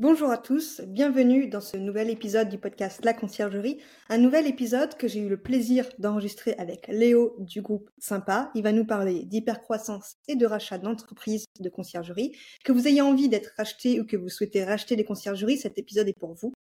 Bonjour 0.00 0.28
à 0.32 0.38
tous, 0.38 0.80
bienvenue 0.88 1.46
dans 1.46 1.60
ce 1.60 1.76
nouvel 1.76 2.10
épisode 2.10 2.48
du 2.48 2.58
podcast 2.58 3.04
La 3.04 3.14
Conciergerie, 3.14 3.78
un 4.08 4.18
nouvel 4.18 4.48
épisode 4.48 4.96
que 4.96 5.06
j'ai 5.06 5.20
eu 5.20 5.28
le 5.28 5.36
plaisir 5.36 5.88
d'enregistrer 6.00 6.56
avec 6.58 6.88
Léo 6.88 7.36
du 7.38 7.62
groupe 7.62 7.88
Sympa. 7.98 8.50
Il 8.56 8.64
va 8.64 8.72
nous 8.72 8.84
parler 8.84 9.22
d'hypercroissance 9.22 10.16
et 10.26 10.34
de 10.34 10.46
rachat 10.46 10.78
d'entreprises 10.78 11.44
de 11.60 11.68
conciergerie. 11.68 12.32
Que 12.64 12.72
vous 12.72 12.88
ayez 12.88 13.02
envie 13.02 13.28
d'être 13.28 13.52
racheté 13.56 14.00
ou 14.00 14.04
que 14.04 14.16
vous 14.16 14.28
souhaitez 14.28 14.64
racheter 14.64 14.96
des 14.96 15.04
conciergeries, 15.04 15.58
cet 15.58 15.78
épisode 15.78 16.08
est 16.08 16.18
pour 16.18 16.34
vous. 16.34 16.52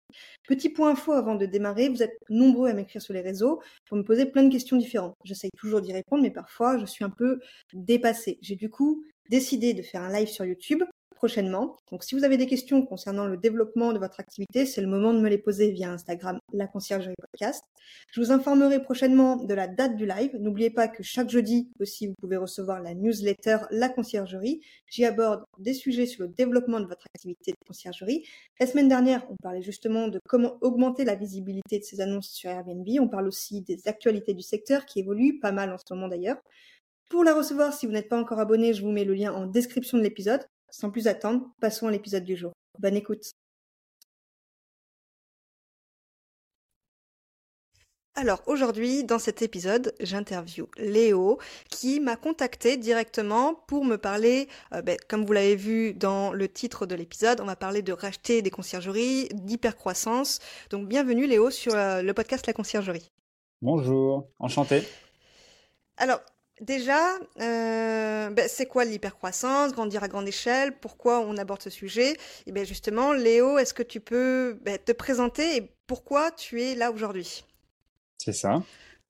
Petit 0.47 0.69
point 0.69 0.91
info 0.91 1.13
avant 1.13 1.33
de 1.33 1.47
démarrer, 1.47 1.89
vous 1.89 2.03
êtes 2.03 2.19
nombreux 2.29 2.69
à 2.69 2.73
m'écrire 2.73 3.01
sur 3.01 3.15
les 3.15 3.21
réseaux 3.21 3.63
pour 3.87 3.97
me 3.97 4.03
poser 4.03 4.27
plein 4.27 4.43
de 4.43 4.51
questions 4.51 4.77
différentes. 4.77 5.15
J'essaye 5.23 5.49
toujours 5.57 5.81
d'y 5.81 5.91
répondre, 5.91 6.21
mais 6.21 6.29
parfois 6.29 6.77
je 6.77 6.85
suis 6.85 7.03
un 7.03 7.09
peu 7.09 7.39
dépassée. 7.73 8.37
J'ai 8.43 8.55
du 8.55 8.69
coup 8.69 9.03
décidé 9.31 9.73
de 9.73 9.81
faire 9.81 10.03
un 10.03 10.13
live 10.13 10.27
sur 10.27 10.45
YouTube 10.45 10.83
Donc 11.91 12.03
si 12.03 12.15
vous 12.15 12.25
avez 12.25 12.35
des 12.35 12.47
questions 12.47 12.85
concernant 12.85 13.25
le 13.25 13.37
développement 13.37 13.93
de 13.93 13.99
votre 13.99 14.19
activité, 14.19 14.65
c'est 14.65 14.81
le 14.81 14.87
moment 14.87 15.13
de 15.13 15.21
me 15.21 15.29
les 15.29 15.37
poser 15.37 15.71
via 15.71 15.89
Instagram, 15.89 16.37
la 16.51 16.67
conciergerie 16.67 17.15
podcast. 17.31 17.63
Je 18.11 18.19
vous 18.19 18.31
informerai 18.31 18.81
prochainement 18.81 19.37
de 19.37 19.53
la 19.53 19.67
date 19.67 19.95
du 19.95 20.05
live. 20.05 20.35
N'oubliez 20.37 20.69
pas 20.69 20.89
que 20.89 21.01
chaque 21.01 21.29
jeudi 21.29 21.69
aussi, 21.79 22.07
vous 22.07 22.15
pouvez 22.19 22.35
recevoir 22.35 22.81
la 22.81 22.93
newsletter 22.93 23.59
La 23.71 23.87
conciergerie. 23.87 24.61
J'y 24.89 25.05
aborde 25.05 25.45
des 25.59 25.73
sujets 25.73 26.07
sur 26.07 26.23
le 26.23 26.29
développement 26.29 26.81
de 26.81 26.87
votre 26.87 27.07
activité 27.15 27.51
de 27.51 27.67
conciergerie. 27.67 28.25
La 28.59 28.67
semaine 28.67 28.89
dernière, 28.89 29.25
on 29.29 29.35
parlait 29.41 29.61
justement 29.61 30.09
de 30.09 30.19
comment 30.27 30.57
augmenter 30.59 31.05
la 31.05 31.15
visibilité 31.15 31.79
de 31.79 31.83
ces 31.85 32.01
annonces 32.01 32.31
sur 32.31 32.49
Airbnb. 32.49 32.87
On 32.99 33.07
parle 33.07 33.27
aussi 33.27 33.61
des 33.61 33.87
actualités 33.87 34.33
du 34.33 34.43
secteur 34.43 34.85
qui 34.85 34.99
évoluent 34.99 35.39
pas 35.39 35.53
mal 35.53 35.71
en 35.71 35.77
ce 35.77 35.93
moment 35.93 36.09
d'ailleurs. 36.09 36.41
Pour 37.09 37.23
la 37.23 37.33
recevoir, 37.33 37.73
si 37.73 37.85
vous 37.85 37.91
n'êtes 37.91 38.09
pas 38.09 38.19
encore 38.19 38.39
abonné, 38.39 38.73
je 38.73 38.81
vous 38.81 38.91
mets 38.91 39.05
le 39.05 39.13
lien 39.13 39.31
en 39.31 39.45
description 39.45 39.97
de 39.97 40.03
l'épisode. 40.03 40.41
Sans 40.73 40.89
plus 40.89 41.05
attendre, 41.05 41.51
passons 41.61 41.85
à 41.85 41.91
l'épisode 41.91 42.23
du 42.23 42.35
jour. 42.35 42.51
Bonne 42.79 42.95
écoute. 42.95 43.29
Alors 48.15 48.41
aujourd'hui, 48.47 49.03
dans 49.03 49.19
cet 49.19 49.43
épisode, 49.43 49.93
j'interview 49.99 50.67
Léo 50.77 51.37
qui 51.69 51.99
m'a 51.99 52.15
contacté 52.15 52.77
directement 52.77 53.53
pour 53.53 53.85
me 53.85 53.97
parler, 53.97 54.47
euh, 54.73 54.81
ben, 54.81 54.97
comme 55.07 55.25
vous 55.25 55.33
l'avez 55.33 55.55
vu 55.55 55.93
dans 55.93 56.33
le 56.33 56.49
titre 56.49 56.87
de 56.87 56.95
l'épisode, 56.95 57.39
on 57.39 57.45
va 57.45 57.55
parler 57.55 57.83
de 57.83 57.93
racheter 57.93 58.41
des 58.41 58.49
conciergeries, 58.49 59.29
d'hypercroissance. 59.31 60.39
Donc 60.71 60.87
bienvenue 60.87 61.27
Léo 61.27 61.51
sur 61.51 61.75
euh, 61.75 62.01
le 62.01 62.13
podcast 62.15 62.47
La 62.47 62.53
Conciergerie. 62.53 63.11
Bonjour, 63.61 64.27
enchanté. 64.39 64.81
Alors 65.97 66.21
Déjà, 66.61 67.15
euh, 67.41 68.29
ben, 68.29 68.45
c'est 68.47 68.67
quoi 68.67 68.85
l'hypercroissance, 68.85 69.73
grandir 69.73 70.03
à 70.03 70.07
grande 70.07 70.27
échelle, 70.27 70.73
pourquoi 70.79 71.21
on 71.21 71.35
aborde 71.37 71.61
ce 71.61 71.71
sujet? 71.71 72.15
Et 72.45 72.51
bien 72.51 72.63
justement, 72.63 73.11
Léo, 73.11 73.57
est-ce 73.57 73.73
que 73.73 73.81
tu 73.81 73.99
peux 73.99 74.59
ben, 74.63 74.77
te 74.77 74.91
présenter 74.91 75.57
et 75.57 75.71
pourquoi 75.87 76.31
tu 76.31 76.61
es 76.61 76.75
là 76.75 76.91
aujourd'hui? 76.91 77.43
C'est 78.19 78.33
ça. 78.33 78.61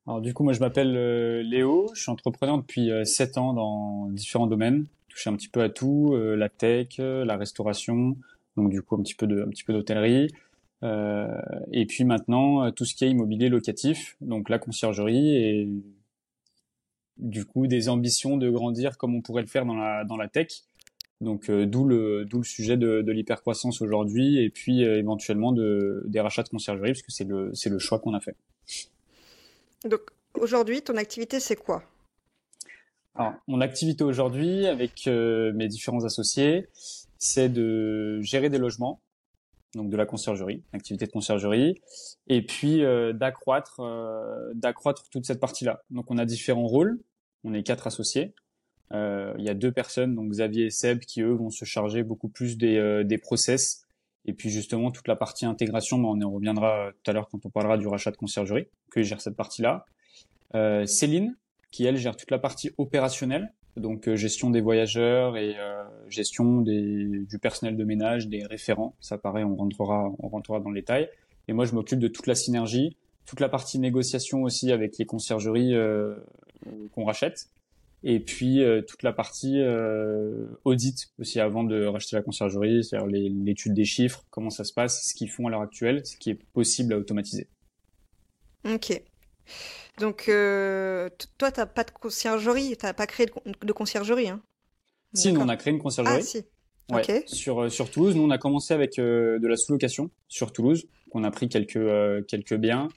Alors 0.07 0.21
du 0.21 0.33
coup, 0.33 0.43
moi 0.43 0.53
je 0.53 0.61
m'appelle 0.61 0.95
euh, 0.95 1.43
Léo, 1.43 1.91
je 1.93 2.01
suis 2.01 2.11
entrepreneur 2.11 2.57
depuis 2.57 2.89
7 3.03 3.37
euh, 3.37 3.41
ans 3.41 3.53
dans 3.53 4.07
différents 4.07 4.47
domaines, 4.47 4.85
touché 5.09 5.29
un 5.29 5.35
petit 5.35 5.49
peu 5.49 5.61
à 5.61 5.69
tout, 5.69 6.15
la 6.15 6.47
tech, 6.47 6.97
la 6.97 7.35
restauration, 7.35 8.15
donc 8.55 8.69
du 8.69 8.81
coup 8.81 8.95
un 8.95 9.03
petit 9.03 9.15
peu 9.15 9.27
de, 9.27 9.43
un 9.43 9.49
petit 9.49 9.65
peu 9.65 9.73
d'hôtellerie. 9.73 10.29
et 10.81 11.85
puis 11.85 12.03
maintenant, 12.05 12.71
tout 12.71 12.85
ce 12.85 12.95
qui 12.95 13.05
est 13.05 13.09
immobilier 13.09 13.49
locatif, 13.49 14.15
donc 14.21 14.49
la 14.49 14.59
conciergerie 14.59 15.35
et 15.35 15.69
du 17.17 17.45
coup 17.45 17.67
des 17.67 17.89
ambitions 17.89 18.37
de 18.37 18.49
grandir 18.49 18.97
comme 18.97 19.15
on 19.15 19.21
pourrait 19.21 19.41
le 19.41 19.47
faire 19.47 19.65
dans 19.65 19.75
la, 19.75 20.03
dans 20.03 20.17
la 20.17 20.27
tech. 20.27 20.63
Donc 21.21 21.49
euh, 21.49 21.65
d'où 21.65 21.85
le 21.85 22.25
d'où 22.25 22.39
le 22.39 22.43
sujet 22.43 22.75
de, 22.75 23.01
de 23.01 23.11
l'hypercroissance 23.11 23.81
aujourd'hui 23.81 24.39
et 24.39 24.49
puis 24.49 24.83
euh, 24.83 24.97
éventuellement 24.97 25.51
de 25.53 26.03
des 26.05 26.19
rachats 26.19 26.43
de 26.43 26.49
conciergerie 26.49 26.91
parce 26.91 27.01
que 27.01 27.11
c'est 27.11 27.23
le 27.23 27.51
c'est 27.53 27.69
le 27.69 27.79
choix 27.79 27.99
qu'on 27.99 28.13
a 28.13 28.19
fait. 28.19 28.35
Donc 29.85 30.01
aujourd'hui 30.33 30.81
ton 30.81 30.97
activité 30.97 31.39
c'est 31.39 31.55
quoi? 31.55 31.83
Alors 33.15 33.35
mon 33.47 33.61
activité 33.61 34.03
aujourd'hui 34.03 34.65
avec 34.65 35.07
euh, 35.07 35.53
mes 35.53 35.67
différents 35.67 36.03
associés 36.03 36.67
c'est 37.19 37.47
de 37.47 38.19
gérer 38.21 38.49
des 38.49 38.57
logements 38.57 38.99
donc 39.75 39.89
de 39.89 39.97
la 39.97 40.05
conciergerie, 40.05 40.63
activité 40.73 41.05
de 41.05 41.11
conciergerie, 41.11 41.81
et 42.27 42.41
puis 42.41 42.83
euh, 42.83 43.13
d'accroître 43.13 43.79
euh, 43.79 44.51
d'accroître 44.53 45.09
toute 45.09 45.25
cette 45.25 45.39
partie-là. 45.39 45.83
Donc 45.89 46.09
on 46.09 46.17
a 46.17 46.25
différents 46.25 46.67
rôles, 46.67 46.99
on 47.43 47.53
est 47.53 47.63
quatre 47.63 47.87
associés. 47.87 48.33
Euh, 48.91 49.33
il 49.39 49.45
y 49.45 49.49
a 49.49 49.53
deux 49.53 49.71
personnes, 49.71 50.13
donc 50.15 50.29
Xavier 50.29 50.65
et 50.65 50.69
Seb, 50.69 50.99
qui 50.99 51.21
eux 51.21 51.33
vont 51.33 51.49
se 51.49 51.65
charger 51.65 52.03
beaucoup 52.03 52.27
plus 52.27 52.57
des, 52.57 53.03
des 53.03 53.17
process, 53.17 53.85
et 54.25 54.33
puis 54.33 54.49
justement 54.49 54.91
toute 54.91 55.07
la 55.07 55.15
partie 55.15 55.45
intégration, 55.45 55.97
mais 55.97 56.07
on 56.07 56.19
y 56.19 56.23
reviendra 56.23 56.91
tout 57.03 57.11
à 57.11 57.13
l'heure 57.13 57.27
quand 57.29 57.45
on 57.45 57.49
parlera 57.49 57.77
du 57.77 57.87
rachat 57.87 58.11
de 58.11 58.17
conciergerie, 58.17 58.67
que 58.91 59.01
gère 59.01 59.21
cette 59.21 59.35
partie-là. 59.35 59.85
Céline, 60.85 61.35
qui 61.71 61.85
elle 61.85 61.97
gère 61.97 62.15
toute 62.15 62.29
la 62.29 62.37
partie 62.37 62.71
opérationnelle, 62.77 63.51
donc 63.77 64.07
euh, 64.07 64.15
gestion 64.15 64.49
des 64.49 64.61
voyageurs 64.61 65.37
et 65.37 65.55
euh, 65.57 65.83
gestion 66.07 66.61
des, 66.61 67.25
du 67.27 67.39
personnel 67.39 67.75
de 67.75 67.83
ménage, 67.83 68.27
des 68.27 68.45
référents. 68.45 68.95
Ça 68.99 69.17
paraît, 69.17 69.43
on 69.43 69.55
rentrera, 69.55 70.11
on 70.19 70.27
rentrera 70.27 70.59
dans 70.59 70.69
le 70.69 70.79
détail. 70.79 71.09
Et 71.47 71.53
moi, 71.53 71.65
je 71.65 71.73
m'occupe 71.73 71.99
de 71.99 72.07
toute 72.07 72.27
la 72.27 72.35
synergie, 72.35 72.95
toute 73.25 73.39
la 73.39 73.49
partie 73.49 73.79
négociation 73.79 74.43
aussi 74.43 74.71
avec 74.71 74.97
les 74.97 75.05
conciergeries 75.05 75.73
euh, 75.73 76.15
qu'on 76.93 77.03
rachète, 77.03 77.49
et 78.05 78.19
puis 78.19 78.61
toute 78.85 79.01
la 79.03 79.13
partie 79.13 79.61
audit 80.65 81.09
aussi 81.19 81.39
avant 81.39 81.63
de 81.63 81.85
racheter 81.85 82.17
la 82.17 82.21
conciergerie, 82.21 82.83
c'est-à-dire 82.83 83.07
l'étude 83.07 83.73
des 83.73 83.85
chiffres, 83.85 84.25
comment 84.29 84.49
ça 84.49 84.65
se 84.65 84.73
passe, 84.73 85.07
ce 85.07 85.13
qu'ils 85.13 85.29
font 85.29 85.47
à 85.47 85.51
l'heure 85.51 85.61
actuelle, 85.61 86.05
ce 86.05 86.17
qui 86.17 86.29
est 86.29 86.39
possible 86.51 86.93
à 86.93 86.97
automatiser. 86.97 87.47
Ok. 88.65 89.01
Donc, 89.99 90.25
euh, 90.27 91.09
toi, 91.37 91.51
tu 91.51 91.59
n'as 91.59 91.65
pas 91.65 91.83
de 91.83 91.91
conciergerie, 91.91 92.75
tu 92.77 92.85
n'as 92.85 92.93
pas 92.93 93.07
créé 93.07 93.27
de, 93.27 93.71
conciergerie. 93.71 94.29
Hein 94.29 94.41
si, 95.13 95.31
nous, 95.31 95.41
on 95.41 95.49
a 95.49 95.55
créé 95.55 95.73
une 95.73 95.79
conciergerie. 95.79 96.17
Ah, 96.19 96.21
si. 96.21 96.45
Ouais, 96.91 97.23
sur, 97.27 97.63
euh, 97.63 97.69
sur 97.69 97.89
Toulouse, 97.89 98.15
nous, 98.15 98.23
on 98.23 98.29
a 98.29 98.37
commencé 98.37 98.73
avec 98.73 98.99
euh, 98.99 99.39
de 99.39 99.47
la 99.47 99.55
sous-location 99.55 100.09
sur 100.27 100.51
Toulouse. 100.51 100.85
On 101.13 101.23
a 101.23 101.31
pris 101.31 101.47
quelques, 101.47 101.77
euh, 101.77 102.21
quelques 102.27 102.55
biens, 102.55 102.89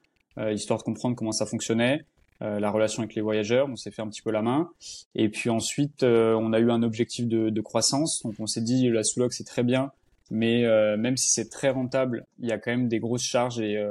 histoire 0.51 0.79
de 0.79 0.85
comprendre 0.85 1.17
comment 1.17 1.33
ça 1.33 1.47
fonctionnait, 1.47 2.05
la 2.41 2.71
relation 2.71 3.03
avec 3.03 3.15
les 3.15 3.23
voyageurs. 3.23 3.69
On 3.71 3.77
s'est 3.77 3.91
fait 3.91 4.03
un 4.03 4.09
petit 4.09 4.21
peu 4.21 4.31
la 4.31 4.43
main. 4.43 4.69
Et 5.15 5.31
puis 5.31 5.49
ensuite, 5.49 6.03
on 6.03 6.53
a 6.53 6.59
eu 6.59 6.71
un 6.71 6.83
objectif 6.83 7.27
de, 7.27 7.49
de 7.49 7.61
croissance. 7.63 8.23
Donc, 8.23 8.35
on 8.39 8.47
s'est 8.47 8.61
dit, 8.61 8.91
la 8.91 9.03
sous-loc, 9.03 9.33
c'est 9.33 9.45
très 9.45 9.63
bien. 9.63 9.93
Mais 10.31 10.65
même 10.99 11.17
si 11.17 11.33
c'est 11.33 11.49
très 11.49 11.71
rentable, 11.71 12.27
il 12.39 12.51
y 12.51 12.53
a 12.53 12.59
quand 12.59 12.71
même 12.71 12.89
des 12.89 12.99
grosses 12.99 13.25
charges 13.25 13.61
et, 13.61 13.83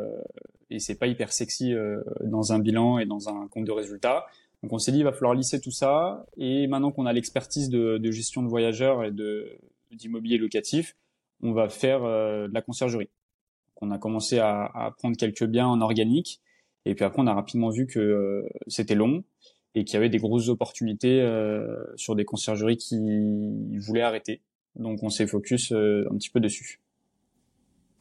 et 0.70 0.80
c'est 0.80 0.96
pas 0.96 1.08
hyper 1.08 1.32
sexy 1.32 1.74
euh, 1.74 2.02
dans 2.24 2.54
un 2.54 2.60
bilan 2.60 3.00
et 3.00 3.06
dans 3.06 3.30
un 3.30 3.48
compte 3.48 3.66
de 3.66 3.72
résultats. 3.72 4.26
Donc 4.64 4.74
on 4.74 4.80
s'est 4.80 4.92
dit 4.92 5.00
il 5.00 5.04
va 5.04 5.14
falloir 5.14 5.34
lisser 5.34 5.62
tout 5.62 5.72
ça 5.72 6.26
et 6.38 6.68
maintenant 6.68 6.92
qu'on 6.92 7.06
a 7.06 7.14
l'expertise 7.14 7.70
de, 7.70 7.98
de, 7.98 8.12
gestion 8.12 8.42
de 8.42 8.48
voyageurs 8.48 9.04
et 9.04 9.12
de 9.12 9.58
d'immobilier 9.92 10.38
locatif, 10.38 10.96
on 11.42 11.54
va 11.54 11.70
faire 11.70 12.04
euh, 12.04 12.48
de 12.48 12.54
la 12.54 12.62
conciergerie. 12.62 13.06
Donc 13.06 13.90
on 13.90 13.92
a 13.92 13.98
commencé 13.98 14.40
à, 14.40 14.66
à, 14.66 14.92
prendre 14.92 15.16
quelques 15.16 15.46
biens 15.46 15.68
en 15.68 15.82
organique 15.82 16.42
et 16.86 16.96
puis 16.96 17.06
après 17.06 17.22
on 17.22 17.28
a 17.28 17.34
rapidement 17.34 17.70
vu 17.70 17.86
que 17.86 18.00
euh, 18.00 18.50
c'était 18.68 18.96
long 18.96 19.24
et 19.76 19.84
qu'il 19.84 19.96
y 19.96 19.98
avait 19.98 20.10
des 20.10 20.20
grosses 20.20 20.48
opportunités 20.48 21.20
sur 21.98 22.16
des 22.16 22.24
conciergeries 22.24 22.78
qui 22.78 23.78
voulaient 23.78 24.04
arrêter. 24.04 24.42
Donc 24.76 25.04
on 25.04 25.10
s'est 25.10 25.28
focus 25.28 25.74
un 25.74 26.16
petit 26.16 26.30
peu 26.30 26.40
dessus. 26.40 26.80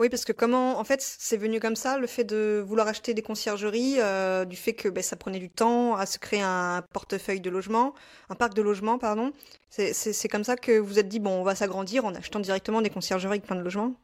Oui, 0.00 0.08
parce 0.08 0.24
que 0.24 0.32
comment, 0.32 0.78
en 0.78 0.84
fait, 0.84 1.00
c'est 1.00 1.36
venu 1.36 1.60
comme 1.60 1.76
ça, 1.76 1.98
le 1.98 2.08
fait 2.08 2.24
de 2.24 2.62
vouloir 2.66 2.88
acheter 2.88 3.14
des 3.14 3.22
conciergeries, 3.22 4.00
euh, 4.00 4.44
du 4.44 4.56
fait 4.56 4.72
que 4.72 4.88
ben, 4.88 5.02
ça 5.02 5.14
prenait 5.14 5.38
du 5.38 5.50
temps 5.50 5.94
à 5.94 6.04
se 6.04 6.18
créer 6.18 6.42
un 6.42 6.82
portefeuille 6.92 7.40
de 7.40 7.48
logement, 7.48 7.94
un 8.28 8.34
parc 8.34 8.54
de 8.54 8.62
logement, 8.62 8.98
pardon. 8.98 9.32
C'est 9.68 10.28
comme 10.28 10.44
ça 10.44 10.56
que 10.56 10.78
vous 10.78 10.98
êtes 10.98 11.08
dit, 11.08 11.20
bon, 11.20 11.40
on 11.40 11.44
va 11.44 11.54
s'agrandir 11.54 12.04
en 12.04 12.14
achetant 12.14 12.40
directement 12.40 12.82
des 12.82 12.90
conciergeries 12.90 13.34
avec 13.34 13.44
plein 13.44 13.56
de 13.56 13.62
logements? 13.62 13.94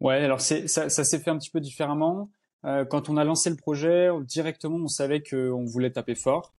Ouais, 0.00 0.16
alors 0.16 0.40
ça, 0.40 0.66
ça 0.66 1.04
s'est 1.04 1.18
fait 1.18 1.30
un 1.30 1.38
petit 1.38 1.50
peu 1.50 1.60
différemment. 1.60 2.30
Euh, 2.64 2.84
quand 2.86 3.10
on 3.10 3.16
a 3.18 3.24
lancé 3.24 3.50
le 3.50 3.56
projet, 3.56 4.08
directement, 4.22 4.76
on 4.76 4.88
savait 4.88 5.22
qu'on 5.22 5.66
voulait 5.66 5.90
taper 5.90 6.14
fort. 6.14 6.54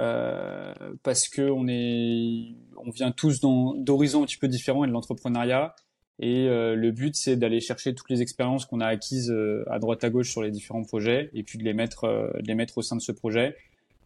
Euh, 0.00 0.72
parce 1.02 1.28
que 1.28 1.42
on 1.42 1.68
est, 1.68 2.56
on 2.78 2.90
vient 2.90 3.12
tous 3.12 3.40
d'horizons 3.40 4.22
un 4.22 4.26
petit 4.26 4.38
peu 4.38 4.48
différents 4.48 4.84
et 4.84 4.86
de 4.86 4.92
l'entrepreneuriat. 4.92 5.74
Et 6.20 6.48
euh, 6.48 6.76
le 6.76 6.90
but, 6.90 7.16
c'est 7.16 7.36
d'aller 7.36 7.60
chercher 7.60 7.94
toutes 7.94 8.10
les 8.10 8.22
expériences 8.22 8.66
qu'on 8.66 8.80
a 8.80 8.86
acquises 8.86 9.30
euh, 9.30 9.64
à 9.70 9.78
droite 9.78 10.04
à 10.04 10.10
gauche 10.10 10.30
sur 10.30 10.42
les 10.42 10.50
différents 10.50 10.84
projets, 10.84 11.30
et 11.34 11.42
puis 11.42 11.58
de 11.58 11.64
les 11.64 11.72
mettre, 11.72 12.32
de 12.38 12.46
les 12.46 12.54
mettre 12.54 12.78
au 12.78 12.82
sein 12.82 12.94
de 12.94 13.00
ce 13.00 13.12
projet. 13.12 13.56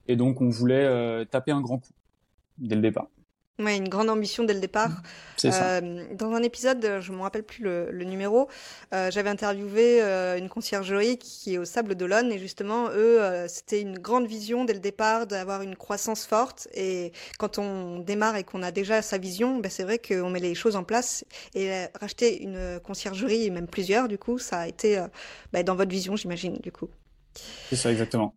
Et 0.06 0.16
donc, 0.16 0.40
on 0.40 0.48
voulait 0.48 1.24
taper 1.26 1.50
un 1.50 1.60
grand 1.60 1.78
coup 1.78 1.92
dès 2.58 2.76
le 2.76 2.82
départ. 2.82 3.08
Ouais, 3.60 3.76
une 3.76 3.88
grande 3.88 4.10
ambition 4.10 4.42
dès 4.42 4.54
le 4.54 4.58
départ. 4.58 4.90
C'est 5.36 5.52
ça. 5.52 5.76
Euh, 5.76 6.04
dans 6.12 6.32
un 6.32 6.42
épisode, 6.42 6.98
je 7.00 7.12
me 7.12 7.20
rappelle 7.20 7.44
plus 7.44 7.62
le, 7.62 7.88
le 7.92 8.04
numéro, 8.04 8.48
euh, 8.92 9.12
j'avais 9.12 9.30
interviewé 9.30 10.02
euh, 10.02 10.36
une 10.36 10.48
conciergerie 10.48 11.18
qui 11.18 11.54
est 11.54 11.58
au 11.58 11.64
Sable 11.64 11.94
d'Olonne 11.94 12.32
et 12.32 12.38
justement, 12.40 12.88
eux, 12.90 13.20
c'était 13.46 13.80
une 13.80 13.98
grande 13.98 14.26
vision 14.26 14.64
dès 14.64 14.72
le 14.72 14.80
départ 14.80 15.28
d'avoir 15.28 15.62
une 15.62 15.76
croissance 15.76 16.26
forte 16.26 16.66
et 16.74 17.12
quand 17.38 17.58
on 17.58 18.00
démarre 18.00 18.34
et 18.34 18.42
qu'on 18.42 18.62
a 18.62 18.72
déjà 18.72 19.02
sa 19.02 19.18
vision, 19.18 19.58
ben, 19.58 19.70
c'est 19.70 19.84
vrai 19.84 20.00
qu'on 20.00 20.30
met 20.30 20.40
les 20.40 20.56
choses 20.56 20.74
en 20.74 20.82
place 20.82 21.24
et 21.54 21.86
racheter 22.00 22.42
une 22.42 22.80
conciergerie 22.80 23.44
et 23.44 23.50
même 23.50 23.68
plusieurs, 23.68 24.08
du 24.08 24.18
coup, 24.18 24.38
ça 24.38 24.60
a 24.60 24.66
été 24.66 25.00
ben, 25.52 25.62
dans 25.62 25.76
votre 25.76 25.90
vision, 25.90 26.16
j'imagine, 26.16 26.56
du 26.56 26.72
coup. 26.72 26.88
C'est 27.70 27.76
ça, 27.76 27.92
exactement. 27.92 28.34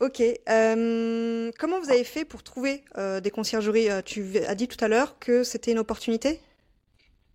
Ok. 0.00 0.22
Euh, 0.48 1.50
comment 1.58 1.78
vous 1.78 1.90
avez 1.90 2.04
fait 2.04 2.24
pour 2.24 2.42
trouver 2.42 2.82
euh, 2.96 3.20
des 3.20 3.30
conciergeries 3.30 3.90
euh, 3.90 4.00
Tu 4.02 4.38
as 4.38 4.54
dit 4.54 4.66
tout 4.66 4.82
à 4.82 4.88
l'heure 4.88 5.18
que 5.18 5.44
c'était 5.44 5.72
une 5.72 5.78
opportunité? 5.78 6.40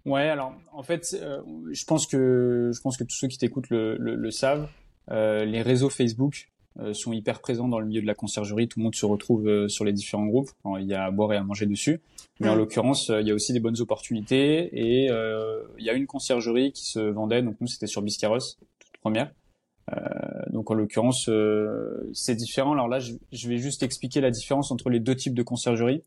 Ouais, 0.05 0.29
alors 0.29 0.53
en 0.73 0.81
fait, 0.83 1.15
je 1.71 1.85
pense 1.85 2.05
que 2.05 2.71
je 2.73 2.81
pense 2.81 2.97
que 2.97 3.03
tous 3.03 3.15
ceux 3.15 3.27
qui 3.27 3.37
t'écoutent 3.39 3.69
le, 3.69 3.97
le, 3.97 4.31
savent. 4.31 4.67
les 5.09 5.61
réseaux 5.63 5.89
Facebook 5.89 6.51
sont 6.93 7.11
hyper 7.11 7.39
présents 7.39 7.67
dans 7.67 7.79
le 7.79 7.87
milieu 7.87 8.01
de 8.01 8.05
la 8.05 8.13
conciergerie. 8.13 8.67
Tout 8.67 8.79
le 8.79 8.83
monde 8.83 8.93
se 8.93 9.07
retrouve 9.07 9.67
sur 9.67 9.83
les 9.83 9.93
différents 9.93 10.27
groupes. 10.27 10.51
il 10.79 10.85
y 10.85 10.93
a 10.93 11.05
à 11.05 11.11
boire 11.11 11.33
et 11.33 11.37
à 11.37 11.43
manger 11.43 11.65
dessus. 11.65 12.01
Mais 12.39 12.49
en 12.49 12.55
l'occurrence, 12.55 13.09
il 13.09 13.27
y 13.27 13.31
a 13.31 13.33
aussi 13.33 13.51
des 13.51 13.59
bonnes 13.59 13.81
opportunités. 13.81 14.69
Et 14.73 15.05
il 15.07 15.83
y 15.83 15.89
a 15.89 15.93
une 15.93 16.05
conciergerie 16.05 16.71
qui 16.71 16.85
se 16.85 16.99
vendait. 16.99 17.41
Donc 17.41 17.55
nous, 17.59 17.65
c'était 17.65 17.87
sur 17.87 18.03
Biscarros, 18.03 18.57
toute 18.77 18.97
première. 19.01 19.31
Euh, 19.93 19.99
donc 20.49 20.71
en 20.71 20.73
l'occurrence, 20.73 21.29
euh, 21.29 22.09
c'est 22.13 22.35
différent. 22.35 22.73
Alors 22.73 22.87
là, 22.87 22.99
je, 22.99 23.47
vais 23.47 23.57
juste 23.57 23.83
expliquer 23.83 24.21
la 24.21 24.31
différence 24.31 24.71
entre 24.71 24.89
les 24.89 24.99
deux 24.99 25.15
types 25.15 25.35
de 25.35 25.43
conciergerie. 25.43 26.03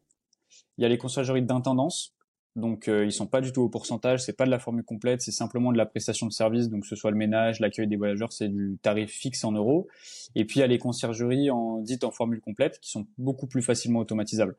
Il 0.76 0.82
y 0.82 0.84
a 0.84 0.88
les 0.88 0.98
conciergeries 0.98 1.42
d'intendance, 1.42 2.14
donc 2.56 2.88
euh, 2.88 3.04
ils 3.04 3.12
sont 3.12 3.26
pas 3.26 3.40
du 3.40 3.52
tout 3.52 3.62
au 3.62 3.68
pourcentage, 3.68 4.24
c'est 4.24 4.36
pas 4.36 4.46
de 4.46 4.50
la 4.50 4.58
formule 4.58 4.84
complète, 4.84 5.22
c'est 5.22 5.32
simplement 5.32 5.72
de 5.72 5.76
la 5.76 5.86
prestation 5.86 6.26
de 6.26 6.32
service, 6.32 6.68
donc 6.68 6.82
que 6.82 6.88
ce 6.88 6.96
soit 6.96 7.10
le 7.10 7.16
ménage, 7.16 7.58
l'accueil 7.60 7.88
des 7.88 7.96
voyageurs, 7.96 8.32
c'est 8.32 8.48
du 8.48 8.78
tarif 8.80 9.10
fixe 9.10 9.44
en 9.44 9.52
euros. 9.52 9.88
Et 10.34 10.44
puis 10.44 10.58
il 10.58 10.60
y 10.60 10.64
a 10.64 10.68
les 10.68 10.78
conciergeries 10.78 11.50
en 11.50 11.78
dites 11.78 12.04
en 12.04 12.10
formule 12.10 12.40
complète 12.40 12.78
qui 12.80 12.90
sont 12.90 13.06
beaucoup 13.18 13.46
plus 13.46 13.62
facilement 13.62 14.00
automatisables. 14.00 14.56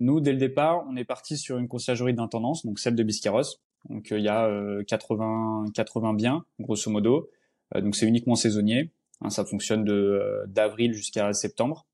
Nous, 0.00 0.20
dès 0.20 0.32
le 0.32 0.38
départ, 0.38 0.84
on 0.88 0.96
est 0.96 1.04
parti 1.04 1.36
sur 1.36 1.58
une 1.58 1.68
conciergerie 1.68 2.14
d'intendance, 2.14 2.64
donc 2.64 2.78
celle 2.78 2.94
de 2.94 3.02
Biscarros. 3.02 3.58
Donc 3.90 4.08
il 4.10 4.22
y 4.22 4.28
a 4.28 4.48
80 4.86 5.66
80 5.74 6.14
biens 6.14 6.44
grosso 6.60 6.90
modo. 6.90 7.30
Euh, 7.74 7.80
donc 7.80 7.96
c'est 7.96 8.06
uniquement 8.06 8.34
saisonnier. 8.34 8.90
Hein, 9.20 9.30
ça 9.30 9.44
fonctionne 9.44 9.84
de 9.84 9.92
euh, 9.92 10.46
d'avril 10.46 10.92
jusqu'à 10.94 11.32
septembre. 11.32 11.86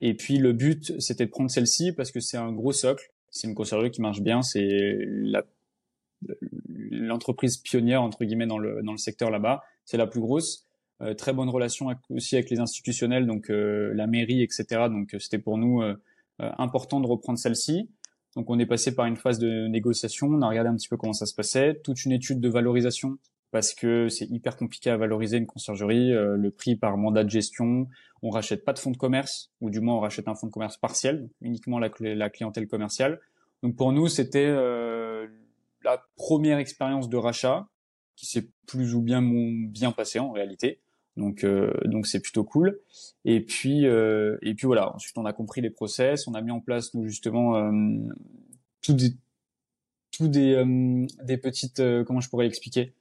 Et 0.00 0.14
puis 0.14 0.38
le 0.38 0.52
but, 0.52 1.00
c'était 1.00 1.26
de 1.26 1.30
prendre 1.30 1.50
celle-ci 1.50 1.92
parce 1.92 2.10
que 2.10 2.20
c'est 2.20 2.36
un 2.36 2.52
gros 2.52 2.72
socle. 2.72 3.12
C'est 3.30 3.48
une 3.48 3.54
conciergerie 3.54 3.90
qui 3.90 4.00
marche 4.00 4.20
bien. 4.20 4.42
C'est 4.42 5.06
l'entreprise 6.68 7.56
pionnière 7.58 8.02
entre 8.02 8.24
guillemets 8.24 8.46
dans 8.46 8.58
le 8.58 8.82
dans 8.82 8.92
le 8.92 8.98
secteur 8.98 9.30
là-bas. 9.30 9.62
C'est 9.84 9.96
la 9.96 10.06
plus 10.06 10.20
grosse. 10.20 10.66
Euh, 11.00 11.14
très 11.14 11.32
bonne 11.32 11.48
relation 11.48 11.88
aussi 12.10 12.36
avec 12.36 12.50
les 12.50 12.60
institutionnels, 12.60 13.26
donc 13.26 13.46
la 13.48 14.06
mairie, 14.06 14.42
etc. 14.42 14.88
Donc 14.88 15.16
c'était 15.18 15.38
pour 15.38 15.58
nous 15.58 15.82
important 16.38 17.00
de 17.00 17.06
reprendre 17.06 17.38
celle-ci. 17.38 17.88
Donc 18.36 18.50
on 18.50 18.58
est 18.58 18.66
passé 18.66 18.94
par 18.94 19.06
une 19.06 19.16
phase 19.16 19.38
de 19.38 19.68
négociation, 19.68 20.26
on 20.28 20.42
a 20.42 20.48
regardé 20.48 20.68
un 20.68 20.74
petit 20.74 20.88
peu 20.88 20.96
comment 20.96 21.12
ça 21.12 21.26
se 21.26 21.34
passait, 21.34 21.80
toute 21.82 22.04
une 22.04 22.12
étude 22.12 22.40
de 22.40 22.48
valorisation 22.48 23.18
parce 23.54 23.72
que 23.72 24.08
c'est 24.08 24.28
hyper 24.32 24.56
compliqué 24.56 24.90
à 24.90 24.96
valoriser 24.96 25.36
une 25.36 25.46
conciergerie. 25.46 26.12
Euh, 26.12 26.36
le 26.36 26.50
prix 26.50 26.74
par 26.74 26.96
mandat 26.96 27.22
de 27.22 27.30
gestion, 27.30 27.86
on 28.20 28.30
rachète 28.30 28.64
pas 28.64 28.72
de 28.72 28.80
fonds 28.80 28.90
de 28.90 28.96
commerce, 28.96 29.52
ou 29.60 29.70
du 29.70 29.78
moins 29.78 29.94
on 29.94 30.00
rachète 30.00 30.26
un 30.26 30.34
fonds 30.34 30.48
de 30.48 30.52
commerce 30.52 30.76
partiel, 30.76 31.28
uniquement 31.40 31.78
la, 31.78 31.88
clientèle 32.30 32.66
commerciale. 32.66 33.20
Donc 33.62 33.76
pour 33.76 33.92
nous, 33.92 34.08
c'était 34.08 34.44
euh, 34.44 35.28
la 35.84 36.04
première 36.16 36.58
expérience 36.58 37.08
de 37.08 37.16
rachat 37.16 37.68
qui 38.16 38.26
s'est 38.26 38.48
plus 38.66 38.96
ou 38.96 39.02
bien 39.02 39.22
bien 39.22 39.92
passé 39.92 40.18
en 40.18 40.32
réalité. 40.32 40.80
Donc 41.16 41.44
euh, 41.44 41.72
donc 41.84 42.08
c'est 42.08 42.20
plutôt 42.20 42.42
cool. 42.42 42.80
Et 43.24 43.40
puis 43.40 43.84
et 43.84 44.54
puis 44.56 44.66
voilà. 44.66 44.92
Ensuite 44.96 45.16
on 45.16 45.26
a 45.26 45.32
compris 45.32 45.60
les 45.60 45.70
process, 45.70 46.26
on 46.26 46.34
a 46.34 46.40
mis 46.40 46.50
en 46.50 46.58
place 46.58 46.92
nous 46.94 47.06
justement 47.06 47.70
tout 48.82 48.94
des 48.94 49.14
tout 50.10 50.26
des 50.26 50.60
des 51.22 51.38
petites 51.38 51.80
comment 52.04 52.18
je 52.18 52.28
pourrais 52.28 52.46
l'expliquer? 52.46 52.94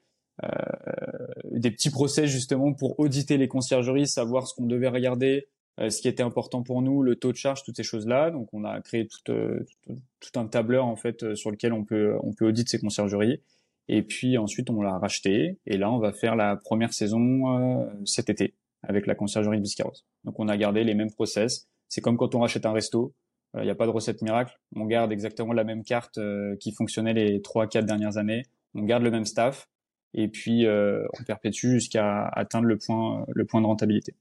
Des 1.52 1.72
petits 1.72 1.92
procès 1.92 2.28
justement 2.28 2.74
pour 2.74 3.00
auditer 3.00 3.38
les 3.38 3.48
conciergeries, 3.48 4.08
savoir 4.08 4.48
ce 4.48 4.56
qu'on 4.56 4.66
devait 4.66 4.88
regarder, 4.88 5.48
euh, 5.80 5.90
ce 5.90 6.02
qui 6.02 6.08
était 6.08 6.24
important 6.24 6.62
pour 6.62 6.82
nous, 6.82 7.02
le 7.02 7.16
taux 7.16 7.32
de 7.32 7.38
charge, 7.38 7.64
toutes 7.64 7.78
ces 7.78 7.84
choses-là. 7.84 8.32
Donc 8.32 8.50
on 8.54 8.64
a 8.64 8.80
créé 8.82 9.08
tout, 9.08 9.32
euh, 9.32 9.66
tout, 9.88 10.40
un 10.40 10.46
tableur 10.48 10.86
en 10.86 10.96
fait 10.96 11.36
sur 11.36 11.52
lequel 11.52 11.74
on 11.74 11.84
peut 11.84 12.16
on 12.22 12.34
peut 12.34 12.48
auditer 12.48 12.70
ces 12.70 12.80
conciergeries. 12.80 13.42
Et 13.88 14.04
puis 14.04 14.38
ensuite 14.38 14.70
on 14.70 14.82
l'a 14.82 14.98
racheté 14.98 15.58
et 15.66 15.78
là 15.78 15.92
on 15.92 15.98
va 15.98 16.14
faire 16.14 16.36
la 16.36 16.56
première 16.56 16.94
saison 16.94 17.90
cet 18.06 18.30
été 18.30 18.54
avec 18.82 19.08
la 19.08 19.16
conciergerie 19.16 19.58
de 19.58 19.64
Biscarros. 19.64 20.04
Donc 20.24 20.40
on 20.40 20.48
a 20.48 20.58
gardé 20.58 20.84
les 20.84 20.94
mêmes 20.94 21.12
process. 21.12 21.68
C'est 21.90 22.02
comme 22.02 22.18
quand 22.18 22.36
on 22.36 22.40
rachète 22.40 22.66
un 22.66 22.74
resto. 22.74 23.14
Il 23.56 23.64
n'y 23.64 23.70
a 23.70 23.76
pas 23.76 23.86
de 23.86 23.92
recette 23.92 24.24
miracle. 24.24 24.60
On 24.76 24.86
garde 24.86 25.12
exactement 25.12 25.54
la 25.54 25.64
même 25.64 25.84
carte 25.84 26.20
qui 26.60 26.72
fonctionnait 26.72 27.14
les 27.14 27.40
trois 27.44 27.68
quatre 27.68 27.86
dernières 27.86 28.18
années. 28.18 28.44
On 28.74 28.82
garde 28.82 29.04
le 29.04 29.12
même 29.12 29.26
staff 29.26 29.70
et 30.14 30.28
puis 30.28 30.66
euh, 30.66 31.06
on 31.20 31.24
perpétue 31.24 31.68
jusqu'à 31.70 32.26
atteindre 32.28 32.68
le 32.68 32.78
point, 32.78 33.26
le 33.34 33.46
point 33.46 33.62
de 33.62 33.66
rentabilité. 33.66 34.14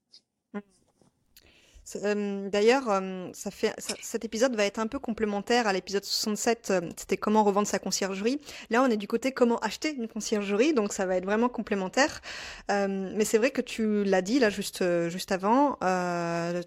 Euh, 1.97 2.49
d'ailleurs, 2.49 2.89
euh, 2.89 3.29
cet 3.33 4.25
épisode 4.25 4.55
va 4.55 4.65
être 4.65 4.79
un 4.79 4.87
peu 4.87 4.97
complémentaire 4.97 5.67
à 5.67 5.73
l'épisode 5.73 6.03
67, 6.03 6.73
c'était 6.97 7.17
comment 7.17 7.43
revendre 7.43 7.67
sa 7.67 7.77
conciergerie. 7.77 8.39
Là, 8.71 8.81
on 8.81 8.87
est 8.87 8.97
du 8.97 9.07
côté 9.07 9.31
comment 9.31 9.59
acheter 9.59 9.93
une 9.93 10.07
conciergerie, 10.07 10.73
donc 10.73 10.93
ça 10.93 11.05
va 11.05 11.17
être 11.17 11.25
vraiment 11.25 11.49
complémentaire. 11.49 12.21
mais 12.69 13.25
c'est 13.25 13.37
vrai 13.37 13.51
que 13.51 13.61
tu 13.61 14.05
l'as 14.05 14.23
dit 14.23 14.39
là 14.39 14.49
juste, 14.49 14.83
juste 15.09 15.31
avant, 15.33 15.77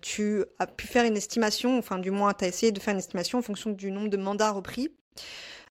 tu 0.01 0.45
as 0.61 0.67
pu 0.67 0.87
faire 0.87 1.05
une 1.05 1.17
estimation, 1.17 1.77
enfin 1.79 1.99
du 1.99 2.13
moins 2.13 2.33
tu 2.35 2.45
as 2.45 2.49
essayé 2.49 2.71
de 2.71 2.79
faire 2.79 2.93
une 2.93 3.01
estimation 3.01 3.39
en 3.39 3.43
fonction 3.43 3.71
du 3.71 3.91
nombre 3.91 4.11
de 4.11 4.19
mandats 4.19 4.53
repris. 4.53 4.93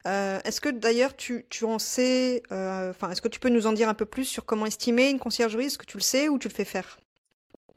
Euh, 0.08 0.40
est-ce 0.46 0.62
que 0.62 0.70
d'ailleurs 0.70 1.16
tu, 1.16 1.46
tu 1.50 1.66
en 1.66 1.80
sais, 1.80 2.44
euh, 2.52 2.92
enfin, 2.92 3.10
est-ce 3.10 3.22
que 3.22 3.28
tu 3.28 3.40
peux 3.40 3.50
nous 3.50 3.66
en 3.66 3.74
dire 3.74 3.90
un 3.90 3.96
peu 3.96 4.06
plus 4.06 4.26
sur 4.26 4.46
comment 4.46 4.66
estimer 4.66 5.10
une 5.10 5.20
conciergerie? 5.20 5.66
Est-ce 5.66 5.78
que 5.80 5.86
tu 5.86 5.98
le 5.98 6.04
sais 6.04 6.30
ou 6.30 6.38
tu 6.38 6.48
le 6.48 6.54
fais 6.54 6.66
faire? 6.66 7.00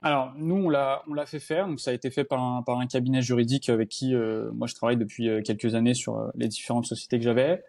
Alors 0.01 0.33
nous 0.37 0.55
on 0.55 0.69
l'a 0.69 1.03
on 1.09 1.15
l'a 1.15 1.27
fait 1.27 1.41
faire 1.41 1.67
donc 1.67 1.81
ça 1.81 1.91
a 1.91 1.95
été 1.95 2.09
fait 2.13 2.23
par 2.23 2.41
un 2.41 2.63
par 2.63 2.79
un 2.79 2.87
cabinet 2.87 3.21
juridique 3.21 3.69
avec 3.69 3.89
qui 3.89 4.15
euh, 4.15 4.49
moi 4.53 4.69
je 4.69 4.77
travaille 4.77 4.97
depuis 4.97 5.29
quelques 5.43 5.75
années 5.75 5.95
sur 5.95 6.31
les 6.37 6.47
différentes 6.47 6.87
sociétés 6.87 7.19
que 7.19 7.25
j'avais. 7.25 7.65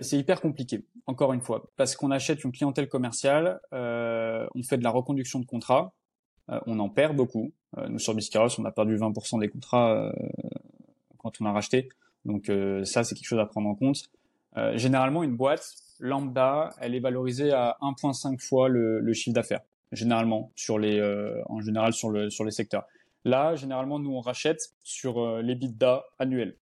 c'est 0.00 0.16
hyper 0.16 0.40
compliqué 0.40 0.84
encore 1.08 1.32
une 1.32 1.40
fois 1.40 1.68
parce 1.76 1.96
qu'on 1.96 2.12
achète 2.12 2.44
une 2.44 2.52
clientèle 2.52 2.88
commerciale, 2.88 3.60
on 3.72 4.62
fait 4.62 4.78
de 4.78 4.84
la 4.84 4.90
reconduction 4.90 5.40
de 5.40 5.44
contrats, 5.44 5.92
on 6.66 6.78
en 6.78 6.88
perd 6.88 7.16
beaucoup. 7.16 7.50
nous 7.88 7.98
sur 7.98 8.14
Biscarros 8.14 8.60
on 8.60 8.64
a 8.64 8.70
perdu 8.70 8.96
20% 8.96 9.40
des 9.40 9.48
contrats 9.48 10.12
quand 11.18 11.32
on 11.40 11.46
a 11.46 11.52
racheté. 11.52 11.88
Donc 12.24 12.48
euh, 12.48 12.84
ça, 12.84 13.04
c'est 13.04 13.14
quelque 13.14 13.26
chose 13.26 13.38
à 13.38 13.46
prendre 13.46 13.68
en 13.68 13.74
compte. 13.74 14.10
Euh, 14.56 14.76
généralement, 14.76 15.22
une 15.22 15.36
boîte 15.36 15.64
lambda, 15.98 16.70
elle 16.80 16.94
est 16.94 17.00
valorisée 17.00 17.52
à 17.52 17.76
1,5 17.82 18.40
fois 18.40 18.68
le, 18.68 19.00
le 19.00 19.12
chiffre 19.12 19.34
d'affaires. 19.34 19.60
Généralement, 19.92 20.52
sur 20.54 20.78
les, 20.78 20.98
euh, 20.98 21.42
en 21.46 21.60
général 21.60 21.92
sur 21.92 22.10
le 22.10 22.30
sur 22.30 22.44
les 22.44 22.50
secteurs. 22.50 22.84
Là, 23.24 23.54
généralement, 23.56 23.98
nous 23.98 24.12
on 24.12 24.20
rachète 24.20 24.60
sur 24.82 25.18
euh, 25.18 25.42
l'EBITDA 25.42 26.04
annuel. 26.18 26.56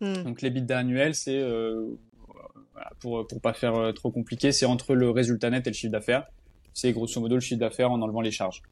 Hmm. 0.00 0.22
Donc 0.22 0.42
l'EBITDA 0.42 0.78
annuel, 0.78 1.14
c'est 1.14 1.40
voilà, 1.42 2.90
pour 3.00 3.26
pour 3.26 3.40
pas 3.40 3.52
faire 3.52 3.92
trop 3.94 4.10
compliqué, 4.10 4.52
c'est 4.52 4.66
entre 4.66 4.94
le 4.94 5.10
résultat 5.10 5.50
net 5.50 5.66
et 5.66 5.70
le 5.70 5.74
chiffre 5.74 5.92
d'affaires. 5.92 6.26
C'est 6.72 6.92
grosso 6.92 7.20
modo 7.20 7.34
le 7.34 7.40
chiffre 7.40 7.60
d'affaires 7.60 7.90
en 7.90 8.00
enlevant 8.00 8.20
les 8.20 8.30
charges. 8.30 8.62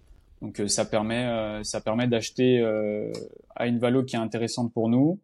Donc 0.41 0.63
ça 0.69 0.85
permet 0.85 1.63
ça 1.65 1.81
permet 1.81 2.07
d'acheter 2.07 2.63
à 3.57 3.67
une 3.67 3.79
valeur 3.79 4.07
qui 4.07 4.17
est 4.17 4.21
intéressante 4.21 4.73
pour 4.73 4.89
nous 4.89 5.21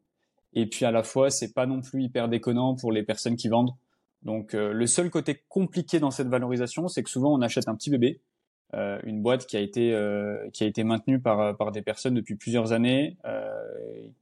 et 0.54 0.66
puis 0.66 0.84
à 0.84 0.90
la 0.90 1.02
fois, 1.02 1.30
c'est 1.30 1.52
pas 1.52 1.66
non 1.66 1.82
plus 1.82 2.04
hyper 2.04 2.28
déconnant 2.28 2.74
pour 2.74 2.92
les 2.92 3.02
personnes 3.02 3.36
qui 3.36 3.48
vendent. 3.48 3.74
Donc 4.22 4.54
le 4.54 4.86
seul 4.86 5.10
côté 5.10 5.44
compliqué 5.48 6.00
dans 6.00 6.10
cette 6.10 6.28
valorisation, 6.28 6.88
c'est 6.88 7.02
que 7.02 7.10
souvent 7.10 7.34
on 7.34 7.42
achète 7.42 7.68
un 7.68 7.74
petit 7.74 7.90
bébé, 7.90 8.20
une 8.72 9.20
boîte 9.22 9.46
qui 9.46 9.56
a 9.56 9.60
été 9.60 9.94
qui 10.52 10.64
a 10.64 10.66
été 10.66 10.82
maintenue 10.82 11.20
par 11.20 11.56
par 11.56 11.72
des 11.72 11.82
personnes 11.82 12.14
depuis 12.14 12.34
plusieurs 12.34 12.72
années, 12.72 13.18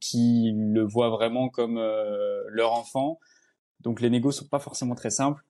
qui 0.01 0.51
le 0.53 0.83
voient 0.83 1.09
vraiment 1.09 1.47
comme 1.47 1.75
leur 2.49 2.73
enfant. 2.73 3.19
Donc 3.79 4.01
les 4.01 4.09
négos 4.09 4.31
sont 4.31 4.47
pas 4.47 4.59
forcément 4.59 4.95
très 4.95 5.09
simples. 5.09 5.45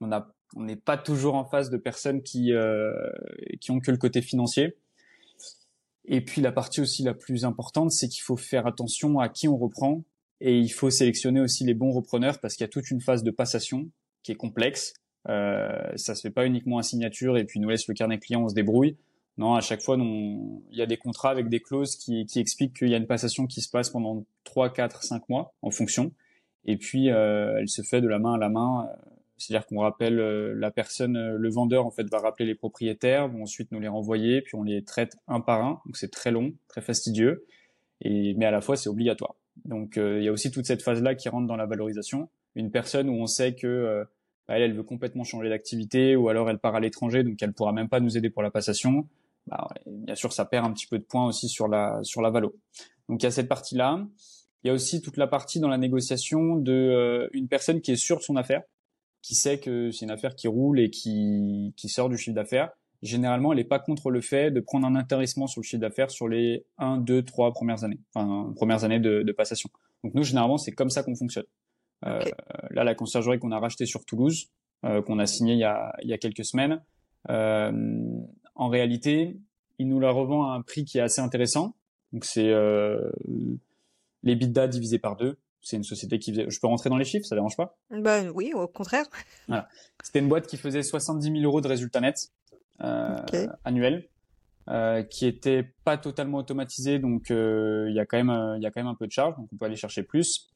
On 0.00 0.10
a 0.10 0.32
on 0.56 0.62
n'est 0.62 0.76
pas 0.76 0.96
toujours 0.96 1.34
en 1.34 1.44
face 1.44 1.68
de 1.68 1.76
personnes 1.76 2.22
qui 2.22 2.52
qui 3.60 3.70
ont 3.70 3.80
que 3.80 3.90
le 3.90 3.98
côté 3.98 4.22
financier. 4.22 4.76
Et 6.06 6.22
puis 6.22 6.40
la 6.40 6.52
partie 6.52 6.80
aussi 6.80 7.02
la 7.02 7.12
plus 7.12 7.44
importante, 7.44 7.92
c'est 7.92 8.08
qu'il 8.08 8.22
faut 8.22 8.38
faire 8.38 8.66
attention 8.66 9.18
à 9.18 9.28
qui 9.28 9.46
on 9.48 9.58
reprend 9.58 10.04
et 10.40 10.58
il 10.58 10.68
faut 10.68 10.90
sélectionner 10.90 11.40
aussi 11.40 11.64
les 11.64 11.74
bons 11.74 11.92
repreneurs 11.92 12.38
parce 12.40 12.54
qu'il 12.54 12.64
y 12.64 12.68
a 12.68 12.68
toute 12.68 12.90
une 12.90 13.00
phase 13.00 13.22
de 13.22 13.30
passation 13.30 13.88
qui 14.22 14.32
est 14.32 14.36
complexe. 14.36 14.94
Euh, 15.28 15.68
ça 15.96 16.14
se 16.14 16.22
fait 16.22 16.30
pas 16.30 16.46
uniquement 16.46 16.78
à 16.78 16.82
signature 16.82 17.36
et 17.36 17.44
puis 17.44 17.60
nous 17.60 17.68
laisse 17.68 17.88
le 17.88 17.94
carnet 17.94 18.18
client, 18.18 18.44
on 18.44 18.48
se 18.48 18.54
débrouille. 18.54 18.96
Non, 19.36 19.54
à 19.54 19.60
chaque 19.60 19.82
fois, 19.82 19.96
il 19.98 20.60
y 20.72 20.82
a 20.82 20.86
des 20.86 20.96
contrats 20.96 21.30
avec 21.30 21.48
des 21.48 21.60
clauses 21.60 21.94
qui, 21.94 22.26
expliquent 22.36 22.76
qu'il 22.76 22.88
y 22.88 22.94
a 22.94 22.96
une 22.96 23.06
passation 23.06 23.46
qui 23.46 23.60
se 23.60 23.70
passe 23.70 23.90
pendant 23.90 24.24
3, 24.44 24.72
4, 24.72 25.04
5 25.04 25.28
mois 25.28 25.54
en 25.62 25.70
fonction. 25.70 26.12
Et 26.64 26.76
puis, 26.76 27.10
euh, 27.10 27.56
elle 27.58 27.68
se 27.68 27.82
fait 27.82 28.00
de 28.00 28.08
la 28.08 28.18
main 28.18 28.34
à 28.34 28.38
la 28.38 28.48
main. 28.48 28.88
C'est-à-dire 29.38 29.66
qu'on 29.66 29.80
rappelle 29.80 30.18
euh, 30.18 30.52
la 30.56 30.72
personne, 30.72 31.16
euh, 31.16 31.36
le 31.38 31.48
vendeur 31.48 31.86
en 31.86 31.90
fait 31.90 32.04
va 32.10 32.18
rappeler 32.18 32.44
les 32.44 32.56
propriétaires, 32.56 33.28
vont 33.28 33.42
ensuite 33.42 33.70
nous 33.70 33.78
les 33.78 33.88
renvoyer, 33.88 34.42
puis 34.42 34.56
on 34.56 34.64
les 34.64 34.84
traite 34.84 35.16
un 35.28 35.40
par 35.40 35.64
un. 35.64 35.80
Donc 35.86 35.96
c'est 35.96 36.10
très 36.10 36.32
long, 36.32 36.52
très 36.66 36.80
fastidieux, 36.80 37.46
et 38.02 38.34
mais 38.34 38.46
à 38.46 38.50
la 38.50 38.60
fois 38.60 38.76
c'est 38.76 38.88
obligatoire. 38.88 39.36
Donc 39.64 39.96
euh, 39.96 40.18
il 40.18 40.24
y 40.24 40.28
a 40.28 40.32
aussi 40.32 40.50
toute 40.50 40.66
cette 40.66 40.82
phase-là 40.82 41.14
qui 41.14 41.28
rentre 41.28 41.46
dans 41.46 41.56
la 41.56 41.66
valorisation. 41.66 42.28
Une 42.54 42.70
personne 42.70 43.08
où 43.08 43.14
on 43.14 43.26
sait 43.26 43.54
que 43.54 44.04
bah, 44.46 44.56
elle, 44.56 44.62
elle 44.62 44.74
veut 44.74 44.82
complètement 44.82 45.24
changer 45.24 45.48
d'activité, 45.48 46.16
ou 46.16 46.28
alors 46.28 46.50
elle 46.50 46.58
part 46.58 46.74
à 46.74 46.80
l'étranger, 46.80 47.22
donc 47.22 47.42
elle 47.42 47.52
pourra 47.52 47.72
même 47.72 47.88
pas 47.88 48.00
nous 48.00 48.16
aider 48.16 48.30
pour 48.30 48.42
la 48.42 48.50
passation. 48.50 49.06
Bah, 49.46 49.68
bien 49.86 50.14
sûr, 50.14 50.32
ça 50.32 50.44
perd 50.44 50.66
un 50.66 50.72
petit 50.72 50.86
peu 50.86 50.98
de 50.98 51.04
points 51.04 51.26
aussi 51.26 51.48
sur 51.48 51.68
la 51.68 52.00
sur 52.02 52.22
la 52.22 52.30
valo. 52.30 52.56
Donc 53.08 53.22
il 53.22 53.24
y 53.24 53.28
a 53.28 53.30
cette 53.30 53.48
partie-là. 53.48 54.06
Il 54.64 54.68
y 54.68 54.70
a 54.70 54.74
aussi 54.74 55.00
toute 55.02 55.16
la 55.16 55.28
partie 55.28 55.60
dans 55.60 55.68
la 55.68 55.78
négociation 55.78 56.56
de 56.56 57.30
une 57.32 57.48
personne 57.48 57.80
qui 57.80 57.92
est 57.92 57.96
sûre 57.96 58.18
de 58.18 58.22
son 58.22 58.36
affaire 58.36 58.62
qui 59.22 59.34
sait 59.34 59.58
que 59.58 59.90
c'est 59.90 60.04
une 60.04 60.10
affaire 60.10 60.34
qui 60.34 60.48
roule 60.48 60.80
et 60.80 60.90
qui, 60.90 61.74
qui 61.76 61.88
sort 61.88 62.08
du 62.08 62.16
chiffre 62.16 62.34
d'affaires, 62.34 62.70
généralement, 63.02 63.52
elle 63.52 63.58
n'est 63.58 63.64
pas 63.64 63.78
contre 63.78 64.10
le 64.10 64.20
fait 64.20 64.50
de 64.50 64.60
prendre 64.60 64.86
un 64.86 64.96
intéressement 64.96 65.46
sur 65.46 65.60
le 65.60 65.64
chiffre 65.64 65.80
d'affaires 65.80 66.10
sur 66.10 66.28
les 66.28 66.64
1, 66.78 66.98
2, 66.98 67.22
3 67.22 67.52
premières 67.52 67.84
années, 67.84 68.00
enfin, 68.14 68.52
premières 68.56 68.84
années 68.84 69.00
de, 69.00 69.22
de 69.22 69.32
passation. 69.32 69.70
Donc 70.04 70.14
nous, 70.14 70.22
généralement, 70.22 70.58
c'est 70.58 70.72
comme 70.72 70.90
ça 70.90 71.02
qu'on 71.02 71.16
fonctionne. 71.16 71.46
Euh, 72.06 72.20
là, 72.70 72.84
la 72.84 72.94
conciergerie 72.94 73.38
qu'on 73.38 73.50
a 73.50 73.58
rachetée 73.58 73.86
sur 73.86 74.04
Toulouse, 74.04 74.50
euh, 74.84 75.02
qu'on 75.02 75.18
a 75.18 75.26
signé 75.26 75.54
il 75.54 75.58
y 75.58 75.64
a, 75.64 75.92
il 76.02 76.08
y 76.08 76.12
a 76.12 76.18
quelques 76.18 76.44
semaines, 76.44 76.82
euh, 77.30 77.72
en 78.54 78.68
réalité, 78.68 79.38
il 79.78 79.88
nous 79.88 80.00
la 80.00 80.10
revend 80.10 80.50
à 80.50 80.54
un 80.54 80.62
prix 80.62 80.84
qui 80.84 80.98
est 80.98 81.00
assez 81.00 81.20
intéressant. 81.20 81.74
Donc 82.12 82.24
c'est 82.24 82.48
euh, 82.48 83.10
les 84.22 84.34
bidas 84.34 84.66
divisés 84.66 84.98
par 84.98 85.16
deux, 85.16 85.38
c'est 85.60 85.76
une 85.76 85.84
société 85.84 86.18
qui 86.18 86.32
faisait. 86.32 86.48
Je 86.48 86.60
peux 86.60 86.66
rentrer 86.66 86.90
dans 86.90 86.96
les 86.96 87.04
chiffres, 87.04 87.26
ça 87.26 87.34
dérange 87.34 87.56
pas? 87.56 87.76
Bah 87.90 88.22
oui, 88.34 88.52
au 88.54 88.66
contraire. 88.66 89.04
Voilà. 89.46 89.68
C'était 90.02 90.20
une 90.20 90.28
boîte 90.28 90.46
qui 90.46 90.56
faisait 90.56 90.82
70 90.82 91.30
000 91.30 91.44
euros 91.44 91.60
de 91.60 91.68
résultats 91.68 92.00
nets 92.00 92.32
euh, 92.82 93.16
annuels, 93.64 94.08
euh, 94.68 95.02
qui 95.02 95.26
était 95.26 95.72
pas 95.84 95.96
totalement 95.96 96.38
automatisée, 96.38 96.98
donc 96.98 97.30
euh, 97.30 97.86
il 97.88 97.94
y 97.94 98.00
a 98.00 98.06
quand 98.06 98.22
même 98.22 98.56
il 98.56 98.62
y 98.62 98.66
a 98.66 98.70
quand 98.70 98.80
même 98.80 98.90
un 98.90 98.94
peu 98.94 99.06
de 99.06 99.12
charge, 99.12 99.34
donc 99.36 99.48
on 99.52 99.56
peut 99.56 99.64
aller 99.64 99.76
chercher 99.76 100.02
plus. 100.02 100.50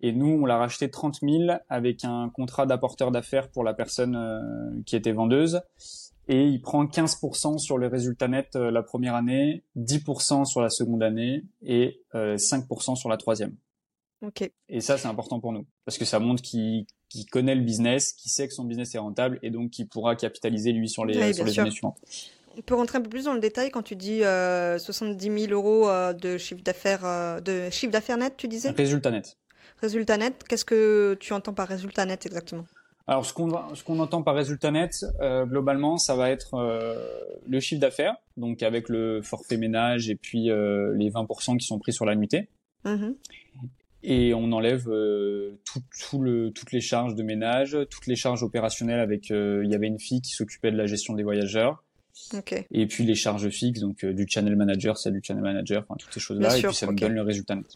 Et 0.00 0.12
nous, 0.12 0.40
on 0.42 0.46
l'a 0.46 0.56
racheté 0.56 0.90
30 0.90 1.18
000 1.22 1.58
avec 1.68 2.04
un 2.04 2.30
contrat 2.30 2.66
d'apporteur 2.66 3.10
d'affaires 3.10 3.50
pour 3.50 3.64
la 3.64 3.74
personne 3.74 4.16
euh, 4.16 4.80
qui 4.86 4.96
était 4.96 5.12
vendeuse. 5.12 5.60
Et 6.28 6.46
il 6.46 6.62
prend 6.62 6.84
15% 6.84 7.58
sur 7.58 7.78
les 7.78 7.88
résultats 7.88 8.28
nets 8.28 8.54
la 8.54 8.82
première 8.82 9.14
année, 9.14 9.64
10% 9.76 10.44
sur 10.44 10.60
la 10.60 10.68
seconde 10.68 11.02
année 11.02 11.44
et 11.62 12.02
5% 12.12 12.96
sur 12.96 13.08
la 13.08 13.16
troisième. 13.16 13.56
Et 14.68 14.80
ça, 14.80 14.98
c'est 14.98 15.08
important 15.08 15.40
pour 15.40 15.52
nous 15.52 15.66
parce 15.84 15.98
que 15.98 16.04
ça 16.04 16.18
montre 16.18 16.42
qu'il 16.42 16.86
connaît 17.30 17.54
le 17.54 17.62
business, 17.62 18.12
qu'il 18.12 18.30
sait 18.30 18.48
que 18.48 18.54
son 18.54 18.64
business 18.64 18.94
est 18.94 18.98
rentable 18.98 19.38
et 19.42 19.50
donc 19.50 19.70
qu'il 19.70 19.88
pourra 19.88 20.16
capitaliser 20.16 20.72
lui 20.72 20.88
sur 20.88 21.04
les, 21.04 21.32
sur 21.32 21.44
les 21.44 21.58
années 21.60 21.70
suivantes. 21.70 21.98
On 22.56 22.62
peut 22.62 22.74
rentrer 22.74 22.98
un 22.98 23.02
peu 23.02 23.08
plus 23.08 23.24
dans 23.24 23.34
le 23.34 23.40
détail 23.40 23.70
quand 23.70 23.82
tu 23.82 23.94
dis 23.94 24.24
euh, 24.24 24.78
70 24.78 25.46
000 25.46 25.52
euros 25.52 25.88
euh, 25.88 26.12
de 26.12 26.38
chiffre 26.38 26.62
d'affaires 26.62 27.04
euh, 27.04 27.40
de 27.40 27.70
chiffre 27.70 27.92
d'affaires 27.92 28.16
net, 28.16 28.34
tu 28.36 28.48
disais? 28.48 28.70
Résultat 28.70 29.12
net. 29.12 29.36
Résultat 29.80 30.16
net. 30.16 30.42
Qu'est-ce 30.48 30.64
que 30.64 31.16
tu 31.20 31.32
entends 31.32 31.54
par 31.54 31.68
résultat 31.68 32.04
net 32.04 32.26
exactement? 32.26 32.64
Alors, 33.08 33.24
ce 33.24 33.32
qu'on 33.32 33.74
ce 33.74 33.82
qu'on 33.82 33.98
entend 34.00 34.22
par 34.22 34.34
résultat 34.34 34.70
net, 34.70 35.06
euh, 35.20 35.46
globalement, 35.46 35.96
ça 35.96 36.14
va 36.14 36.28
être 36.28 36.54
euh, 36.54 36.94
le 37.48 37.58
chiffre 37.58 37.80
d'affaires, 37.80 38.16
donc 38.36 38.62
avec 38.62 38.90
le 38.90 39.22
forfait 39.22 39.56
ménage 39.56 40.10
et 40.10 40.14
puis 40.14 40.50
euh, 40.50 40.94
les 40.94 41.10
20% 41.10 41.56
qui 41.56 41.66
sont 41.66 41.78
pris 41.78 41.94
sur 41.94 42.04
l'annuité. 42.04 42.50
Mmh 42.84 43.12
et 44.02 44.32
on 44.34 44.52
enlève 44.52 44.88
euh, 44.88 45.58
tout, 45.64 45.80
tout 46.00 46.20
le, 46.20 46.50
toutes 46.50 46.72
les 46.72 46.80
charges 46.80 47.14
de 47.14 47.22
ménage, 47.22 47.76
toutes 47.90 48.06
les 48.06 48.16
charges 48.16 48.42
opérationnelles 48.42 49.00
avec 49.00 49.30
euh, 49.30 49.62
il 49.64 49.70
y 49.70 49.74
avait 49.74 49.86
une 49.86 49.98
fille 49.98 50.20
qui 50.20 50.32
s'occupait 50.32 50.70
de 50.70 50.76
la 50.76 50.86
gestion 50.86 51.14
des 51.14 51.22
voyageurs. 51.22 51.82
Okay. 52.34 52.66
Et 52.70 52.86
puis 52.86 53.04
les 53.04 53.14
charges 53.14 53.48
fixes, 53.48 53.80
donc 53.80 54.04
euh, 54.04 54.12
du 54.12 54.26
channel 54.28 54.56
manager, 54.56 54.98
c'est 54.98 55.10
du 55.10 55.20
channel 55.22 55.42
manager, 55.42 55.82
enfin 55.82 55.96
toutes 55.98 56.12
ces 56.12 56.20
choses-là, 56.20 56.56
et 56.56 56.62
puis 56.62 56.74
ça 56.74 56.86
nous 56.86 56.94
donne 56.94 57.14
le 57.14 57.22
résultat 57.22 57.54
net. 57.54 57.66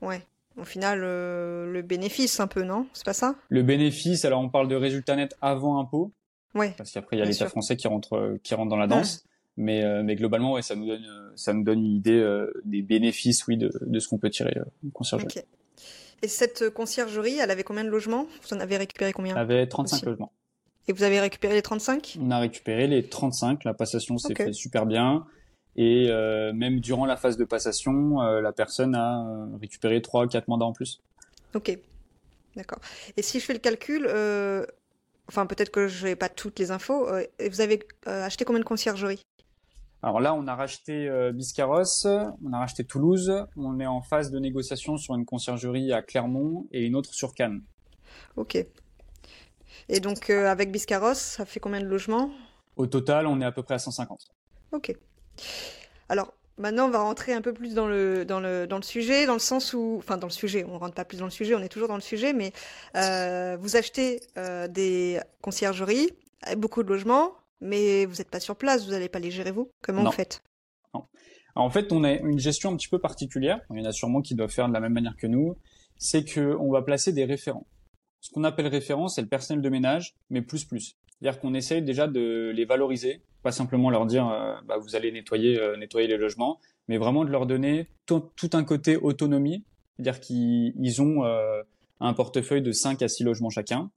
Ouais. 0.00 0.22
Au 0.56 0.64
final, 0.64 1.00
le 1.00 1.82
bénéfice 1.82 2.40
un 2.40 2.46
peu, 2.46 2.62
non? 2.64 2.86
C'est 2.92 3.04
pas 3.04 3.12
ça? 3.12 3.36
Le 3.48 3.62
bénéfice, 3.62 4.24
alors 4.24 4.40
on 4.40 4.48
parle 4.48 4.68
de 4.68 4.74
résultat 4.74 5.16
net 5.16 5.34
avant 5.40 5.78
impôt. 5.78 6.12
Ouais. 6.54 6.74
Parce 6.76 6.90
qu'après 6.90 7.16
il 7.16 7.20
y 7.20 7.22
a 7.22 7.24
l'État 7.24 7.48
français 7.48 7.76
qui 7.76 7.86
rentre 7.86 8.38
qui 8.42 8.54
rentre 8.54 8.68
dans 8.68 8.76
la 8.76 8.86
danse. 8.86 9.24
Mais, 9.60 9.84
euh, 9.84 10.02
mais 10.02 10.16
globalement, 10.16 10.54
ouais, 10.54 10.62
ça 10.62 10.74
nous 10.74 10.86
donne, 10.86 11.04
ça 11.36 11.52
nous 11.52 11.62
donne 11.62 11.84
une 11.84 11.96
idée 11.96 12.18
euh, 12.18 12.50
des 12.64 12.80
bénéfices, 12.80 13.46
oui, 13.46 13.58
de, 13.58 13.70
de 13.82 13.98
ce 13.98 14.08
qu'on 14.08 14.16
peut 14.16 14.30
tirer 14.30 14.56
euh, 14.56 14.64
conciergerie. 14.94 15.28
Okay. 15.30 15.44
Et 16.22 16.28
cette 16.28 16.70
conciergerie, 16.70 17.36
elle 17.38 17.50
avait 17.50 17.62
combien 17.62 17.84
de 17.84 17.90
logements? 17.90 18.26
Vous 18.42 18.56
en 18.56 18.60
avez 18.60 18.78
récupéré 18.78 19.12
combien? 19.12 19.34
Elle 19.34 19.42
avait 19.42 19.66
35 19.66 19.96
aussi. 19.96 20.06
logements. 20.06 20.32
Et 20.88 20.92
vous 20.94 21.02
avez 21.02 21.20
récupéré 21.20 21.52
les 21.52 21.62
35 21.62 22.18
On 22.22 22.30
a 22.30 22.38
récupéré 22.38 22.86
les 22.86 23.06
35. 23.06 23.64
La 23.64 23.74
passation 23.74 24.16
s'est 24.16 24.32
okay. 24.32 24.46
fait 24.46 24.52
super 24.54 24.86
bien. 24.86 25.26
Et 25.76 26.06
euh, 26.08 26.52
même 26.54 26.80
durant 26.80 27.04
la 27.04 27.16
phase 27.16 27.36
de 27.36 27.44
passation, 27.44 28.22
euh, 28.22 28.40
la 28.40 28.52
personne 28.52 28.94
a 28.94 29.46
récupéré 29.60 30.00
3 30.00 30.26
4 30.26 30.48
mandats 30.48 30.64
en 30.64 30.72
plus. 30.72 31.02
Ok, 31.54 31.78
d'accord. 32.56 32.80
Et 33.16 33.22
si 33.22 33.40
je 33.40 33.44
fais 33.44 33.52
le 33.52 33.58
calcul, 33.58 34.06
euh, 34.08 34.64
enfin 35.28 35.46
peut-être 35.46 35.70
que 35.70 35.86
je 35.86 36.06
n'ai 36.06 36.16
pas 36.16 36.28
toutes 36.28 36.58
les 36.58 36.70
infos, 36.70 37.08
vous 37.50 37.60
avez 37.60 37.80
acheté 38.06 38.44
combien 38.44 38.60
de 38.60 38.64
conciergeries? 38.64 39.22
Alors 40.02 40.20
là, 40.20 40.34
on 40.34 40.46
a 40.46 40.54
racheté 40.54 41.08
euh, 41.08 41.30
Biscarros, 41.30 42.06
on 42.06 42.52
a 42.52 42.58
racheté 42.58 42.84
Toulouse, 42.84 43.44
on 43.56 43.78
est 43.80 43.86
en 43.86 44.00
phase 44.00 44.30
de 44.30 44.38
négociation 44.38 44.96
sur 44.96 45.14
une 45.14 45.26
conciergerie 45.26 45.92
à 45.92 46.00
Clermont 46.00 46.66
et 46.72 46.84
une 46.84 46.96
autre 46.96 47.12
sur 47.12 47.34
Cannes. 47.34 47.62
Ok. 48.36 48.56
Et 49.88 50.00
donc 50.00 50.30
euh, 50.30 50.46
avec 50.46 50.70
Biscarros, 50.70 51.14
ça 51.14 51.44
fait 51.44 51.60
combien 51.60 51.80
de 51.80 51.86
logements? 51.86 52.30
Au 52.76 52.86
total, 52.86 53.26
on 53.26 53.40
est 53.40 53.44
à 53.44 53.52
peu 53.52 53.62
près 53.62 53.74
à 53.74 53.78
150. 53.78 54.20
Ok. 54.72 54.94
Alors 56.08 56.32
maintenant, 56.56 56.86
on 56.86 56.90
va 56.90 57.00
rentrer 57.00 57.34
un 57.34 57.42
peu 57.42 57.52
plus 57.52 57.74
dans 57.74 57.86
le, 57.86 58.24
dans 58.24 58.40
le, 58.40 58.66
dans 58.66 58.76
le 58.76 58.82
sujet, 58.82 59.26
dans 59.26 59.34
le 59.34 59.38
sens 59.38 59.74
où, 59.74 59.96
enfin 59.98 60.16
dans 60.16 60.28
le 60.28 60.32
sujet, 60.32 60.64
on 60.66 60.78
rentre 60.78 60.94
pas 60.94 61.04
plus 61.04 61.18
dans 61.18 61.24
le 61.26 61.30
sujet, 61.30 61.54
on 61.54 61.60
est 61.60 61.68
toujours 61.68 61.88
dans 61.88 61.96
le 61.96 62.00
sujet, 62.00 62.32
mais 62.32 62.52
euh, 62.96 63.58
vous 63.60 63.76
achetez 63.76 64.20
euh, 64.38 64.66
des 64.66 65.20
conciergeries, 65.42 66.10
beaucoup 66.56 66.82
de 66.82 66.88
logements, 66.88 67.34
mais 67.60 68.06
vous 68.06 68.16
n'êtes 68.16 68.30
pas 68.30 68.40
sur 68.40 68.56
place, 68.56 68.84
vous 68.84 68.92
n'allez 68.92 69.08
pas 69.08 69.18
les 69.18 69.30
gérer 69.30 69.52
vous? 69.52 69.70
Comment 69.82 70.02
non. 70.02 70.10
vous 70.10 70.16
faites? 70.16 70.42
Non. 70.94 71.04
Alors, 71.54 71.66
En 71.66 71.70
fait, 71.70 71.92
on 71.92 72.04
a 72.04 72.12
une 72.12 72.38
gestion 72.38 72.72
un 72.72 72.76
petit 72.76 72.88
peu 72.88 72.98
particulière. 72.98 73.60
Il 73.70 73.78
y 73.78 73.82
en 73.82 73.88
a 73.88 73.92
sûrement 73.92 74.22
qui 74.22 74.34
doivent 74.34 74.50
faire 74.50 74.68
de 74.68 74.72
la 74.72 74.80
même 74.80 74.92
manière 74.92 75.16
que 75.16 75.26
nous. 75.26 75.56
C'est 75.96 76.24
que 76.24 76.56
on 76.58 76.70
va 76.70 76.82
placer 76.82 77.12
des 77.12 77.24
référents. 77.24 77.66
Ce 78.20 78.30
qu'on 78.30 78.44
appelle 78.44 78.66
référent, 78.66 79.08
c'est 79.08 79.22
le 79.22 79.28
personnel 79.28 79.62
de 79.62 79.68
ménage, 79.68 80.14
mais 80.28 80.42
plus 80.42 80.64
plus. 80.64 80.96
C'est-à-dire 81.20 81.40
qu'on 81.40 81.54
essaye 81.54 81.82
déjà 81.82 82.06
de 82.06 82.50
les 82.54 82.64
valoriser, 82.64 83.22
pas 83.42 83.52
simplement 83.52 83.90
leur 83.90 84.06
dire 84.06 84.28
euh, 84.28 84.54
bah, 84.66 84.78
vous 84.78 84.96
allez 84.96 85.12
nettoyer 85.12 85.58
euh, 85.58 85.76
nettoyer 85.76 86.06
les 86.06 86.16
logements, 86.16 86.58
mais 86.88 86.98
vraiment 86.98 87.24
de 87.24 87.30
leur 87.30 87.46
donner 87.46 87.88
tout, 88.06 88.30
tout 88.36 88.50
un 88.54 88.64
côté 88.64 88.96
autonomie, 88.96 89.64
c'est-à-dire 89.96 90.20
qu'ils 90.20 91.02
ont 91.02 91.24
euh, 91.24 91.62
un 92.00 92.14
portefeuille 92.14 92.62
de 92.62 92.72
5 92.72 93.02
à 93.02 93.08
6 93.08 93.24
logements 93.24 93.50
chacun. 93.50 93.90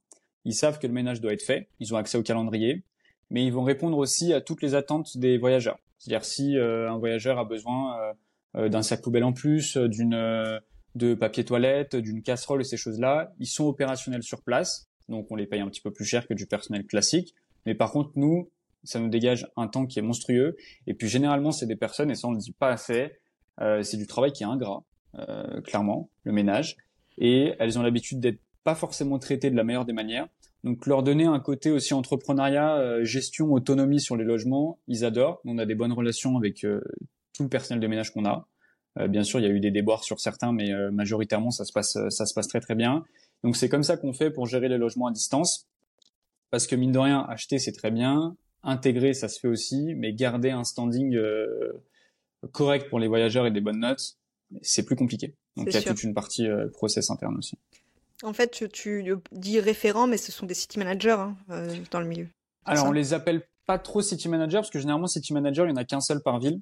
Ils 0.44 0.54
savent 0.54 0.78
que 0.78 0.86
le 0.86 0.92
ménage 0.92 1.22
doit 1.22 1.32
être 1.32 1.42
fait, 1.42 1.68
ils 1.80 1.94
ont 1.94 1.96
accès 1.96 2.18
au 2.18 2.22
calendrier, 2.22 2.84
mais 3.30 3.44
ils 3.44 3.52
vont 3.52 3.64
répondre 3.64 3.98
aussi 3.98 4.32
à 4.32 4.40
toutes 4.40 4.62
les 4.62 4.74
attentes 4.74 5.16
des 5.16 5.38
voyageurs. 5.38 5.78
C'est-à-dire 5.98 6.24
si 6.24 6.58
euh, 6.58 6.90
un 6.90 6.98
voyageur 6.98 7.38
a 7.38 7.44
besoin 7.44 7.98
euh, 7.98 8.12
euh 8.56 8.68
d'un 8.68 8.82
sac 8.82 9.02
poubelle 9.02 9.24
en 9.24 9.32
plus, 9.32 9.76
euh, 9.76 9.88
d'une 9.88 10.14
euh, 10.14 10.58
de 10.94 11.14
papier 11.14 11.44
toilette, 11.44 11.96
d'une 11.96 12.22
casserole 12.22 12.60
et 12.60 12.64
ces 12.64 12.76
choses-là, 12.76 13.32
ils 13.40 13.46
sont 13.46 13.64
opérationnels 13.64 14.22
sur 14.22 14.42
place, 14.42 14.88
donc 15.08 15.26
on 15.30 15.36
les 15.36 15.46
paye 15.46 15.60
un 15.60 15.68
petit 15.68 15.80
peu 15.80 15.90
plus 15.90 16.04
cher 16.04 16.26
que 16.26 16.34
du 16.34 16.46
personnel 16.46 16.86
classique. 16.86 17.34
Mais 17.66 17.74
par 17.74 17.90
contre, 17.90 18.10
nous, 18.16 18.50
ça 18.84 19.00
nous 19.00 19.08
dégage 19.08 19.48
un 19.56 19.66
temps 19.66 19.86
qui 19.86 19.98
est 19.98 20.02
monstrueux. 20.02 20.56
Et 20.86 20.94
puis 20.94 21.08
généralement, 21.08 21.50
c'est 21.50 21.66
des 21.66 21.74
personnes, 21.74 22.10
et 22.10 22.14
ça 22.14 22.28
on 22.28 22.32
le 22.32 22.38
dit 22.38 22.52
pas 22.52 22.68
assez, 22.68 23.12
c'est 23.58 23.96
du 23.96 24.06
travail 24.06 24.30
qui 24.32 24.42
est 24.42 24.46
ingrat, 24.46 24.84
clairement, 25.64 26.10
le 26.22 26.32
ménage. 26.32 26.76
Et 27.18 27.54
elles 27.58 27.78
ont 27.78 27.82
l'habitude 27.82 28.20
d'être 28.20 28.38
pas 28.62 28.74
forcément 28.74 29.18
traitées 29.18 29.50
de 29.50 29.56
la 29.56 29.64
meilleure 29.64 29.84
des 29.84 29.92
manières. 29.92 30.28
Donc 30.64 30.86
leur 30.86 31.02
donner 31.02 31.24
un 31.24 31.38
côté 31.40 31.70
aussi 31.70 31.94
entrepreneuriat, 31.94 33.04
gestion, 33.04 33.52
autonomie 33.52 34.00
sur 34.00 34.16
les 34.16 34.24
logements, 34.24 34.80
ils 34.88 35.04
adorent. 35.04 35.40
On 35.44 35.58
a 35.58 35.66
des 35.66 35.74
bonnes 35.74 35.92
relations 35.92 36.36
avec 36.36 36.66
tout 37.34 37.42
le 37.42 37.48
personnel 37.48 37.80
de 37.80 37.86
ménage 37.86 38.12
qu'on 38.12 38.24
a. 38.24 38.48
bien 39.08 39.24
sûr, 39.24 39.40
il 39.40 39.42
y 39.42 39.46
a 39.46 39.50
eu 39.50 39.60
des 39.60 39.70
déboires 39.70 40.04
sur 40.04 40.20
certains, 40.20 40.52
mais 40.52 40.72
majoritairement 40.90 41.50
ça 41.50 41.66
se 41.66 41.72
passe 41.72 41.98
ça 42.08 42.24
se 42.24 42.32
passe 42.32 42.48
très 42.48 42.60
très 42.60 42.74
bien. 42.74 43.04
Donc 43.42 43.56
c'est 43.56 43.68
comme 43.68 43.82
ça 43.82 43.98
qu'on 43.98 44.14
fait 44.14 44.30
pour 44.30 44.46
gérer 44.46 44.68
les 44.68 44.78
logements 44.78 45.06
à 45.06 45.12
distance. 45.12 45.68
Parce 46.50 46.66
que 46.66 46.74
mine 46.76 46.92
de 46.92 46.98
rien, 46.98 47.26
acheter 47.28 47.58
c'est 47.58 47.72
très 47.72 47.90
bien, 47.90 48.34
intégrer 48.62 49.12
ça 49.12 49.28
se 49.28 49.38
fait 49.38 49.48
aussi, 49.48 49.94
mais 49.96 50.14
garder 50.14 50.50
un 50.50 50.64
standing 50.64 51.14
correct 52.52 52.88
pour 52.88 52.98
les 52.98 53.08
voyageurs 53.08 53.46
et 53.46 53.50
des 53.50 53.60
bonnes 53.60 53.80
notes, 53.80 54.16
c'est 54.62 54.84
plus 54.84 54.96
compliqué. 54.96 55.34
Donc 55.56 55.68
il 55.68 55.74
y 55.74 55.76
a 55.76 55.82
toute 55.82 56.02
une 56.02 56.14
partie 56.14 56.48
euh, 56.48 56.68
process 56.68 57.10
interne 57.10 57.36
aussi. 57.36 57.58
En 58.24 58.32
fait, 58.32 58.68
tu, 58.72 59.04
dis 59.32 59.60
référent, 59.60 60.06
mais 60.06 60.16
ce 60.16 60.32
sont 60.32 60.46
des 60.46 60.54
city 60.54 60.78
managers 60.78 61.10
hein, 61.10 61.36
euh, 61.50 61.76
dans 61.90 62.00
le 62.00 62.06
milieu. 62.06 62.28
Alors 62.64 62.86
on 62.86 62.92
les 62.92 63.12
appelle 63.12 63.42
pas 63.66 63.78
trop 63.78 64.00
city 64.00 64.28
managers 64.28 64.56
parce 64.56 64.70
que 64.70 64.78
généralement 64.78 65.06
city 65.06 65.34
manager, 65.34 65.66
il 65.66 65.70
y 65.70 65.72
en 65.72 65.76
a 65.76 65.84
qu'un 65.84 66.00
seul 66.00 66.22
par 66.22 66.38
ville. 66.38 66.60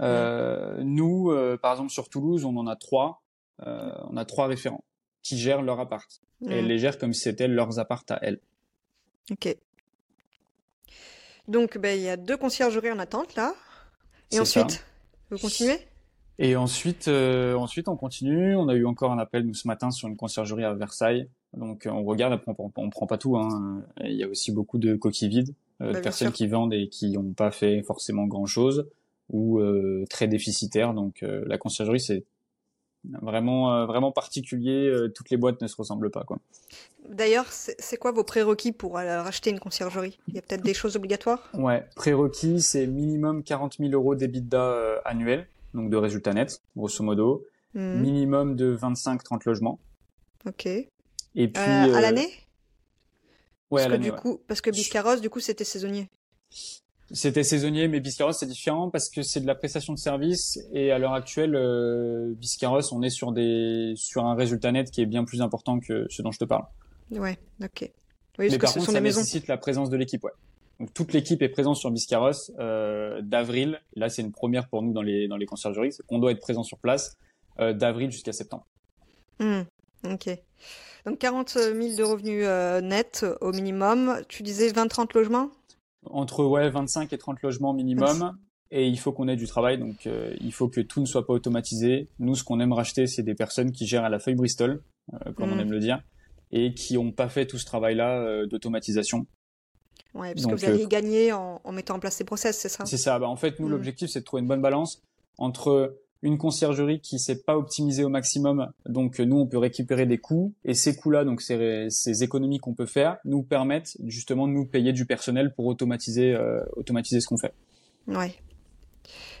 Euh, 0.00 0.82
Nous, 0.82 1.30
euh, 1.30 1.56
par 1.56 1.72
exemple 1.72 1.90
sur 1.90 2.08
Toulouse, 2.10 2.44
on 2.44 2.56
en 2.56 2.66
a 2.66 2.76
trois. 2.76 3.22
on 3.58 4.16
a 4.16 4.24
trois 4.26 4.46
référents 4.46 4.84
qui 5.22 5.38
gèrent 5.38 5.62
leur 5.62 5.80
appart 5.80 6.08
et 6.48 6.62
les 6.62 6.78
gèrent 6.78 6.98
comme 6.98 7.14
si 7.14 7.22
c'était 7.22 7.48
leurs 7.48 7.78
apparts 7.78 8.04
à 8.10 8.18
elles. 8.22 8.40
Ok. 9.30 9.56
Donc, 11.48 11.78
ben, 11.78 11.98
il 11.98 12.04
y 12.04 12.08
a 12.08 12.16
deux 12.16 12.36
conciergeries 12.36 12.92
en 12.92 12.98
attente 12.98 13.34
là. 13.34 13.54
Et 14.30 14.38
ensuite, 14.38 14.84
vous 15.30 15.38
continuez? 15.38 15.78
Et 16.42 16.56
ensuite, 16.56 17.08
euh, 17.08 17.54
ensuite, 17.54 17.86
on 17.86 17.96
continue. 17.96 18.56
On 18.56 18.68
a 18.68 18.74
eu 18.74 18.86
encore 18.86 19.12
un 19.12 19.18
appel 19.18 19.44
nous 19.44 19.52
ce 19.52 19.68
matin 19.68 19.90
sur 19.90 20.08
une 20.08 20.16
conciergerie 20.16 20.64
à 20.64 20.72
Versailles. 20.72 21.28
Donc, 21.54 21.86
on 21.86 22.02
regarde. 22.02 22.40
on, 22.46 22.72
on, 22.74 22.88
prend 22.88 23.06
pas 23.06 23.18
tout. 23.18 23.36
Hein. 23.36 23.82
Il 24.02 24.14
y 24.14 24.24
a 24.24 24.26
aussi 24.26 24.50
beaucoup 24.50 24.78
de 24.78 24.96
coquilles 24.96 25.28
vides, 25.28 25.54
euh, 25.82 25.88
de 25.88 25.92
bah, 25.92 26.00
personnes 26.00 26.32
qui 26.32 26.46
vendent 26.46 26.72
et 26.72 26.88
qui 26.88 27.10
n'ont 27.10 27.34
pas 27.34 27.50
fait 27.50 27.82
forcément 27.82 28.24
grand 28.24 28.46
chose 28.46 28.88
ou 29.28 29.60
euh, 29.60 30.06
très 30.08 30.28
déficitaires. 30.28 30.94
Donc, 30.94 31.22
la 31.22 31.58
conciergerie, 31.58 32.00
c'est 32.00 32.24
vraiment, 33.04 33.84
vraiment 33.84 34.10
particulier. 34.10 34.90
toutes 35.14 35.28
les 35.28 35.36
boîtes 35.36 35.60
ne 35.60 35.66
se 35.66 35.76
ressemblent 35.76 36.10
pas, 36.10 36.24
quoi. 36.24 36.38
D'ailleurs, 37.06 37.48
c'est 37.50 37.98
quoi 37.98 38.12
vos 38.12 38.24
prérequis 38.24 38.72
pour 38.72 38.94
racheter 38.94 39.50
une 39.50 39.60
conciergerie? 39.60 40.18
Il 40.28 40.36
y 40.36 40.38
a 40.38 40.42
peut-être 40.42 40.64
des 40.64 40.74
choses 40.74 40.96
obligatoires? 40.96 41.50
Ouais, 41.52 41.84
prérequis, 41.96 42.62
c'est 42.62 42.86
minimum 42.86 43.42
40 43.42 43.76
000 43.78 43.90
euros 43.92 44.14
d'EBITDA 44.14 45.02
annuel 45.04 45.46
donc 45.74 45.90
de 45.90 45.96
résultats 45.96 46.32
nets, 46.32 46.62
grosso 46.76 47.02
modo. 47.02 47.44
Hmm. 47.74 48.00
Minimum 48.00 48.56
de 48.56 48.76
25-30 48.76 49.42
logements. 49.46 49.78
Ok. 50.46 50.66
Et 50.66 50.88
puis. 51.34 51.62
Euh, 51.62 51.94
à 51.94 51.98
euh, 51.98 52.00
l'année? 52.00 52.28
Ouais, 53.70 53.82
parce 53.82 53.84
à 53.84 53.88
l'année. 53.88 54.10
Du 54.10 54.12
coup, 54.12 54.40
parce 54.48 54.60
que 54.60 54.70
Biscarros, 54.70 55.16
du 55.16 55.30
coup, 55.30 55.40
c'était 55.40 55.64
saisonnier. 55.64 56.08
C'était 57.12 57.42
saisonnier, 57.42 57.88
mais 57.88 58.00
Biscarros, 58.00 58.32
c'est 58.32 58.46
différent 58.46 58.88
parce 58.90 59.08
que 59.08 59.22
c'est 59.22 59.40
de 59.40 59.46
la 59.46 59.54
prestation 59.54 59.92
de 59.92 59.98
service 59.98 60.60
et 60.72 60.92
à 60.92 60.98
l'heure 60.98 61.14
actuelle, 61.14 61.56
euh, 61.56 62.32
Biscarros, 62.34 62.92
on 62.92 63.02
est 63.02 63.10
sur 63.10 63.32
des 63.32 63.94
sur 63.96 64.26
un 64.26 64.34
résultat 64.34 64.70
net 64.70 64.90
qui 64.90 65.00
est 65.00 65.06
bien 65.06 65.24
plus 65.24 65.42
important 65.42 65.80
que 65.80 66.06
ce 66.08 66.22
dont 66.22 66.30
je 66.30 66.38
te 66.38 66.44
parle. 66.44 66.64
Ouais, 67.10 67.38
ok. 67.62 67.90
Oui, 68.38 68.48
mais 68.50 68.58
par 68.58 68.72
contre, 68.72 68.92
ça 68.92 69.00
nécessite 69.00 69.48
la 69.48 69.56
présence 69.56 69.90
de 69.90 69.96
l'équipe, 69.96 70.22
ouais. 70.22 70.30
Donc 70.80 70.94
toute 70.94 71.12
l'équipe 71.12 71.42
est 71.42 71.50
présente 71.50 71.76
sur 71.76 71.90
Biscarros 71.90 72.50
euh, 72.58 73.20
d'avril. 73.20 73.80
Là, 73.96 74.08
c'est 74.08 74.22
une 74.22 74.32
première 74.32 74.66
pour 74.66 74.82
nous 74.82 74.94
dans 74.94 75.02
les 75.02 75.28
dans 75.28 75.36
les 75.36 75.44
conciergeries. 75.44 75.94
On 76.08 76.18
doit 76.18 76.32
être 76.32 76.40
présent 76.40 76.62
sur 76.62 76.78
place 76.78 77.18
euh, 77.58 77.74
d'avril 77.74 78.10
jusqu'à 78.10 78.32
septembre. 78.32 78.66
Hmm, 79.38 79.60
ok. 80.04 80.30
Donc 81.04 81.18
40 81.18 81.50
000 81.50 81.74
de 81.96 82.02
revenus 82.02 82.44
euh, 82.46 82.80
nets 82.80 83.26
au 83.42 83.52
minimum. 83.52 84.22
Tu 84.28 84.42
disais 84.42 84.70
20-30 84.70 85.14
logements? 85.14 85.50
Entre 86.06 86.44
ouais 86.44 86.70
25 86.70 87.12
et 87.12 87.18
30 87.18 87.42
logements 87.42 87.74
minimum. 87.74 88.38
Et 88.70 88.86
il 88.86 88.98
faut 88.98 89.12
qu'on 89.12 89.28
ait 89.28 89.36
du 89.36 89.48
travail, 89.48 89.78
donc 89.78 90.08
il 90.40 90.52
faut 90.52 90.68
que 90.68 90.80
tout 90.80 91.00
ne 91.00 91.04
soit 91.04 91.26
pas 91.26 91.32
automatisé. 91.32 92.08
Nous, 92.20 92.36
ce 92.36 92.44
qu'on 92.44 92.60
aime 92.60 92.72
racheter, 92.72 93.08
c'est 93.08 93.24
des 93.24 93.34
personnes 93.34 93.72
qui 93.72 93.84
gèrent 93.84 94.04
à 94.04 94.08
la 94.08 94.20
feuille 94.20 94.36
Bristol, 94.36 94.80
comme 95.34 95.50
on 95.50 95.56
hmm. 95.56 95.60
aime 95.60 95.72
le 95.72 95.80
dire, 95.80 96.00
et 96.52 96.72
qui 96.72 96.94
n'ont 96.94 97.10
pas 97.10 97.28
fait 97.28 97.46
tout 97.46 97.58
ce 97.58 97.64
travail-là 97.64 98.46
d'automatisation. 98.46 99.26
Ouais, 100.14 100.34
parce 100.34 100.46
que 100.46 100.54
vous 100.54 100.64
allez 100.64 100.84
euh, 100.84 100.88
gagner 100.88 101.32
en, 101.32 101.60
mettant 101.72 101.96
en 101.96 102.00
place 102.00 102.16
ces 102.16 102.24
process, 102.24 102.58
c'est 102.58 102.68
ça? 102.68 102.84
C'est 102.84 102.96
ça. 102.96 103.18
Bah, 103.18 103.28
en 103.28 103.36
fait, 103.36 103.60
nous, 103.60 103.68
mm. 103.68 103.70
l'objectif, 103.70 104.10
c'est 104.10 104.20
de 104.20 104.24
trouver 104.24 104.42
une 104.42 104.48
bonne 104.48 104.62
balance 104.62 105.02
entre 105.38 105.96
une 106.22 106.36
conciergerie 106.36 107.00
qui 107.00 107.18
s'est 107.18 107.40
pas 107.40 107.56
optimisée 107.56 108.04
au 108.04 108.08
maximum, 108.08 108.70
donc 108.86 109.20
nous, 109.20 109.38
on 109.38 109.46
peut 109.46 109.58
récupérer 109.58 110.04
des 110.04 110.18
coûts, 110.18 110.52
et 110.64 110.74
ces 110.74 110.94
coûts-là, 110.94 111.24
donc 111.24 111.40
ces, 111.40 111.86
ces 111.88 112.22
économies 112.22 112.58
qu'on 112.58 112.74
peut 112.74 112.86
faire, 112.86 113.16
nous 113.24 113.42
permettent 113.42 113.96
justement 114.04 114.46
de 114.46 114.52
nous 114.52 114.66
payer 114.66 114.92
du 114.92 115.06
personnel 115.06 115.54
pour 115.54 115.66
automatiser, 115.66 116.34
euh, 116.34 116.60
automatiser 116.76 117.20
ce 117.20 117.26
qu'on 117.26 117.38
fait. 117.38 117.54
Ouais. 118.06 118.34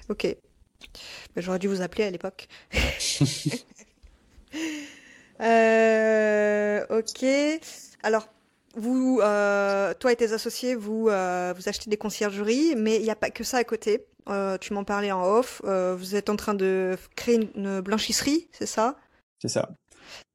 Ok. 0.08 0.36
Bah, 1.34 1.42
j'aurais 1.42 1.58
dû 1.58 1.68
vous 1.68 1.82
appeler 1.82 2.04
à 2.04 2.10
l'époque. 2.10 2.48
euh, 5.40 6.86
ok. 6.88 7.26
Alors, 8.02 8.26
vous, 8.76 9.20
euh, 9.22 9.94
toi 9.98 10.12
et 10.12 10.16
tes 10.16 10.32
associés, 10.32 10.74
vous, 10.74 11.08
euh, 11.08 11.52
vous 11.56 11.68
achetez 11.68 11.90
des 11.90 11.96
conciergeries, 11.96 12.74
mais 12.76 12.96
il 12.96 13.02
n'y 13.02 13.10
a 13.10 13.16
pas 13.16 13.30
que 13.30 13.44
ça 13.44 13.58
à 13.58 13.64
côté. 13.64 14.06
Euh, 14.28 14.58
tu 14.58 14.74
m'en 14.74 14.84
parlais 14.84 15.10
en 15.10 15.24
off. 15.24 15.60
vous 15.64 16.14
êtes 16.14 16.30
en 16.30 16.36
train 16.36 16.54
de 16.54 16.96
créer 17.16 17.50
une, 17.54 17.80
blanchisserie, 17.80 18.48
c'est 18.52 18.66
ça? 18.66 18.96
C'est 19.40 19.48
ça. 19.48 19.70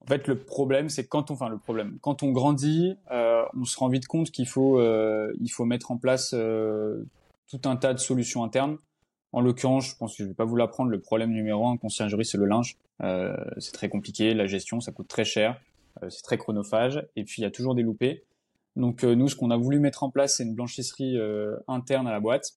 En 0.04 0.08
fait, 0.08 0.28
le 0.28 0.38
problème, 0.38 0.89
c'est 0.89 1.08
quand 1.08 1.32
on, 1.32 1.34
enfin 1.34 1.50
le 1.50 1.58
problème, 1.58 1.98
quand 2.02 2.24
on 2.24 2.32
grandit, 2.32 2.98
on 3.10 3.65
se 3.65 3.78
rend 3.78 3.88
vite 3.88 4.08
compte 4.08 4.32
qu'il 4.32 4.48
faut, 4.48 4.82
il 4.82 5.50
faut 5.50 5.65
mettre 5.65 5.91
en 5.91 5.98
place 5.98 6.32
tout 6.32 7.62
un 7.65 7.76
tas 7.76 7.93
de 7.93 8.00
solutions 8.00 8.43
internes. 8.43 8.78
En 9.32 9.41
l'occurrence, 9.41 9.88
je 9.88 9.95
pense 9.98 10.15
que 10.15 10.24
je 10.24 10.30
vais 10.30 10.34
pas 10.34 10.45
vous 10.45 10.56
l'apprendre. 10.56 10.89
Le 10.89 11.00
problème 11.00 11.32
numéro 11.32 11.67
un 11.67 11.71
en 11.71 11.78
conciergerie, 11.78 12.26
c'est 12.26 12.38
le 12.38 12.45
linge. 12.45 12.78
c'est 13.00 13.74
très 13.74 13.89
compliqué, 13.89 14.34
la 14.34 14.48
gestion, 14.48 14.82
ça 14.82 14.91
coûte 14.91 15.08
très 15.08 15.26
cher. 15.26 15.60
Euh, 16.03 16.10
c'est 16.10 16.23
très 16.23 16.38
chronophage 16.38 17.05
et 17.15 17.23
puis 17.23 17.41
il 17.41 17.43
y 17.43 17.47
a 17.47 17.51
toujours 17.51 17.75
des 17.75 17.84
loupés. 17.84 18.23
Donc 18.75 19.03
euh, 19.03 19.15
nous, 19.15 19.29
ce 19.29 19.36
qu'on 19.36 19.51
a 19.51 19.58
voulu 19.58 19.79
mettre 19.79 20.03
en 20.03 20.10
place, 20.10 20.38
c'est 20.38 20.43
une 20.43 20.55
blanchisserie 20.55 21.17
euh, 21.17 21.55
interne 21.67 22.08
à 22.08 22.12
la 22.12 22.19
boîte. 22.19 22.53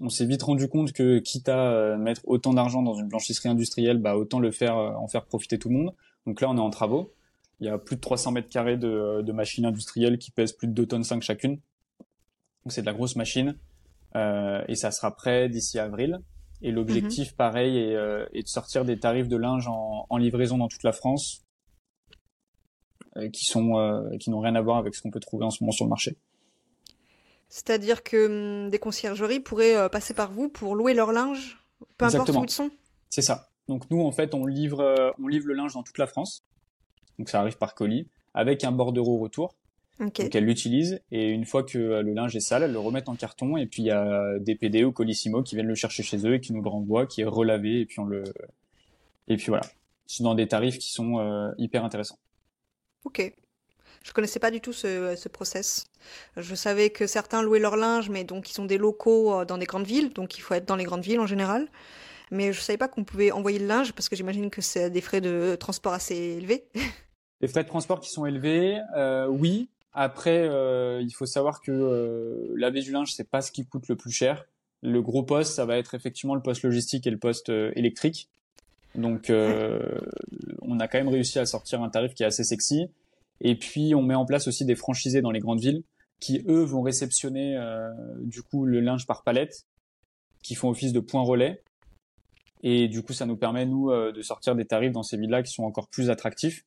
On 0.00 0.08
s'est 0.08 0.26
vite 0.26 0.42
rendu 0.42 0.68
compte 0.68 0.92
que 0.92 1.18
quitte 1.18 1.48
à 1.48 1.96
mettre 1.96 2.20
autant 2.24 2.52
d'argent 2.52 2.82
dans 2.82 2.94
une 2.94 3.08
blanchisserie 3.08 3.48
industrielle, 3.48 3.98
bah 3.98 4.16
autant 4.16 4.40
le 4.40 4.50
faire, 4.50 4.76
en 4.76 5.08
faire 5.08 5.24
profiter 5.24 5.58
tout 5.58 5.68
le 5.68 5.76
monde. 5.76 5.94
Donc 6.26 6.40
là, 6.40 6.50
on 6.50 6.56
est 6.56 6.60
en 6.60 6.70
travaux. 6.70 7.14
Il 7.60 7.66
y 7.66 7.70
a 7.70 7.78
plus 7.78 7.96
de 7.96 8.00
300 8.00 8.32
mètres 8.32 8.48
carrés 8.48 8.76
de, 8.76 9.22
de 9.22 9.32
machines 9.32 9.64
industrielles 9.64 10.18
qui 10.18 10.30
pèsent 10.32 10.52
plus 10.52 10.68
de 10.68 10.74
2 10.74 10.86
tonnes 10.86 11.04
5 11.04 11.22
chacune. 11.22 11.54
Donc 12.64 12.72
c'est 12.72 12.82
de 12.82 12.86
la 12.86 12.92
grosse 12.92 13.16
machine. 13.16 13.56
Euh, 14.16 14.62
et 14.68 14.74
ça 14.74 14.90
sera 14.90 15.16
prêt 15.16 15.48
d'ici 15.48 15.78
avril. 15.78 16.20
Et 16.60 16.72
l'objectif, 16.72 17.30
mhm. 17.30 17.36
pareil, 17.36 17.78
est, 17.78 17.96
est, 18.32 18.42
de 18.42 18.48
sortir 18.48 18.84
des 18.84 18.98
tarifs 18.98 19.28
de 19.28 19.36
linge 19.36 19.66
en, 19.68 20.06
en 20.10 20.16
livraison 20.18 20.58
dans 20.58 20.68
toute 20.68 20.82
la 20.82 20.92
France 20.92 21.45
qui 23.32 23.44
sont 23.44 23.78
euh, 23.78 24.16
qui 24.18 24.30
n'ont 24.30 24.40
rien 24.40 24.54
à 24.54 24.60
voir 24.60 24.76
avec 24.76 24.94
ce 24.94 25.02
qu'on 25.02 25.10
peut 25.10 25.20
trouver 25.20 25.44
en 25.44 25.50
ce 25.50 25.62
moment 25.62 25.72
sur 25.72 25.84
le 25.84 25.90
marché. 25.90 26.16
C'est-à-dire 27.48 28.02
que 28.02 28.64
hum, 28.64 28.70
des 28.70 28.78
conciergeries 28.78 29.40
pourraient 29.40 29.76
euh, 29.76 29.88
passer 29.88 30.14
par 30.14 30.32
vous 30.32 30.48
pour 30.48 30.74
louer 30.74 30.94
leur 30.94 31.12
linge, 31.12 31.58
peu 31.96 32.06
importe 32.06 32.30
où 32.30 32.44
ils 32.44 32.50
sont? 32.50 32.70
C'est 33.10 33.22
ça. 33.22 33.50
Donc 33.68 33.90
nous 33.90 34.00
en 34.00 34.12
fait 34.12 34.34
on 34.34 34.46
livre 34.46 35.14
on 35.18 35.28
livre 35.28 35.48
le 35.48 35.54
linge 35.54 35.74
dans 35.74 35.82
toute 35.82 35.98
la 35.98 36.06
France. 36.06 36.44
Donc 37.18 37.28
ça 37.28 37.40
arrive 37.40 37.56
par 37.56 37.74
colis 37.74 38.08
avec 38.34 38.64
un 38.64 38.72
bordereau 38.72 39.18
retour. 39.18 39.54
Donc 39.98 40.20
elle 40.20 40.44
l'utilise 40.44 41.00
et 41.10 41.30
une 41.30 41.46
fois 41.46 41.62
que 41.62 41.78
le 41.78 42.12
linge 42.12 42.36
est 42.36 42.40
sale, 42.40 42.64
elle 42.64 42.72
le 42.72 42.78
remet 42.78 43.08
en 43.08 43.16
carton 43.16 43.56
et 43.56 43.64
puis 43.64 43.82
il 43.82 43.86
y 43.86 43.90
a 43.90 44.38
des 44.38 44.54
PD 44.54 44.84
ou 44.84 44.92
Colissimo 44.92 45.42
qui 45.42 45.54
viennent 45.54 45.66
le 45.66 45.74
chercher 45.74 46.02
chez 46.02 46.18
eux 46.26 46.34
et 46.34 46.40
qui 46.40 46.52
nous 46.52 46.60
le 46.60 46.68
renvoient, 46.68 47.06
qui 47.06 47.22
est 47.22 47.24
relavé 47.24 47.80
et 47.80 47.86
puis 47.86 47.98
on 48.00 48.04
le 48.04 48.24
et 49.26 49.36
puis 49.36 49.46
voilà. 49.46 49.64
C'est 50.06 50.22
dans 50.22 50.34
des 50.34 50.46
tarifs 50.46 50.78
qui 50.78 50.92
sont 50.92 51.54
hyper 51.58 51.84
intéressants. 51.84 52.18
Ok. 53.06 53.32
Je 54.02 54.12
connaissais 54.12 54.40
pas 54.40 54.50
du 54.50 54.60
tout 54.60 54.72
ce, 54.72 55.14
ce, 55.16 55.28
process. 55.28 55.84
Je 56.36 56.56
savais 56.56 56.90
que 56.90 57.06
certains 57.06 57.40
louaient 57.40 57.60
leur 57.60 57.76
linge, 57.76 58.10
mais 58.10 58.24
donc 58.24 58.50
ils 58.50 58.60
ont 58.60 58.64
des 58.64 58.78
locaux 58.78 59.32
euh, 59.32 59.44
dans 59.44 59.58
des 59.58 59.66
grandes 59.66 59.86
villes, 59.86 60.12
donc 60.12 60.38
il 60.38 60.40
faut 60.40 60.54
être 60.54 60.66
dans 60.66 60.74
les 60.74 60.82
grandes 60.82 61.02
villes 61.02 61.20
en 61.20 61.26
général. 61.26 61.68
Mais 62.32 62.52
je 62.52 62.60
savais 62.60 62.76
pas 62.76 62.88
qu'on 62.88 63.04
pouvait 63.04 63.30
envoyer 63.30 63.60
le 63.60 63.66
linge 63.66 63.92
parce 63.92 64.08
que 64.08 64.16
j'imagine 64.16 64.50
que 64.50 64.60
c'est 64.60 64.90
des 64.90 65.00
frais 65.00 65.20
de 65.20 65.56
transport 65.58 65.92
assez 65.92 66.16
élevés. 66.16 66.66
Les 67.40 67.48
frais 67.48 67.62
de 67.62 67.68
transport 67.68 68.00
qui 68.00 68.10
sont 68.10 68.26
élevés, 68.26 68.78
euh, 68.96 69.28
oui. 69.28 69.68
Après, 69.92 70.48
euh, 70.48 71.00
il 71.02 71.12
faut 71.12 71.26
savoir 71.26 71.60
que 71.60 72.52
laver 72.56 72.80
du 72.80 72.90
linge, 72.90 73.12
c'est 73.14 73.28
pas 73.28 73.40
ce 73.40 73.52
qui 73.52 73.66
coûte 73.66 73.88
le 73.88 73.94
plus 73.94 74.10
cher. 74.10 74.46
Le 74.82 75.00
gros 75.00 75.22
poste, 75.22 75.54
ça 75.54 75.66
va 75.66 75.76
être 75.76 75.94
effectivement 75.94 76.34
le 76.34 76.42
poste 76.42 76.62
logistique 76.62 77.06
et 77.06 77.10
le 77.10 77.18
poste 77.18 77.50
électrique. 77.50 78.30
Donc, 78.96 79.30
euh, 79.30 79.98
on 80.62 80.80
a 80.80 80.88
quand 80.88 80.98
même 80.98 81.08
réussi 81.08 81.38
à 81.38 81.46
sortir 81.46 81.82
un 81.82 81.90
tarif 81.90 82.14
qui 82.14 82.22
est 82.22 82.26
assez 82.26 82.44
sexy. 82.44 82.86
Et 83.40 83.56
puis, 83.56 83.94
on 83.94 84.02
met 84.02 84.14
en 84.14 84.24
place 84.24 84.48
aussi 84.48 84.64
des 84.64 84.74
franchisés 84.74 85.20
dans 85.20 85.30
les 85.30 85.40
grandes 85.40 85.60
villes 85.60 85.82
qui, 86.18 86.42
eux, 86.48 86.62
vont 86.62 86.80
réceptionner 86.80 87.56
euh, 87.58 87.90
du 88.20 88.42
coup 88.42 88.64
le 88.64 88.80
linge 88.80 89.06
par 89.06 89.22
palette, 89.22 89.66
qui 90.42 90.54
font 90.54 90.70
office 90.70 90.92
de 90.92 91.00
point 91.00 91.22
relais. 91.22 91.62
Et 92.62 92.88
du 92.88 93.02
coup, 93.02 93.12
ça 93.12 93.26
nous 93.26 93.36
permet, 93.36 93.66
nous, 93.66 93.90
euh, 93.90 94.12
de 94.12 94.22
sortir 94.22 94.56
des 94.56 94.64
tarifs 94.64 94.92
dans 94.92 95.02
ces 95.02 95.18
villes-là 95.18 95.42
qui 95.42 95.52
sont 95.52 95.64
encore 95.64 95.88
plus 95.88 96.08
attractifs. 96.08 96.64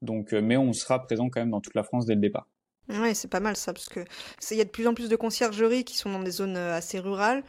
Donc, 0.00 0.32
mais 0.32 0.56
on 0.56 0.72
sera 0.72 1.02
présent 1.02 1.28
quand 1.28 1.40
même 1.40 1.50
dans 1.50 1.60
toute 1.60 1.74
la 1.74 1.82
France 1.82 2.06
dès 2.06 2.14
le 2.14 2.20
départ. 2.20 2.46
Ouais, 2.88 3.14
c'est 3.14 3.28
pas 3.28 3.40
mal 3.40 3.56
ça, 3.56 3.72
parce 3.72 3.88
que 3.88 4.00
il 4.50 4.56
y 4.56 4.60
a 4.60 4.64
de 4.64 4.70
plus 4.70 4.86
en 4.86 4.94
plus 4.94 5.08
de 5.08 5.16
conciergeries 5.16 5.84
qui 5.84 5.96
sont 5.96 6.10
dans 6.10 6.22
des 6.22 6.30
zones 6.30 6.56
assez 6.56 6.98
rurales. 6.98 7.42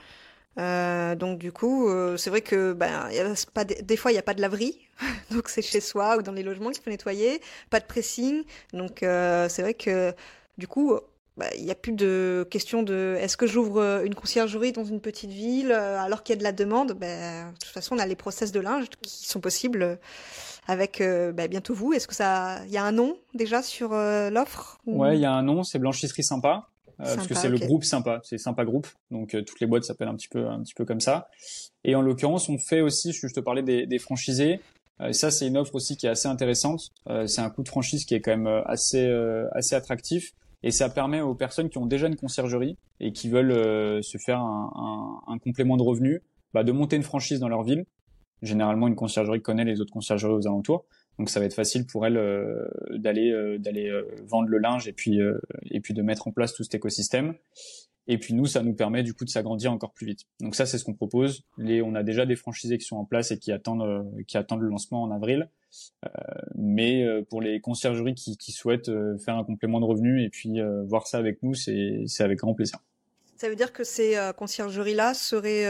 Euh, 0.57 1.15
donc 1.15 1.37
du 1.37 1.51
coup, 1.51 1.87
euh, 1.87 2.17
c'est 2.17 2.29
vrai 2.29 2.41
que 2.41 2.73
ben, 2.73 3.09
y 3.11 3.19
a 3.19 3.33
pas 3.53 3.63
des 3.63 3.97
fois 3.97 4.11
il 4.11 4.15
n'y 4.15 4.19
a 4.19 4.23
pas 4.23 4.33
de 4.33 4.41
laverie, 4.41 4.79
donc 5.31 5.49
c'est 5.49 5.61
chez 5.61 5.81
soi 5.81 6.17
ou 6.17 6.21
dans 6.23 6.31
les 6.31 6.43
logements 6.43 6.71
qu'il 6.71 6.81
faut 6.81 6.89
nettoyer, 6.89 7.41
pas 7.69 7.79
de 7.79 7.85
pressing, 7.85 8.43
donc 8.73 9.03
euh, 9.03 9.47
c'est 9.49 9.61
vrai 9.61 9.75
que 9.75 10.13
du 10.57 10.67
coup 10.67 10.97
bah, 11.37 11.45
il 11.55 11.63
n'y 11.63 11.69
a 11.69 11.75
plus 11.75 11.91
de 11.91 12.47
question 12.49 12.81
de 12.81 13.15
est-ce 13.19 13.37
que 13.37 13.45
j'ouvre 13.45 14.01
une 14.03 14.15
conciergerie 14.15 14.71
dans 14.71 14.83
une 14.83 14.99
petite 14.99 15.29
ville 15.29 15.71
alors 15.71 16.23
qu'il 16.23 16.33
y 16.33 16.37
a 16.37 16.39
de 16.39 16.43
la 16.43 16.51
demande? 16.51 16.93
Ben, 16.93 17.51
de 17.51 17.57
toute 17.59 17.69
façon, 17.69 17.95
on 17.95 17.99
a 17.99 18.07
les 18.07 18.15
process 18.15 18.51
de 18.51 18.59
linge 18.59 18.87
qui 19.03 19.27
sont 19.27 19.39
possibles 19.39 19.99
avec 20.67 20.97
ben, 20.97 21.47
bientôt 21.47 21.75
vous. 21.75 21.93
Est-ce 21.93 22.07
que 22.07 22.15
ça, 22.15 22.65
il 22.65 22.71
y 22.71 22.77
a 22.77 22.83
un 22.83 22.91
nom 22.91 23.19
déjà 23.35 23.61
sur 23.61 23.91
l'offre 23.91 24.79
Ouais, 24.87 25.15
il 25.15 25.21
y 25.21 25.25
a 25.25 25.31
un 25.31 25.43
nom, 25.43 25.61
c'est 25.61 25.77
Blanchisserie 25.77 26.23
Sympa. 26.23 26.67
Euh, 26.99 27.15
parce 27.15 27.27
que 27.27 27.35
c'est 27.35 27.49
le 27.49 27.59
groupe 27.59 27.83
sympa, 27.83 28.21
c'est 28.23 28.39
sympa 28.39 28.65
groupe, 28.65 28.87
donc 29.11 29.35
euh, 29.35 29.43
toutes 29.43 29.59
les 29.59 29.67
boîtes 29.67 29.83
s'appellent 29.83 30.07
un 30.07 30.15
petit 30.15 30.27
peu 30.27 30.47
un 30.47 30.61
petit 30.61 30.73
peu 30.73 30.83
comme 30.83 30.99
ça. 30.99 31.29
Et 31.83 31.95
en 31.95 32.01
l'occurrence, 32.01 32.49
on 32.49 32.57
fait 32.57 32.81
aussi, 32.81 33.13
je 33.13 33.27
te 33.27 33.39
parlais 33.39 33.61
des, 33.61 33.85
des 33.85 33.99
franchisés, 33.99 34.59
euh, 35.01 35.13
ça 35.13 35.29
c'est 35.29 35.45
une 35.45 35.57
offre 35.57 35.75
aussi 35.75 35.95
qui 35.95 36.07
est 36.07 36.09
assez 36.09 36.27
intéressante. 36.27 36.89
c'est 37.27 37.41
un 37.41 37.49
coût 37.51 37.61
de 37.61 37.69
franchise 37.69 38.05
qui 38.05 38.15
est 38.15 38.21
quand 38.21 38.35
même 38.35 38.63
assez 38.65 39.07
assez 39.51 39.75
attractif 39.75 40.33
et 40.63 40.71
ça 40.71 40.89
permet 40.89 41.21
aux 41.21 41.35
personnes 41.35 41.69
qui 41.69 41.77
ont 41.77 41.85
déjà 41.85 42.07
une 42.07 42.15
conciergerie 42.15 42.77
et 42.99 43.13
qui 43.13 43.29
veulent 43.29 44.03
se 44.03 44.17
faire 44.17 44.39
un, 44.39 45.21
un, 45.27 45.33
un, 45.33 45.37
complément 45.37 45.77
de 45.77 45.83
revenus, 45.83 46.21
bah, 46.55 46.63
de 46.63 46.71
monter 46.71 46.95
une 46.95 47.03
franchise 47.03 47.39
dans 47.39 47.47
leur 47.47 47.61
ville. 47.61 47.85
Généralement, 48.41 48.87
une 48.87 48.95
conciergerie 48.95 49.41
connaît 49.41 49.65
les 49.65 49.81
autres 49.81 49.93
conciergeries 49.93 50.33
aux 50.33 50.47
alentours. 50.47 50.85
Donc 51.17 51.29
ça 51.29 51.39
va 51.39 51.45
être 51.45 51.53
facile 51.53 51.87
pour 51.87 52.05
elle 52.05 52.17
euh, 52.17 52.67
d'aller 52.91 53.31
euh, 53.31 53.57
d'aller 53.57 53.89
euh, 53.89 54.03
vendre 54.25 54.49
le 54.49 54.59
linge 54.59 54.87
et 54.87 54.93
puis 54.93 55.19
et 55.69 55.79
puis 55.79 55.93
de 55.93 56.01
mettre 56.01 56.27
en 56.27 56.31
place 56.31 56.53
tout 56.53 56.63
cet 56.63 56.75
écosystème. 56.75 57.35
Et 58.09 58.17
puis 58.17 58.33
nous, 58.33 58.45
ça 58.45 58.63
nous 58.63 58.73
permet 58.73 59.03
du 59.03 59.13
coup 59.13 59.25
de 59.25 59.29
s'agrandir 59.29 59.69
encore 59.73 59.91
plus 59.91 60.05
vite. 60.05 60.21
Donc 60.39 60.55
ça, 60.55 60.65
c'est 60.65 60.77
ce 60.77 60.85
qu'on 60.85 60.93
propose. 60.93 61.43
Les, 61.57 61.81
on 61.81 61.93
a 61.93 62.03
déjà 62.03 62.25
des 62.25 62.37
franchisés 62.37 62.77
qui 62.77 62.85
sont 62.85 62.95
en 62.95 63.03
place 63.03 63.31
et 63.31 63.37
qui 63.37 63.51
attendent 63.51 64.05
qui 64.27 64.37
attendent 64.37 64.61
le 64.61 64.69
lancement 64.69 65.03
en 65.03 65.11
avril. 65.11 65.49
mais 66.55 67.05
pour 67.29 67.41
les 67.41 67.59
conciergeries 67.59 68.15
qui, 68.15 68.37
qui 68.37 68.51
souhaitent 68.51 68.91
faire 69.25 69.35
un 69.35 69.43
complément 69.43 69.81
de 69.81 69.85
revenu 69.85 70.23
et 70.23 70.29
puis 70.29 70.59
voir 70.87 71.07
ça 71.07 71.17
avec 71.17 71.43
nous, 71.43 71.53
c'est 71.53 72.03
c'est 72.05 72.23
avec 72.23 72.37
grand 72.37 72.53
plaisir. 72.53 72.79
Ça 73.35 73.49
veut 73.49 73.55
dire 73.55 73.73
que 73.73 73.83
ces 73.83 74.17
conciergeries-là 74.37 75.13
seraient 75.13 75.67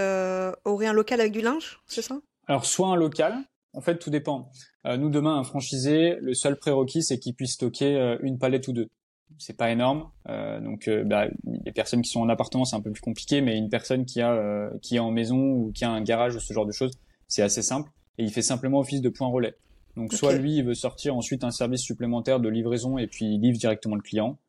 auraient 0.65 0.88
un 0.88 0.93
local 0.93 1.21
avec 1.21 1.31
du 1.31 1.41
linge, 1.41 1.79
c'est 1.88 2.03
ça? 2.03 2.19
Alors 2.47 2.65
soit 2.65 2.88
un 2.89 2.95
local, 2.95 3.43
en 3.77 3.81
fait, 3.81 3.99
tout 3.99 4.09
dépend. 4.09 4.51
Euh, 4.87 4.97
nous, 4.97 5.09
demain, 5.09 5.37
un 5.37 5.43
franchisé, 5.43 6.17
le 6.19 6.33
seul 6.33 6.57
prérequis, 6.57 7.03
c'est 7.03 7.19
qu'il 7.19 7.35
puisse 7.35 7.53
stocker 7.53 7.95
euh, 7.95 8.17
une 8.23 8.39
palette 8.39 8.67
ou 8.67 8.73
deux. 8.73 8.89
C'est 9.37 9.55
pas 9.55 9.69
énorme. 9.69 10.09
Euh, 10.29 10.59
donc, 10.59 10.89
bah, 11.05 11.27
les 11.45 11.71
personnes 11.71 12.01
qui 12.01 12.09
sont 12.09 12.21
en 12.21 12.29
appartement, 12.29 12.65
c'est 12.65 12.75
un 12.75 12.81
peu 12.81 12.91
plus 12.91 13.01
compliqué, 13.01 13.39
mais 13.41 13.55
une 13.55 13.69
personne 13.69 14.05
qui 14.05 14.19
a 14.19 14.71
qui 14.81 14.95
est 14.95 14.99
en 14.99 15.11
maison 15.11 15.37
ou 15.37 15.71
qui 15.73 15.85
a 15.85 15.91
un 15.91 16.01
garage 16.01 16.35
ou 16.35 16.39
ce 16.39 16.53
genre 16.53 16.65
de 16.65 16.71
choses, 16.71 16.91
c'est 17.27 17.43
assez 17.43 17.61
simple. 17.61 17.91
Et 18.17 18.23
il 18.23 18.31
fait 18.31 18.41
simplement 18.41 18.79
office 18.79 19.01
de 19.01 19.09
point 19.09 19.27
relais. 19.27 19.53
Donc, 19.95 20.13
soit 20.13 20.33
lui, 20.33 20.57
il 20.57 20.63
veut 20.63 20.73
sortir 20.73 21.15
ensuite 21.15 21.43
un 21.43 21.51
service 21.51 21.81
supplémentaire 21.81 22.39
de 22.39 22.49
livraison 22.49 22.97
et 22.97 23.05
puis 23.05 23.25
il 23.25 23.41
livre 23.41 23.59
directement 23.59 23.95
le 23.95 24.01
client. 24.01 24.39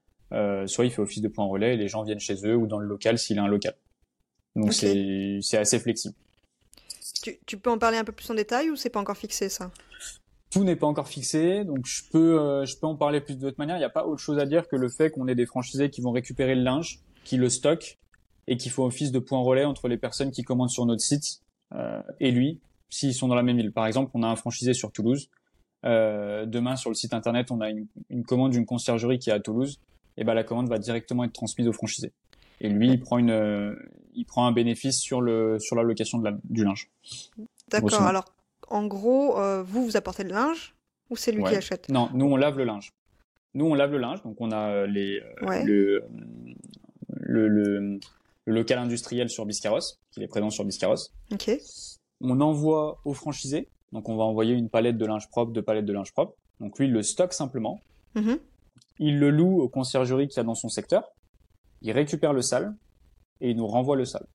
soit 0.67 0.87
il 0.87 0.91
fait 0.91 1.03
office 1.03 1.21
de 1.21 1.29
point 1.29 1.45
relais 1.45 1.75
et 1.75 1.77
les 1.77 1.89
gens 1.89 2.03
viennent 2.03 2.21
chez 2.21 2.47
eux 2.47 2.57
ou 2.57 2.67
dans 2.67 2.79
le 2.79 2.87
local 2.87 3.19
s'il 3.19 3.39
a 3.39 3.43
un 3.43 3.49
local. 3.49 3.75
Donc 4.57 4.73
c'est 4.73 5.59
assez 5.59 5.79
flexible. 5.81 6.15
Tu, 7.47 7.59
peux 7.59 7.71
en 7.71 7.79
parler 7.79 7.99
un 7.99 8.05
peu 8.05 8.13
plus 8.13 8.31
en 8.31 8.35
détail 8.35 8.71
ou 8.71 8.77
c'est 8.77 8.91
pas 8.91 9.01
encore 9.01 9.17
fixé 9.17 9.49
ça? 9.49 9.71
Tout 10.51 10.65
n'est 10.65 10.77
pas 10.77 10.87
encore 10.87 11.09
fixé, 11.09 11.65
donc 11.65 11.85
je 11.85 12.03
peux, 12.11 12.41
euh, 12.41 12.65
je 12.65 12.77
peux 12.77 12.87
en 12.87 12.97
parler 12.97 13.21
plus 13.21 13.37
de 13.37 13.43
votre 13.43 13.59
manière. 13.59 13.77
Il 13.77 13.81
n'y 13.81 13.85
a 13.85 13.91
pas 13.91 14.07
autre 14.07 14.21
chose 14.21 14.39
à 14.39 14.47
dire 14.47 14.67
que 14.69 14.77
le 14.77 14.89
fait 14.89 15.11
qu'on 15.11 15.29
ait 15.29 15.35
des 15.35 15.47
franchisés 15.47 15.91
qui 15.91 16.01
vont 16.01 16.11
récupérer 16.11 16.55
le 16.55 16.63
linge, 16.63 17.01
qui 17.25 17.37
le 17.37 17.49
stockent 17.49 17.99
et 18.47 18.57
qui 18.57 18.71
font 18.71 18.85
office 18.85 19.13
de 19.13 19.19
point 19.19 19.41
relais 19.41 19.65
entre 19.65 19.89
les 19.89 19.99
personnes 19.99 20.31
qui 20.31 20.43
commandent 20.43 20.71
sur 20.71 20.87
notre 20.87 21.03
site 21.03 21.43
euh, 21.75 22.01
et 22.19 22.31
lui, 22.31 22.61
s'ils 22.89 23.15
sont 23.15 23.29
dans 23.29 23.35
la 23.35 23.43
même 23.43 23.59
ville. 23.59 23.73
Par 23.73 23.87
exemple, 23.87 24.11
on 24.15 24.23
a 24.23 24.27
un 24.27 24.37
franchisé 24.37 24.73
sur 24.73 24.91
Toulouse. 24.91 25.29
Euh, 25.85 26.47
demain, 26.47 26.77
sur 26.77 26.91
le 26.91 26.95
site 26.95 27.13
internet, 27.13 27.51
on 27.51 27.61
a 27.61 27.69
une, 27.69 27.87
une 28.09 28.25
commande 28.25 28.53
d'une 28.53 28.65
conciergerie 28.65 29.19
qui 29.19 29.29
est 29.31 29.35
à 29.35 29.41
Toulouse. 29.41 29.81
Et 30.17 30.25
ben 30.25 30.35
la 30.35 30.45
commande 30.45 30.69
va 30.69 30.79
directement 30.79 31.25
être 31.25 31.33
transmise 31.33 31.69
au 31.69 31.73
franchisé. 31.73 32.13
Et 32.61 32.69
lui, 32.69 32.89
il 32.89 33.01
prend 33.01 33.19
une, 33.19 33.77
il 34.19 34.25
prend 34.25 34.47
un 34.47 34.53
bénéfice 34.53 34.99
sur 34.99 35.21
le 35.21 35.59
sur 35.61 35.77
la 35.77 35.83
location 35.83 36.19
de 36.19 36.25
la, 36.25 36.37
du 36.45 36.65
linge. 36.65 36.91
D'accord. 37.69 38.03
Alors, 38.03 38.25
en 38.69 38.87
gros, 38.87 39.39
euh, 39.39 39.63
vous 39.63 39.85
vous 39.85 39.97
apportez 39.97 40.25
le 40.25 40.31
linge 40.31 40.75
ou 41.09 41.17
c'est 41.17 41.33
lui 41.33 41.45
qui 41.45 41.55
achète? 41.55 41.89
Non, 41.89 42.11
nous 42.13 42.27
on 42.27 42.37
lave 42.37 42.59
le 42.59 42.65
linge. 42.65 42.93
Nous 43.55 43.65
on 43.65 43.75
lave 43.75 43.93
le 43.93 43.99
linge, 43.99 44.23
donc 44.25 44.37
on 44.41 44.51
a 44.51 44.71
euh, 44.71 44.87
les 44.87 45.21
euh, 45.43 45.65
le, 45.65 46.05
le, 47.11 47.49
le, 47.49 48.01
local 48.47 48.79
industriel 48.79 49.31
sur 49.31 49.47
Biscarros, 49.47 49.97
qui 50.11 50.23
est 50.23 50.27
présent 50.27 50.51
sur 50.51 50.65
Biscarros. 50.65 50.97
Ok. 51.33 51.51
On 52.21 52.41
envoie 52.41 53.01
au 53.05 53.15
franchisé, 53.15 53.69
donc 53.93 54.09
on 54.09 54.17
va 54.17 54.25
envoyer 54.25 54.55
une 54.55 54.69
palette 54.69 54.99
de 54.99 55.07
linge 55.07 55.29
propre, 55.29 55.53
deux 55.53 55.63
palettes 55.63 55.87
de 55.87 55.93
linge 55.93 56.13
propre. 56.13 56.35
Donc 56.61 56.79
lui 56.79 56.87
il 56.87 56.93
le 56.93 57.03
stocke 57.03 57.33
simplement. 57.33 57.81
Mm-hmm. 58.17 58.39
Il 58.99 59.19
le 59.21 59.31
loue 59.31 59.61
aux 59.61 59.69
conciergeries 59.69 60.27
qu'il 60.27 60.39
y 60.39 60.41
a 60.41 60.45
dans 60.45 60.57
son 60.57 60.69
secteur. 60.69 61.05
Il 61.83 61.93
récupère 61.93 62.33
le 62.33 62.43
sale 62.43 62.75
et 63.41 63.51
il 63.51 63.57
nous 63.57 63.67
renvoie 63.67 63.97
le 63.97 64.05
sale. 64.05 64.27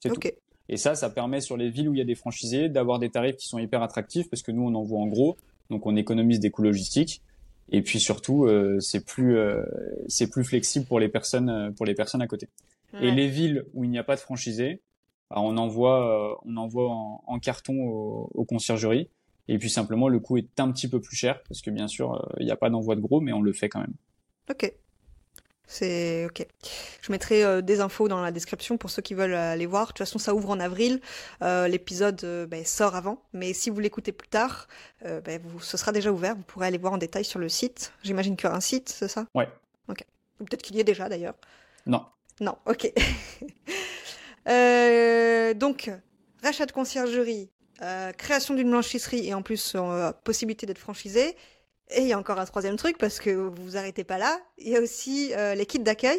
C'est 0.00 0.10
tout. 0.10 0.20
Et 0.68 0.76
ça, 0.76 0.94
ça 0.94 1.10
permet 1.10 1.40
sur 1.40 1.56
les 1.56 1.68
villes 1.68 1.88
où 1.88 1.94
il 1.94 1.98
y 1.98 2.00
a 2.00 2.04
des 2.04 2.14
franchisés 2.14 2.68
d'avoir 2.68 3.00
des 3.00 3.10
tarifs 3.10 3.36
qui 3.36 3.48
sont 3.48 3.58
hyper 3.58 3.82
attractifs 3.82 4.30
parce 4.30 4.42
que 4.42 4.52
nous, 4.52 4.62
on 4.62 4.74
envoie 4.74 5.00
en 5.00 5.08
gros, 5.08 5.36
donc 5.68 5.84
on 5.84 5.96
économise 5.96 6.38
des 6.38 6.50
coûts 6.50 6.62
logistiques. 6.62 7.22
Et 7.72 7.82
puis 7.82 8.00
surtout, 8.00 8.44
euh, 8.44 8.78
c'est 8.80 9.04
plus 9.04 9.36
euh, 9.36 9.62
c'est 10.08 10.28
plus 10.28 10.44
flexible 10.44 10.86
pour 10.86 11.00
les 11.00 11.08
personnes 11.08 11.48
euh, 11.48 11.70
pour 11.70 11.86
les 11.86 11.94
personnes 11.94 12.22
à 12.22 12.26
côté. 12.26 12.48
Et 13.00 13.12
les 13.12 13.28
villes 13.28 13.64
où 13.72 13.84
il 13.84 13.90
n'y 13.90 13.98
a 13.98 14.04
pas 14.04 14.16
de 14.16 14.20
franchisés, 14.20 14.80
bah, 15.30 15.36
on 15.38 15.56
envoie 15.56 16.40
on 16.44 16.56
envoie 16.56 16.88
en, 16.90 17.38
carton 17.38 17.74
aux, 17.78 18.44
conciergeries. 18.44 19.08
Et 19.46 19.58
puis 19.58 19.70
simplement, 19.70 20.08
le 20.08 20.18
coût 20.18 20.36
est 20.38 20.58
un 20.58 20.70
petit 20.72 20.88
peu 20.88 21.00
plus 21.00 21.16
cher 21.16 21.40
parce 21.48 21.62
que 21.62 21.70
bien 21.70 21.86
sûr, 21.86 22.28
il 22.38 22.46
n'y 22.46 22.52
a 22.52 22.56
pas 22.56 22.70
d'envoi 22.70 22.96
de 22.96 23.00
gros, 23.00 23.20
mais 23.20 23.32
on 23.32 23.42
le 23.42 23.52
fait 23.52 23.68
quand 23.68 23.80
même. 23.80 23.94
Ok. 24.50 24.72
C'est 25.70 26.26
ok. 26.26 26.44
Je 27.00 27.12
mettrai 27.12 27.44
euh, 27.44 27.60
des 27.60 27.80
infos 27.80 28.08
dans 28.08 28.20
la 28.20 28.32
description 28.32 28.76
pour 28.76 28.90
ceux 28.90 29.02
qui 29.02 29.14
veulent 29.14 29.34
euh, 29.34 29.52
aller 29.52 29.66
voir. 29.66 29.84
De 29.84 29.88
toute 29.90 29.98
façon, 29.98 30.18
ça 30.18 30.34
ouvre 30.34 30.50
en 30.50 30.58
avril. 30.58 31.00
Euh, 31.42 31.68
l'épisode 31.68 32.20
ben, 32.50 32.64
sort 32.64 32.96
avant, 32.96 33.22
mais 33.32 33.52
si 33.52 33.70
vous 33.70 33.78
l'écoutez 33.78 34.10
plus 34.10 34.26
tard, 34.26 34.66
ben, 35.04 35.40
vous, 35.44 35.60
ce 35.60 35.76
sera 35.76 35.92
déjà 35.92 36.10
ouvert. 36.10 36.34
Vous 36.34 36.42
pourrez 36.42 36.66
aller 36.66 36.76
voir 36.76 36.92
en 36.92 36.98
détail 36.98 37.24
sur 37.24 37.38
le 37.38 37.48
site. 37.48 37.92
J'imagine 38.02 38.36
qu'il 38.36 38.46
y 38.46 38.48
aura 38.48 38.56
un 38.56 38.60
site, 38.60 38.88
c'est 38.88 39.06
ça? 39.06 39.26
Ouais. 39.36 39.48
Ok. 39.88 40.04
Peut-être 40.38 40.62
qu'il 40.62 40.74
y 40.74 40.80
est 40.80 40.84
déjà 40.84 41.08
d'ailleurs. 41.08 41.36
Non. 41.86 42.04
Non. 42.40 42.56
Ok. 42.66 42.92
donc, 45.54 45.88
rachat 46.42 46.66
de 46.66 46.72
conciergerie, 46.72 47.48
création 48.18 48.54
d'une 48.54 48.70
blanchisserie 48.70 49.28
et 49.28 49.34
en 49.34 49.42
plus 49.42 49.76
possibilité 50.24 50.66
d'être 50.66 50.78
franchisé. 50.78 51.36
Et 51.96 52.02
il 52.02 52.08
y 52.08 52.12
a 52.12 52.18
encore 52.18 52.38
un 52.38 52.44
troisième 52.44 52.76
truc, 52.76 52.98
parce 52.98 53.18
que 53.18 53.30
vous 53.30 53.52
vous 53.64 53.76
arrêtez 53.76 54.04
pas 54.04 54.18
là, 54.18 54.38
il 54.58 54.68
y 54.68 54.76
a 54.76 54.80
aussi 54.80 55.32
euh, 55.34 55.54
les 55.54 55.66
kits 55.66 55.80
d'accueil. 55.80 56.18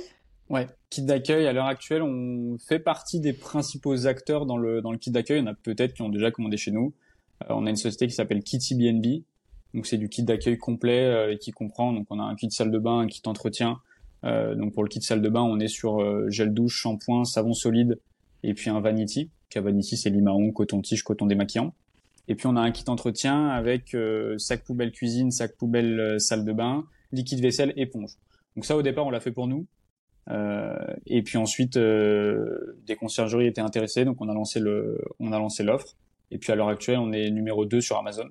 Ouais, 0.49 0.67
kit 0.89 1.01
d'accueil, 1.01 1.47
à 1.47 1.53
l'heure 1.53 1.65
actuelle, 1.65 2.01
on 2.01 2.57
fait 2.57 2.79
partie 2.79 3.21
des 3.21 3.31
principaux 3.31 4.05
acteurs 4.05 4.45
dans 4.45 4.57
le, 4.57 4.81
dans 4.81 4.91
le 4.91 4.97
kit 4.97 5.11
d'accueil. 5.11 5.37
Il 5.39 5.41
y 5.41 5.43
en 5.43 5.51
a 5.51 5.53
peut-être 5.53 5.93
qui 5.93 6.01
ont 6.01 6.09
déjà 6.09 6.29
commandé 6.29 6.57
chez 6.57 6.71
nous. 6.71 6.93
Euh, 7.43 7.47
on 7.49 7.65
a 7.65 7.69
une 7.69 7.77
société 7.77 8.07
qui 8.07 8.13
s'appelle 8.13 8.43
Kitty 8.43 8.75
BNB. 8.75 9.23
Donc 9.73 9.85
c'est 9.85 9.97
du 9.97 10.09
kit 10.09 10.23
d'accueil 10.23 10.57
complet 10.57 11.05
euh, 11.05 11.31
et 11.31 11.37
qui 11.37 11.51
comprend, 11.51 11.93
donc 11.93 12.07
on 12.09 12.19
a 12.19 12.23
un 12.23 12.35
kit 12.35 12.51
salle 12.51 12.71
de 12.71 12.79
bain, 12.79 12.99
un 12.99 13.07
kit 13.07 13.21
entretien. 13.25 13.79
donc 14.23 14.73
pour 14.73 14.83
le 14.83 14.89
kit 14.89 15.01
salle 15.01 15.21
de 15.21 15.29
bain, 15.29 15.41
on 15.41 15.59
est 15.59 15.69
sur 15.69 16.29
gel 16.29 16.53
douche, 16.53 16.81
shampoing, 16.81 17.23
savon 17.23 17.53
solide 17.53 17.97
et 18.43 18.53
puis 18.53 18.69
un 18.69 18.81
vanity. 18.81 19.29
Car 19.49 19.63
vanity 19.63 19.95
c'est 19.95 20.09
limaron, 20.09 20.51
coton-tige, 20.51 21.03
coton 21.03 21.27
démaquillant. 21.27 21.73
Et 22.27 22.35
puis 22.35 22.47
on 22.47 22.55
a 22.55 22.61
un 22.61 22.71
kit 22.71 22.85
entretien 22.87 23.49
avec 23.49 23.93
euh, 23.93 24.37
sac 24.37 24.63
poubelle 24.63 24.91
cuisine, 24.91 25.31
sac 25.31 25.55
poubelle 25.57 25.99
euh, 25.99 26.19
salle 26.19 26.45
de 26.45 26.53
bain, 26.53 26.85
liquide 27.11 27.41
vaisselle, 27.41 27.73
éponge. 27.75 28.17
Donc 28.55 28.65
ça 28.65 28.75
au 28.77 28.81
départ 28.81 29.05
on 29.05 29.09
l'a 29.09 29.19
fait 29.19 29.31
pour 29.31 29.47
nous. 29.47 29.65
Euh, 30.29 30.75
et 31.07 31.23
puis 31.23 31.37
ensuite 31.37 31.77
des 31.77 32.95
conciergeries 32.95 33.47
étaient 33.47 33.61
intéressées, 33.61 34.05
donc 34.05 34.21
on 34.21 34.29
a 34.29 34.33
lancé 34.33 34.59
le, 34.59 35.01
on 35.19 35.31
a 35.31 35.39
lancé 35.39 35.63
l'offre. 35.63 35.95
Et 36.29 36.37
puis 36.37 36.51
à 36.51 36.55
l'heure 36.55 36.69
actuelle 36.69 36.99
on 36.99 37.11
est 37.11 37.29
numéro 37.31 37.65
2 37.65 37.81
sur 37.81 37.97
Amazon. 37.97 38.29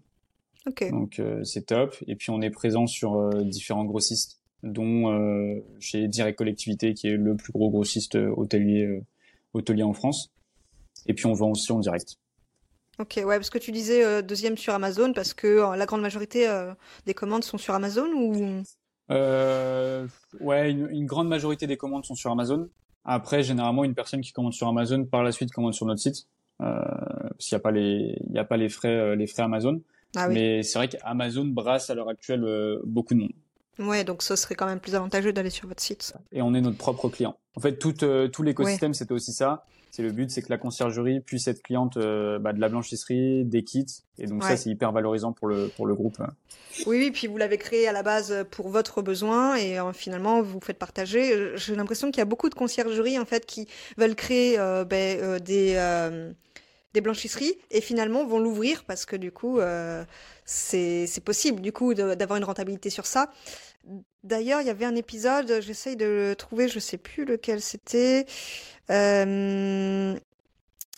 Okay. 0.67 0.91
Donc 0.91 1.21
c'est 1.43 1.67
top. 1.67 1.97
Et 2.07 2.17
puis 2.17 2.31
on 2.31 2.41
est 2.43 2.51
présent 2.51 2.87
sur 2.87 3.31
différents 3.45 3.85
grossistes, 3.85 4.41
dont 4.63 5.63
chez 5.81 6.07
Direct 6.07 6.39
Collectivité 6.39 6.95
qui 6.95 7.09
est 7.09 7.17
le 7.17 7.35
plus 7.35 7.53
gros 7.53 7.71
grossiste 7.71 8.15
hôtelier 8.15 9.03
hôtelier 9.53 9.83
en 9.83 9.95
France. 9.95 10.33
Et 11.07 11.15
puis 11.15 11.27
on 11.27 11.33
vend 11.33 11.51
aussi 11.51 11.73
en 11.73 11.81
direct. 11.81 12.20
Ok, 13.01 13.15
ouais, 13.17 13.37
parce 13.37 13.49
que 13.49 13.57
tu 13.57 13.73
disais 13.73 14.05
euh, 14.05 14.21
deuxième 14.21 14.59
sur 14.59 14.75
Amazon, 14.75 15.15
parce 15.15 15.33
que 15.33 15.47
euh, 15.47 15.75
la 15.77 15.87
grande 15.87 16.03
majorité 16.03 16.47
euh, 16.47 16.75
des 17.07 17.15
commandes 17.15 17.45
sont 17.45 17.57
sur 17.57 17.73
Amazon 17.73 18.07
ou 18.15 18.63
Ouais, 20.41 20.71
une, 20.71 21.07
grande 21.07 21.27
majorité 21.27 21.67
des 21.67 21.79
commandes 21.79 22.05
sont 22.05 22.15
sur 22.15 22.31
Amazon. 22.31 22.69
Après, 23.07 23.43
généralement, 23.43 23.85
une 23.85 23.95
personne 23.95 24.21
qui 24.21 24.33
commande 24.33 24.53
sur 24.53 24.69
Amazon, 24.69 25.07
par 25.07 25.25
la 25.25 25.33
suite, 25.33 25.51
commande 25.51 25.73
sur 25.73 25.87
notre 25.87 26.01
site, 26.01 26.27
parce 26.59 27.39
qu'il 27.39 27.57
n'y 27.57 27.61
a 27.61 27.63
pas 27.63 27.71
les, 27.71 28.19
il 28.29 28.37
y 28.37 28.39
a 28.39 28.45
pas 28.45 28.59
les 28.59 28.69
frais, 28.69 29.17
les 29.17 29.27
frais 29.27 29.43
Amazon. 29.43 29.81
Ah 30.15 30.29
Mais 30.29 30.63
c'est 30.63 30.79
vrai 30.79 30.89
qu'Amazon 30.89 31.47
brasse 31.47 31.89
à 31.89 31.95
l'heure 31.95 32.09
actuelle 32.11 32.47
beaucoup 32.85 33.15
de 33.15 33.21
monde. 33.21 33.33
Ouais, 33.79 34.05
donc 34.05 34.23
ce 34.23 34.37
serait 34.37 34.55
quand 34.55 34.67
même 34.67 34.79
plus 34.79 34.95
avantageux 34.95 35.33
d'aller 35.33 35.51
sur 35.51 35.67
votre 35.67 35.83
site. 35.83 36.15
Et 36.31 36.43
on 36.43 36.55
est 36.55 36.61
notre 36.61 36.77
propre 36.77 37.09
client. 37.09 37.37
En 37.57 37.61
fait, 37.61 37.79
tout, 37.79 37.95
tout 37.95 38.43
l'écosystème, 38.43 38.95
c'était 38.95 39.15
aussi 39.15 39.33
ça. 39.33 39.65
C'est 39.91 40.03
le 40.03 40.13
but, 40.13 40.31
c'est 40.31 40.43
que 40.43 40.51
la 40.51 40.59
conciergerie 40.59 41.21
puisse 41.21 41.49
être 41.49 41.63
cliente 41.63 41.99
bah, 41.99 42.53
de 42.53 42.61
la 42.61 42.69
blanchisserie, 42.69 43.45
des 43.45 43.65
kits, 43.65 43.87
et 44.19 44.27
donc 44.27 44.45
ça, 44.45 44.57
c'est 44.57 44.71
hyper 44.71 44.93
valorisant 44.93 45.33
pour 45.33 45.49
le 45.49 45.69
pour 45.77 45.87
le 45.87 45.95
groupe. 45.95 46.19
Oui, 46.87 46.99
oui, 46.99 47.11
puis 47.11 47.27
vous 47.27 47.37
l'avez 47.37 47.59
créé 47.59 47.89
à 47.89 47.93
la 47.93 48.03
base 48.03 48.45
pour 48.51 48.69
votre 48.69 49.03
besoin, 49.03 49.57
et 49.57 49.79
finalement 49.93 50.43
vous 50.43 50.61
faites 50.61 50.79
partager. 50.79 51.57
J'ai 51.57 51.75
l'impression 51.75 52.11
qu'il 52.11 52.19
y 52.19 52.23
a 52.23 52.27
beaucoup 52.27 52.49
de 52.49 52.55
conciergeries 52.55 53.19
en 53.19 53.25
fait 53.25 53.47
qui 53.47 53.67
veulent 53.97 54.15
créer 54.15 54.57
ben, 54.89 55.39
des 55.41 55.77
des 56.93 57.01
blanchisseries 57.01 57.55
et 57.71 57.81
finalement 57.81 58.25
vont 58.25 58.39
l'ouvrir 58.39 58.85
parce 58.85 59.05
que 59.05 59.17
du 59.17 59.31
coup 59.31 59.61
euh, 59.61 60.05
c'est 60.45 61.23
possible 61.25 61.61
du 61.61 61.73
coup 61.73 61.95
d'avoir 61.95 62.37
une 62.37 62.45
rentabilité 62.45 62.91
sur 62.91 63.07
ça. 63.07 63.31
D'ailleurs, 64.25 64.61
il 64.61 64.67
y 64.67 64.71
avait 64.71 64.85
un 64.85 64.95
épisode, 64.95 65.61
j'essaye 65.61 65.97
de 65.97 66.05
le 66.05 66.37
trouver, 66.37 66.69
je 66.69 66.79
sais 66.79 66.99
plus 66.99 67.25
lequel 67.25 67.63
c'était. 67.63 68.27
Euh, 68.91 70.17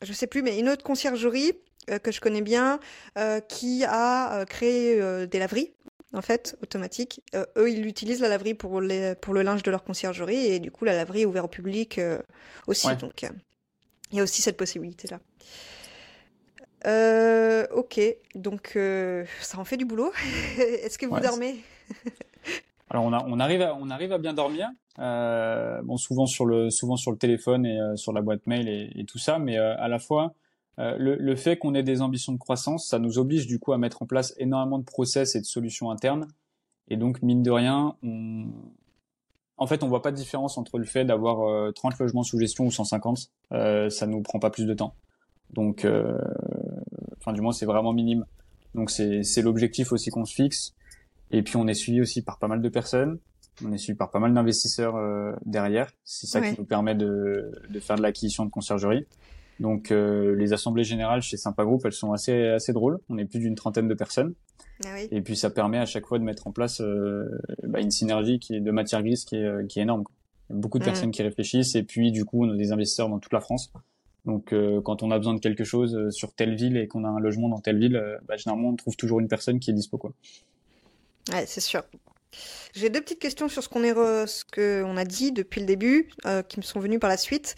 je 0.02 0.12
sais 0.12 0.26
plus, 0.26 0.42
mais 0.42 0.58
une 0.58 0.68
autre 0.68 0.82
conciergerie 0.82 1.52
euh, 1.90 1.98
que 1.98 2.10
je 2.10 2.20
connais 2.20 2.42
bien 2.42 2.80
euh, 3.18 3.40
qui 3.40 3.84
a 3.84 4.44
créé 4.46 5.26
des 5.26 5.38
laveries 5.38 5.72
en 6.14 6.20
fait, 6.20 6.58
automatiques. 6.62 7.22
eux, 7.56 7.70
ils 7.70 7.86
utilisent 7.86 8.20
la 8.20 8.28
laverie 8.28 8.52
pour, 8.52 8.82
les, 8.82 9.14
pour 9.14 9.32
le 9.32 9.40
linge 9.40 9.62
de 9.62 9.70
leur 9.70 9.82
conciergerie 9.82 10.46
et 10.46 10.58
du 10.58 10.70
coup, 10.70 10.84
la 10.84 10.94
laverie 10.94 11.22
est 11.22 11.24
ouverte 11.24 11.46
au 11.46 11.48
public 11.48 11.98
aussi. 12.66 12.94
Donc, 12.96 13.22
il 14.10 14.18
y 14.18 14.20
a 14.20 14.22
aussi 14.22 14.42
cette 14.42 14.58
possibilité-là. 14.58 15.20
Ok, 17.74 18.00
donc 18.34 18.78
ça 19.40 19.58
en 19.58 19.64
fait 19.64 19.78
du 19.78 19.86
boulot. 19.86 20.12
Est-ce 20.58 20.98
que 20.98 21.06
vous 21.06 21.20
dormez? 21.20 21.64
Alors 22.90 23.04
on, 23.04 23.12
a, 23.14 23.24
on, 23.26 23.40
arrive 23.40 23.62
à, 23.62 23.74
on 23.74 23.88
arrive 23.88 24.12
à 24.12 24.18
bien 24.18 24.34
dormir. 24.34 24.68
Euh, 24.98 25.80
bon, 25.82 25.96
souvent 25.96 26.26
sur 26.26 26.44
le 26.44 26.70
souvent 26.70 26.96
sur 26.96 27.10
le 27.10 27.16
téléphone 27.16 27.64
et 27.64 27.80
euh, 27.80 27.96
sur 27.96 28.12
la 28.12 28.20
boîte 28.20 28.46
mail 28.46 28.68
et, 28.68 28.90
et 28.94 29.04
tout 29.04 29.18
ça, 29.18 29.38
mais 29.38 29.56
euh, 29.58 29.74
à 29.78 29.88
la 29.88 29.98
fois 29.98 30.34
le, 30.78 31.16
le, 31.16 31.36
fait 31.36 31.58
qu'on 31.58 31.74
ait 31.74 31.82
des 31.82 32.02
ambitions 32.02 32.32
de 32.32 32.38
croissance, 32.38 32.88
ça 32.88 32.98
nous 32.98 33.18
oblige 33.18 33.46
du 33.46 33.58
coup 33.58 33.72
à 33.72 33.78
mettre 33.78 34.02
en 34.02 34.06
place 34.06 34.34
énormément 34.38 34.78
de 34.78 34.84
process 34.84 35.36
et 35.36 35.40
de 35.40 35.44
solutions 35.44 35.90
internes. 35.90 36.26
Et 36.88 36.96
donc 36.96 37.22
mine 37.22 37.42
de 37.42 37.50
rien, 37.50 37.94
on... 38.02 38.46
en 39.58 39.66
fait, 39.66 39.84
on 39.84 39.88
voit 39.88 40.02
pas 40.02 40.10
de 40.10 40.16
différence 40.16 40.58
entre 40.58 40.78
le 40.78 40.84
fait 40.84 41.04
d'avoir 41.04 41.72
30 41.74 41.98
logements 41.98 42.22
sous 42.24 42.38
gestion 42.38 42.66
ou 42.66 42.70
150. 42.70 43.30
ça 43.50 44.06
nous 44.06 44.22
prend 44.22 44.40
pas 44.40 44.50
plus 44.50 44.66
de 44.66 44.74
temps. 44.74 44.94
Donc 45.50 45.86
Enfin, 47.22 47.32
du 47.32 47.40
moins, 47.40 47.52
c'est 47.52 47.66
vraiment 47.66 47.92
minime. 47.92 48.26
Donc, 48.74 48.90
c'est 48.90 49.42
l'objectif 49.42 49.92
aussi 49.92 50.10
qu'on 50.10 50.24
se 50.24 50.34
fixe. 50.34 50.74
Et 51.30 51.42
puis, 51.42 51.56
on 51.56 51.68
est 51.68 51.74
suivi 51.74 52.00
aussi 52.00 52.22
par 52.22 52.38
pas 52.38 52.48
mal 52.48 52.60
de 52.60 52.68
personnes. 52.68 53.18
On 53.64 53.72
est 53.72 53.78
suivi 53.78 53.96
par 53.96 54.10
pas 54.10 54.18
mal 54.18 54.32
d'investisseurs 54.32 54.96
euh, 54.96 55.32
derrière. 55.44 55.90
C'est 56.04 56.26
ça 56.26 56.40
qui 56.40 56.58
nous 56.58 56.64
permet 56.64 56.94
de, 56.94 57.52
de 57.68 57.80
faire 57.80 57.96
de 57.96 58.02
l'acquisition 58.02 58.44
de 58.44 58.50
conciergerie. 58.50 59.06
Donc, 59.60 59.92
euh, 59.92 60.34
les 60.34 60.52
assemblées 60.52 60.84
générales 60.84 61.22
chez 61.22 61.36
Sympa 61.36 61.64
Group, 61.64 61.82
elles 61.84 61.92
sont 61.92 62.12
assez, 62.12 62.46
assez 62.48 62.72
drôles. 62.72 62.98
On 63.08 63.18
est 63.18 63.26
plus 63.26 63.38
d'une 63.38 63.54
trentaine 63.54 63.86
de 63.86 63.94
personnes. 63.94 64.34
Ah 64.84 64.88
oui. 64.94 65.08
Et 65.10 65.20
puis, 65.20 65.36
ça 65.36 65.50
permet 65.50 65.78
à 65.78 65.86
chaque 65.86 66.06
fois 66.06 66.18
de 66.18 66.24
mettre 66.24 66.46
en 66.46 66.52
place 66.52 66.80
euh, 66.80 67.28
bah, 67.62 67.80
une 67.80 67.90
synergie 67.90 68.38
qui 68.38 68.54
est 68.54 68.60
de 68.60 68.70
matière 68.70 69.02
grise 69.02 69.24
qui 69.24 69.36
est, 69.36 69.66
qui 69.68 69.78
est 69.78 69.82
énorme. 69.82 70.04
Il 70.50 70.54
y 70.54 70.58
a 70.58 70.60
beaucoup 70.60 70.78
de 70.78 70.84
mmh. 70.84 70.86
personnes 70.86 71.10
qui 71.10 71.22
réfléchissent. 71.22 71.74
Et 71.76 71.82
puis, 71.82 72.10
du 72.10 72.24
coup, 72.24 72.44
on 72.44 72.50
a 72.50 72.56
des 72.56 72.72
investisseurs 72.72 73.08
dans 73.08 73.18
toute 73.18 73.32
la 73.32 73.40
France. 73.40 73.72
Donc 74.24 74.52
euh, 74.52 74.80
quand 74.80 75.02
on 75.02 75.10
a 75.10 75.18
besoin 75.18 75.34
de 75.34 75.40
quelque 75.40 75.64
chose 75.64 76.10
sur 76.10 76.32
telle 76.32 76.54
ville 76.54 76.76
et 76.76 76.86
qu'on 76.86 77.04
a 77.04 77.08
un 77.08 77.18
logement 77.18 77.48
dans 77.48 77.58
telle 77.58 77.78
ville, 77.78 78.00
bah, 78.28 78.36
généralement 78.36 78.68
on 78.68 78.76
trouve 78.76 78.96
toujours 78.96 79.18
une 79.18 79.26
personne 79.26 79.58
qui 79.58 79.70
est 79.70 79.74
dispo 79.74 79.98
quoi. 79.98 80.12
Ouais, 81.32 81.44
c'est 81.46 81.60
sûr. 81.60 81.82
J'ai 82.74 82.90
deux 82.90 83.00
petites 83.00 83.18
questions 83.18 83.48
sur 83.48 83.62
ce 83.62 83.68
qu'on 83.68 83.82
est 83.84 83.94
ce 83.94 84.44
que 84.44 84.82
on 84.86 84.96
a 84.96 85.04
dit 85.04 85.32
depuis 85.32 85.60
le 85.60 85.66
début, 85.66 86.10
qui 86.48 86.58
me 86.58 86.62
sont 86.62 86.80
venues 86.80 86.98
par 86.98 87.10
la 87.10 87.16
suite. 87.16 87.54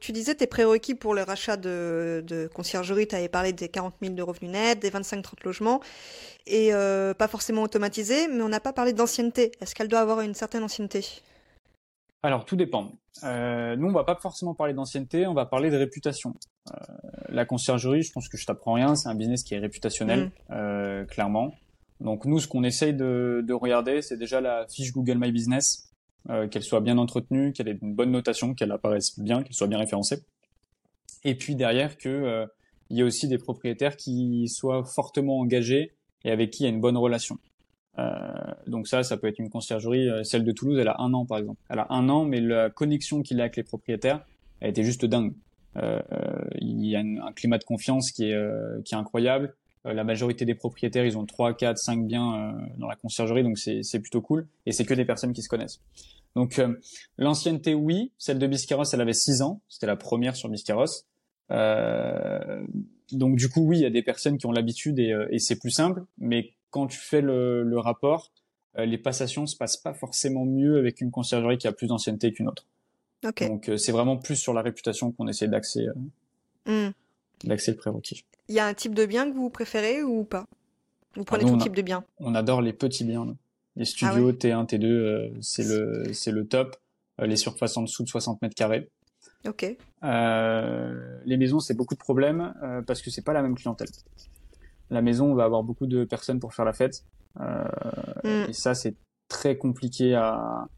tu 0.00 0.12
disais 0.12 0.34
tes 0.34 0.46
prérequis 0.46 0.94
pour 0.94 1.14
le 1.14 1.22
rachat 1.22 1.56
de, 1.56 2.22
de 2.26 2.48
conciergerie, 2.52 3.06
tu 3.06 3.14
avais 3.14 3.28
parlé 3.28 3.52
des 3.52 3.68
40 3.68 3.94
000 4.02 4.14
de 4.14 4.22
revenus 4.22 4.50
nets, 4.50 4.80
des 4.80 4.90
25-30 4.90 5.44
logements, 5.44 5.80
et 6.46 6.70
pas 7.18 7.28
forcément 7.28 7.62
automatisés, 7.62 8.28
mais 8.28 8.42
on 8.42 8.48
n'a 8.48 8.60
pas 8.60 8.72
parlé 8.72 8.92
d'ancienneté. 8.92 9.52
Est-ce 9.60 9.74
qu'elle 9.74 9.88
doit 9.88 10.00
avoir 10.00 10.20
une 10.20 10.34
certaine 10.34 10.64
ancienneté? 10.64 11.22
Alors 12.22 12.44
tout 12.44 12.56
dépend. 12.56 12.92
Euh, 13.24 13.76
nous, 13.76 13.88
on 13.88 13.92
va 13.92 14.04
pas 14.04 14.14
forcément 14.16 14.54
parler 14.54 14.74
d'ancienneté, 14.74 15.26
on 15.26 15.34
va 15.34 15.44
parler 15.44 15.70
de 15.70 15.76
réputation. 15.76 16.34
Euh, 16.70 16.74
la 17.28 17.44
conciergerie, 17.44 18.02
je 18.02 18.12
pense 18.12 18.28
que 18.28 18.36
je 18.36 18.46
t'apprends 18.46 18.74
rien, 18.74 18.94
c'est 18.94 19.08
un 19.08 19.14
business 19.14 19.42
qui 19.42 19.54
est 19.54 19.58
réputationnel, 19.58 20.26
mm. 20.26 20.30
euh, 20.52 21.04
clairement. 21.04 21.54
Donc 22.02 22.24
nous, 22.24 22.40
ce 22.40 22.48
qu'on 22.48 22.64
essaye 22.64 22.94
de, 22.94 23.42
de 23.46 23.52
regarder, 23.52 24.02
c'est 24.02 24.16
déjà 24.16 24.40
la 24.40 24.66
fiche 24.68 24.92
Google 24.92 25.18
My 25.18 25.32
Business, 25.32 25.90
euh, 26.30 26.48
qu'elle 26.48 26.62
soit 26.62 26.80
bien 26.80 26.98
entretenue, 26.98 27.52
qu'elle 27.52 27.68
ait 27.68 27.78
une 27.80 27.94
bonne 27.94 28.10
notation, 28.10 28.54
qu'elle 28.54 28.72
apparaisse 28.72 29.18
bien, 29.18 29.42
qu'elle 29.42 29.54
soit 29.54 29.68
bien 29.68 29.78
référencée. 29.78 30.18
Et 31.24 31.36
puis 31.36 31.54
derrière, 31.54 31.96
que 31.96 32.08
euh, 32.08 32.46
y 32.90 33.02
a 33.02 33.04
aussi 33.04 33.28
des 33.28 33.38
propriétaires 33.38 33.96
qui 33.96 34.48
soient 34.48 34.84
fortement 34.84 35.38
engagés 35.38 35.92
et 36.24 36.30
avec 36.30 36.50
qui 36.50 36.62
il 36.62 36.66
y 36.66 36.66
a 36.66 36.72
une 36.72 36.80
bonne 36.80 36.96
relation. 36.96 37.38
Euh, 37.98 38.32
donc 38.66 38.88
ça, 38.88 39.02
ça 39.02 39.16
peut 39.16 39.26
être 39.26 39.38
une 39.38 39.50
conciergerie. 39.50 40.08
Euh, 40.08 40.24
celle 40.24 40.44
de 40.44 40.52
Toulouse, 40.52 40.78
elle 40.78 40.88
a 40.88 40.96
un 40.98 41.12
an 41.14 41.26
par 41.26 41.38
exemple. 41.38 41.60
Elle 41.68 41.78
a 41.78 41.86
un 41.90 42.08
an, 42.08 42.24
mais 42.24 42.40
la 42.40 42.70
connexion 42.70 43.22
qu'il 43.22 43.40
a 43.40 43.44
avec 43.44 43.56
les 43.56 43.62
propriétaires, 43.62 44.24
elle 44.60 44.70
était 44.70 44.84
juste 44.84 45.04
dingue. 45.04 45.34
Euh, 45.76 46.00
il 46.60 46.84
y 46.84 46.96
a 46.96 47.00
un, 47.00 47.32
climat 47.32 47.58
de 47.58 47.64
confiance 47.64 48.10
qui 48.10 48.24
est, 48.24 48.82
qui 48.84 48.94
est 48.94 48.98
incroyable. 48.98 49.54
La 49.84 50.04
majorité 50.04 50.44
des 50.44 50.54
propriétaires, 50.54 51.04
ils 51.04 51.18
ont 51.18 51.26
3, 51.26 51.54
4, 51.54 51.76
5 51.76 52.06
biens 52.06 52.56
dans 52.78 52.86
la 52.86 52.96
conciergerie, 52.96 53.42
donc 53.42 53.58
c'est 53.58 54.00
plutôt 54.00 54.20
cool. 54.20 54.46
Et 54.66 54.72
c'est 54.72 54.84
que 54.84 54.94
des 54.94 55.04
personnes 55.04 55.32
qui 55.32 55.42
se 55.42 55.48
connaissent. 55.48 55.80
Donc 56.36 56.60
l'ancienneté, 57.18 57.74
oui. 57.74 58.12
Celle 58.16 58.38
de 58.38 58.46
Biscarros, 58.46 58.84
elle 58.92 59.00
avait 59.00 59.12
6 59.12 59.42
ans. 59.42 59.60
C'était 59.68 59.88
la 59.88 59.96
première 59.96 60.36
sur 60.36 60.48
Biscarros. 60.48 60.86
donc 61.50 63.36
du 63.36 63.48
coup, 63.48 63.66
oui, 63.66 63.78
il 63.78 63.82
y 63.82 63.86
a 63.86 63.90
des 63.90 64.02
personnes 64.02 64.38
qui 64.38 64.46
ont 64.46 64.52
l'habitude 64.52 65.00
et, 65.00 65.12
et 65.30 65.38
c'est 65.40 65.58
plus 65.58 65.72
simple. 65.72 66.04
Mais 66.16 66.52
quand 66.70 66.86
tu 66.86 66.98
fais 66.98 67.20
le, 67.20 67.64
le 67.64 67.78
rapport, 67.78 68.30
euh, 68.78 68.86
les 68.86 68.98
passations 68.98 69.46
se 69.46 69.56
passent 69.56 69.76
pas 69.76 69.94
forcément 69.94 70.44
mieux 70.44 70.78
avec 70.78 71.00
une 71.00 71.10
conciergerie 71.10 71.58
qui 71.58 71.68
a 71.68 71.72
plus 71.72 71.86
d'ancienneté 71.86 72.32
qu'une 72.32 72.48
autre. 72.48 72.66
Donc 73.22 73.68
euh, 73.68 73.76
c'est 73.76 73.92
vraiment 73.92 74.16
plus 74.16 74.36
sur 74.36 74.52
la 74.52 74.62
réputation 74.62 75.12
qu'on 75.12 75.28
essaie 75.28 75.46
d'axer 75.46 75.86
euh, 76.66 76.88
hmm. 76.88 76.92
le 77.44 77.74
prérequis. 77.76 78.24
Il 78.48 78.54
y 78.54 78.58
a 78.58 78.66
un 78.66 78.74
type 78.74 78.94
de 78.94 79.06
bien 79.06 79.30
que 79.30 79.36
vous 79.36 79.50
préférez 79.50 80.02
ou 80.02 80.24
pas? 80.24 80.46
Vous 81.16 81.24
prenez 81.24 81.44
ah, 81.46 81.50
tout 81.50 81.58
type 81.58 81.76
de 81.76 81.82
bien 81.82 82.04
On 82.18 82.34
adore 82.34 82.62
les 82.62 82.72
petits 82.72 83.04
biens. 83.04 83.36
Les 83.76 83.84
studios 83.84 84.32
T1, 84.32 84.66
T2, 84.66 85.32
c'est 85.40 85.64
le 85.64 86.12
c'est 86.12 86.32
le 86.32 86.46
top. 86.46 86.76
les 87.18 87.36
surfaces 87.36 87.76
en 87.76 87.82
dessous 87.82 88.02
de 88.02 88.08
60 88.08 88.42
mètres 88.42 88.54
carrés. 88.54 88.90
Ok. 89.46 89.62
les 90.02 91.36
maisons, 91.36 91.60
c'est 91.60 91.74
beaucoup 91.74 91.94
de 91.94 92.00
problèmes 92.00 92.54
parce 92.86 93.02
que 93.02 93.10
c'est 93.10 93.22
pas 93.22 93.32
la 93.32 93.42
même 93.42 93.54
clientèle 93.54 93.88
la 94.92 95.02
maison, 95.02 95.32
on 95.32 95.34
va 95.34 95.44
avoir 95.44 95.62
beaucoup 95.62 95.86
de 95.86 96.04
personnes 96.04 96.38
pour 96.38 96.54
faire 96.54 96.64
la 96.64 96.72
fête. 96.72 97.04
Euh, 97.40 97.64
mm. 98.24 98.50
Et 98.50 98.52
ça, 98.52 98.74
c'est 98.74 98.94
très 99.28 99.56
compliqué 99.56 100.14
à, 100.14 100.68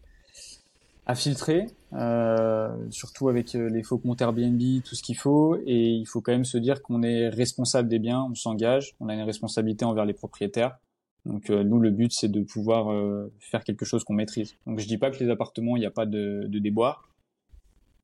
à 1.07 1.15
filtrer, 1.15 1.67
euh, 1.93 2.75
surtout 2.91 3.29
avec 3.29 3.55
euh, 3.55 3.69
les 3.69 3.83
faux 3.83 3.99
comptes 3.99 4.23
Airbnb, 4.23 4.61
tout 4.83 4.95
ce 4.95 5.03
qu'il 5.03 5.17
faut. 5.17 5.59
Et 5.67 5.91
il 5.91 6.07
faut 6.07 6.21
quand 6.21 6.33
même 6.33 6.45
se 6.45 6.59
dire 6.59 6.83
qu'on 6.83 7.03
est 7.03 7.29
responsable 7.29 7.89
des 7.89 7.99
biens, 7.99 8.27
on 8.31 8.35
s'engage, 8.35 8.95
on 9.01 9.09
a 9.09 9.15
une 9.15 9.23
responsabilité 9.23 9.85
envers 9.85 10.05
les 10.05 10.15
propriétaires. 10.15 10.79
Donc 11.27 11.49
nous, 11.49 11.81
le 11.81 11.91
but, 11.91 12.13
c'est 12.13 12.29
de 12.29 12.43
pouvoir 12.43 12.95
faire 13.41 13.65
quelque 13.65 13.87
chose 13.87 14.05
qu'on 14.05 14.13
maîtrise. 14.13 14.57
Donc 14.67 14.79
je 14.79 14.87
dis 14.87 14.99
pas 14.99 15.11
que 15.11 15.25
les 15.25 15.31
appartements, 15.31 15.75
il 15.75 15.81
n'y 15.81 15.87
a 15.87 15.91
pas 15.91 16.05
de, 16.05 16.45
de 16.47 16.59
déboire, 16.59 17.09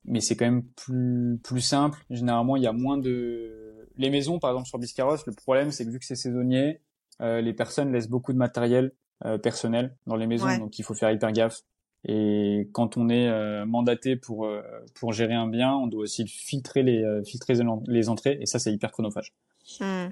mais 0.05 0.21
c'est 0.21 0.35
quand 0.35 0.45
même 0.45 0.63
plus 0.63 1.39
plus 1.43 1.61
simple. 1.61 2.03
Généralement, 2.09 2.55
il 2.55 2.63
y 2.63 2.67
a 2.67 2.73
moins 2.73 2.97
de 2.97 3.71
les 3.97 4.09
maisons, 4.09 4.39
par 4.39 4.51
exemple 4.51 4.67
sur 4.67 4.79
Biscarros, 4.79 5.17
le 5.25 5.33
problème 5.33 5.71
c'est 5.71 5.85
que 5.85 5.91
vu 5.91 5.99
que 5.99 6.05
c'est 6.05 6.15
saisonnier, 6.15 6.81
euh, 7.21 7.41
les 7.41 7.53
personnes 7.53 7.91
laissent 7.91 8.09
beaucoup 8.09 8.33
de 8.33 8.37
matériel 8.37 8.93
euh, 9.25 9.37
personnel 9.37 9.95
dans 10.07 10.15
les 10.15 10.27
maisons, 10.27 10.57
donc 10.57 10.79
il 10.79 10.83
faut 10.83 10.93
faire 10.93 11.11
hyper 11.11 11.31
gaffe. 11.31 11.61
Et 12.03 12.67
quand 12.71 12.97
on 12.97 13.09
est 13.09 13.27
euh, 13.27 13.65
mandaté 13.65 14.15
pour 14.15 14.49
pour 14.95 15.13
gérer 15.13 15.35
un 15.35 15.47
bien, 15.47 15.75
on 15.75 15.87
doit 15.87 16.03
aussi 16.03 16.27
filtrer 16.27 16.83
les 16.83 17.03
filtrer 17.25 17.53
les 17.87 18.09
entrées, 18.09 18.37
et 18.41 18.45
ça 18.45 18.59
c'est 18.59 18.71
hyper 18.71 18.91
chronophage. 18.91 19.33
Hmm. 19.79 20.07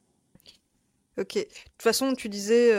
Ok. 1.18 1.36
De 1.36 1.42
toute 1.42 1.82
façon, 1.82 2.14
tu 2.14 2.30
disais 2.30 2.72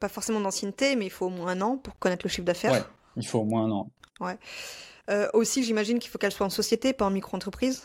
pas 0.00 0.08
forcément 0.08 0.40
d'ancienneté, 0.40 0.96
mais 0.96 1.06
il 1.06 1.10
faut 1.10 1.26
au 1.26 1.30
moins 1.30 1.48
un 1.48 1.60
an 1.60 1.76
pour 1.76 1.98
connaître 1.98 2.24
le 2.24 2.30
chiffre 2.30 2.44
d'affaires. 2.44 2.72
Ouais, 2.72 2.82
il 3.16 3.26
faut 3.26 3.40
au 3.40 3.44
moins 3.44 3.64
un 3.64 3.70
an. 3.70 3.90
Ouais. 4.20 4.38
aussi, 5.32 5.62
j'imagine 5.62 5.98
qu'il 5.98 6.10
faut 6.10 6.18
qu'elle 6.18 6.32
soit 6.32 6.46
en 6.46 6.50
société, 6.50 6.92
pas 6.92 7.06
en 7.06 7.10
micro-entreprise. 7.10 7.82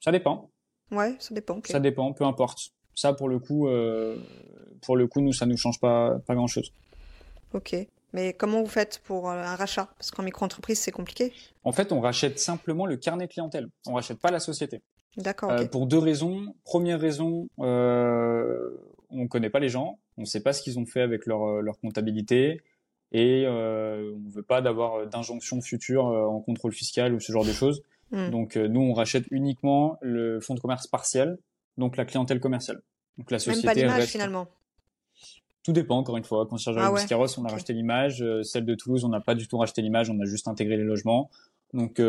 Ça 0.00 0.12
dépend. 0.12 0.50
Ouais, 0.90 1.16
ça 1.18 1.34
dépend. 1.34 1.60
Ça 1.64 1.80
dépend, 1.80 2.12
peu 2.12 2.24
importe. 2.24 2.70
Ça, 2.94 3.12
pour 3.12 3.28
le 3.28 3.38
coup, 3.38 3.68
euh, 3.68 4.16
pour 4.82 4.96
le 4.96 5.06
coup, 5.06 5.20
nous, 5.20 5.32
ça 5.32 5.46
nous 5.46 5.56
change 5.56 5.78
pas, 5.80 6.18
pas 6.26 6.34
grand 6.34 6.46
chose. 6.46 6.72
Ok. 7.52 7.76
Mais 8.12 8.32
comment 8.32 8.60
vous 8.62 8.68
faites 8.68 9.00
pour 9.04 9.30
euh, 9.30 9.34
un 9.34 9.56
rachat? 9.56 9.88
Parce 9.98 10.10
qu'en 10.10 10.22
micro-entreprise, 10.22 10.78
c'est 10.78 10.92
compliqué. 10.92 11.32
En 11.64 11.72
fait, 11.72 11.92
on 11.92 12.00
rachète 12.00 12.38
simplement 12.38 12.86
le 12.86 12.96
carnet 12.96 13.28
clientèle. 13.28 13.68
On 13.86 13.94
rachète 13.94 14.18
pas 14.18 14.30
la 14.30 14.40
société. 14.40 14.82
D'accord. 15.18 15.50
Euh, 15.50 15.64
pour 15.66 15.86
deux 15.86 15.98
raisons. 15.98 16.54
Première 16.64 17.00
raison, 17.00 17.48
euh, 17.58 18.70
on 19.10 19.26
connaît 19.26 19.50
pas 19.50 19.58
les 19.60 19.68
gens. 19.68 19.98
On 20.16 20.24
sait 20.24 20.42
pas 20.42 20.52
ce 20.52 20.62
qu'ils 20.62 20.78
ont 20.78 20.86
fait 20.86 21.00
avec 21.00 21.26
leur, 21.26 21.60
leur 21.60 21.78
comptabilité. 21.80 22.62
et 23.12 23.44
euh, 23.46 24.12
on 24.14 24.30
veut 24.30 24.42
pas 24.42 24.60
d'avoir 24.60 25.06
d'injonction 25.06 25.60
future 25.60 26.04
en 26.04 26.40
contrôle 26.40 26.72
fiscal 26.72 27.14
ou 27.14 27.20
ce 27.20 27.32
genre 27.32 27.44
de 27.44 27.52
choses. 27.52 27.82
Hmm. 28.10 28.30
Donc 28.30 28.56
nous, 28.56 28.80
on 28.80 28.92
rachète 28.92 29.24
uniquement 29.30 29.98
le 30.00 30.40
fonds 30.40 30.54
de 30.54 30.60
commerce 30.60 30.86
partiel, 30.86 31.38
donc 31.76 31.96
la 31.96 32.04
clientèle 32.04 32.40
commerciale. 32.40 32.80
Donc 33.16 33.30
la 33.30 33.38
société 33.38 33.66
Même 33.66 33.74
pas 33.74 33.80
l'image 33.80 34.00
reste... 34.00 34.12
finalement. 34.12 34.48
Tout 35.68 35.74
dépend, 35.74 35.98
encore 35.98 36.16
une 36.16 36.24
fois. 36.24 36.46
Conciergerie 36.46 36.86
ah 36.86 36.94
Biscarros, 36.94 37.38
on 37.38 37.44
a 37.44 37.50
racheté 37.50 37.74
l'image. 37.74 38.24
celle 38.42 38.64
de 38.64 38.74
Toulouse, 38.74 39.04
on 39.04 39.10
n'a 39.10 39.20
pas 39.20 39.34
du 39.34 39.46
tout 39.48 39.58
racheté 39.58 39.82
l'image, 39.82 40.08
on 40.08 40.18
a 40.18 40.24
juste 40.24 40.48
intégré 40.48 40.78
les 40.78 40.82
logements. 40.82 41.28
Donc 41.74 42.00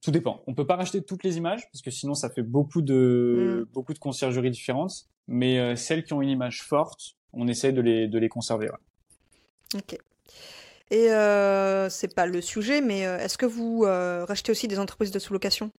tout 0.00 0.10
dépend. 0.10 0.42
On 0.46 0.54
peut 0.54 0.66
pas 0.66 0.76
racheter 0.76 1.02
toutes 1.02 1.24
les 1.24 1.36
images 1.36 1.68
parce 1.70 1.82
que 1.82 1.90
sinon 1.90 2.14
ça 2.14 2.30
fait 2.30 2.42
beaucoup 2.42 2.82
de 2.82 3.64
mm. 3.68 3.72
beaucoup 3.72 3.94
de 3.94 3.98
conciergeries 3.98 4.50
différentes. 4.50 5.06
Mais 5.26 5.58
euh, 5.58 5.76
celles 5.76 6.04
qui 6.04 6.14
ont 6.14 6.22
une 6.22 6.30
image 6.30 6.62
forte, 6.62 7.16
on 7.32 7.46
essaie 7.48 7.72
de 7.72 7.80
les 7.80 8.08
de 8.08 8.18
les 8.18 8.28
conserver. 8.28 8.70
Ok. 9.74 9.98
Et 10.90 11.10
euh, 11.10 11.90
c'est 11.90 12.14
pas 12.14 12.26
le 12.26 12.40
sujet, 12.40 12.80
mais 12.80 13.06
euh, 13.06 13.18
est-ce 13.18 13.36
que 13.36 13.44
vous 13.44 13.84
euh, 13.84 14.24
rachetez 14.24 14.52
aussi 14.52 14.68
des 14.68 14.78
entreprises 14.78 15.10
de 15.10 15.18
sous-location? 15.18 15.70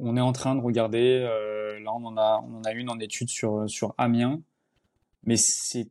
On 0.00 0.16
est 0.16 0.20
en 0.20 0.32
train 0.32 0.54
de 0.54 0.60
regarder. 0.60 1.20
là, 1.20 1.92
on 1.92 2.04
en 2.04 2.16
a 2.16 2.44
on 2.46 2.58
en 2.58 2.62
a 2.62 2.72
une 2.72 2.88
en 2.90 2.98
étude 2.98 3.28
sur 3.28 3.68
sur 3.68 3.94
Amiens, 3.98 4.40
mais 5.24 5.36
c'est 5.36 5.88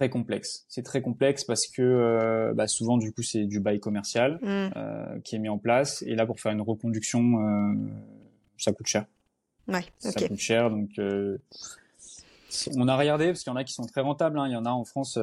très 0.00 0.08
complexe. 0.08 0.64
C'est 0.70 0.82
très 0.82 1.02
complexe 1.02 1.44
parce 1.44 1.66
que 1.66 1.82
euh, 1.82 2.54
bah, 2.54 2.66
souvent 2.66 2.96
du 2.96 3.12
coup 3.12 3.22
c'est 3.22 3.44
du 3.44 3.60
bail 3.60 3.80
commercial 3.80 4.38
mm. 4.40 4.70
euh, 4.74 5.20
qui 5.22 5.36
est 5.36 5.38
mis 5.38 5.50
en 5.50 5.58
place 5.58 6.00
et 6.06 6.14
là 6.14 6.24
pour 6.24 6.40
faire 6.40 6.52
une 6.52 6.62
reconduction 6.62 7.20
euh, 7.20 7.74
ça 8.56 8.72
coûte 8.72 8.86
cher. 8.86 9.04
Ouais, 9.68 9.84
ça 9.98 10.26
coûte 10.26 10.38
cher 10.38 10.70
donc 10.70 10.88
on 12.74 12.88
a 12.88 12.96
regardé 12.96 13.26
parce 13.26 13.42
qu'il 13.42 13.50
y 13.50 13.52
en 13.52 13.56
a 13.56 13.62
qui 13.62 13.74
sont 13.74 13.84
très 13.84 14.00
rentables. 14.00 14.38
Hein. 14.38 14.48
Il 14.48 14.52
y 14.52 14.56
en 14.56 14.64
a 14.64 14.70
en 14.70 14.84
France 14.84 15.18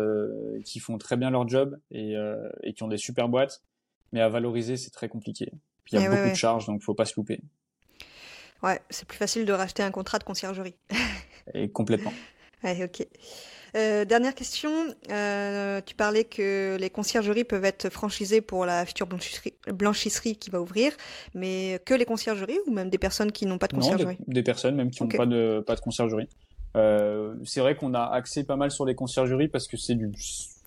qui 0.64 0.80
font 0.80 1.00
très 1.00 1.18
bien 1.18 1.32
leur 1.32 1.48
job 1.48 1.80
et, 1.90 2.14
et, 2.62 2.74
qui 2.74 2.84
ont 2.84 2.88
des 2.88 2.98
super 2.98 3.30
boîtes, 3.30 3.64
mais 4.14 4.22
à 4.22 4.30
valoriser 4.30 4.78
c'est 4.78 4.92
très 4.92 5.10
compliqué. 5.10 5.52
Puis 5.86 5.98
il 5.98 6.04
y 6.04 6.06
a 6.06 6.10
beaucoup 6.10 6.30
de 6.30 6.36
charges 6.36 6.68
donc 6.68 6.84
faut 6.84 6.94
pas 6.94 7.06
se 7.06 7.16
louper. 7.18 7.42
Ouais, 8.64 8.80
c'est 8.90 9.08
plus 9.08 9.18
facile 9.18 9.46
de 9.46 9.54
racheter 9.54 9.84
un 9.84 9.92
contrat 9.92 10.20
de 10.20 10.24
conciergerie. 10.24 10.76
et 11.54 11.70
complètement. 11.70 12.14
Ouais, 12.64 12.84
ok. 12.84 13.06
Euh, 13.76 14.06
dernière 14.06 14.34
question. 14.34 14.72
Euh, 15.12 15.82
tu 15.86 15.96
parlais 15.96 16.24
que 16.24 16.78
les 16.80 16.90
conciergeries 16.90 17.44
peuvent 17.44 17.66
être 17.66 17.90
franchisées 17.90 18.42
pour 18.42 18.66
la 18.66 18.86
future 18.86 19.08
blanchisserie, 19.08 20.36
qui 20.38 20.50
va 20.50 20.62
ouvrir, 20.62 20.94
mais 21.36 21.80
que 21.86 21.94
les 21.94 22.06
conciergeries 22.06 22.60
ou 22.66 22.72
même 22.72 22.90
des 22.90 22.98
personnes 22.98 23.32
qui 23.32 23.46
n'ont 23.46 23.58
pas 23.58 23.68
de 23.68 23.76
conciergerie 23.76 24.18
Non, 24.20 24.34
des, 24.34 24.44
personnes 24.44 24.76
même 24.76 24.90
qui 24.90 25.04
n'ont 25.04 25.10
pas 25.10 25.26
de 25.26 25.64
pas 25.66 25.76
de 25.76 25.82
conciergerie. 25.82 26.30
Euh, 26.76 27.36
c'est 27.46 27.60
vrai 27.60 27.76
qu'on 27.76 27.94
a 27.94 28.04
axé 28.04 28.44
pas 28.44 28.56
mal 28.56 28.72
sur 28.72 28.86
les 28.86 28.96
conciergeries 28.96 29.48
parce 29.48 29.68
que 29.68 29.78
c'est 29.78 29.96
du 29.96 30.12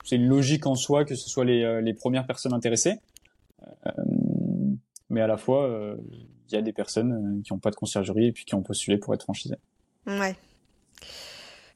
c'est 0.05 0.17
logique 0.17 0.67
en 0.67 0.75
soi 0.75 1.05
que 1.05 1.15
ce 1.15 1.29
soit 1.29 1.45
les, 1.45 1.83
les 1.83 1.95
premières 1.95 2.27
personnes 2.27 2.55
intéressées. 2.55 3.01
mais 5.09 5.21
à 5.21 5.27
la 5.27 5.37
fois, 5.37 5.97
y 6.57 6.59
a 6.59 6.63
des 6.63 6.73
personnes 6.73 7.43
qui 7.45 7.53
n'ont 7.53 7.59
pas 7.59 7.71
de 7.71 7.77
conciergerie 7.77 8.27
et 8.27 8.33
puis 8.33 8.45
qui 8.45 8.55
ont 8.55 8.63
postulé 8.63 8.99
pour 8.99 9.15
être 9.15 9.23
franchisées. 9.23 9.59
Ouais, 10.07 10.37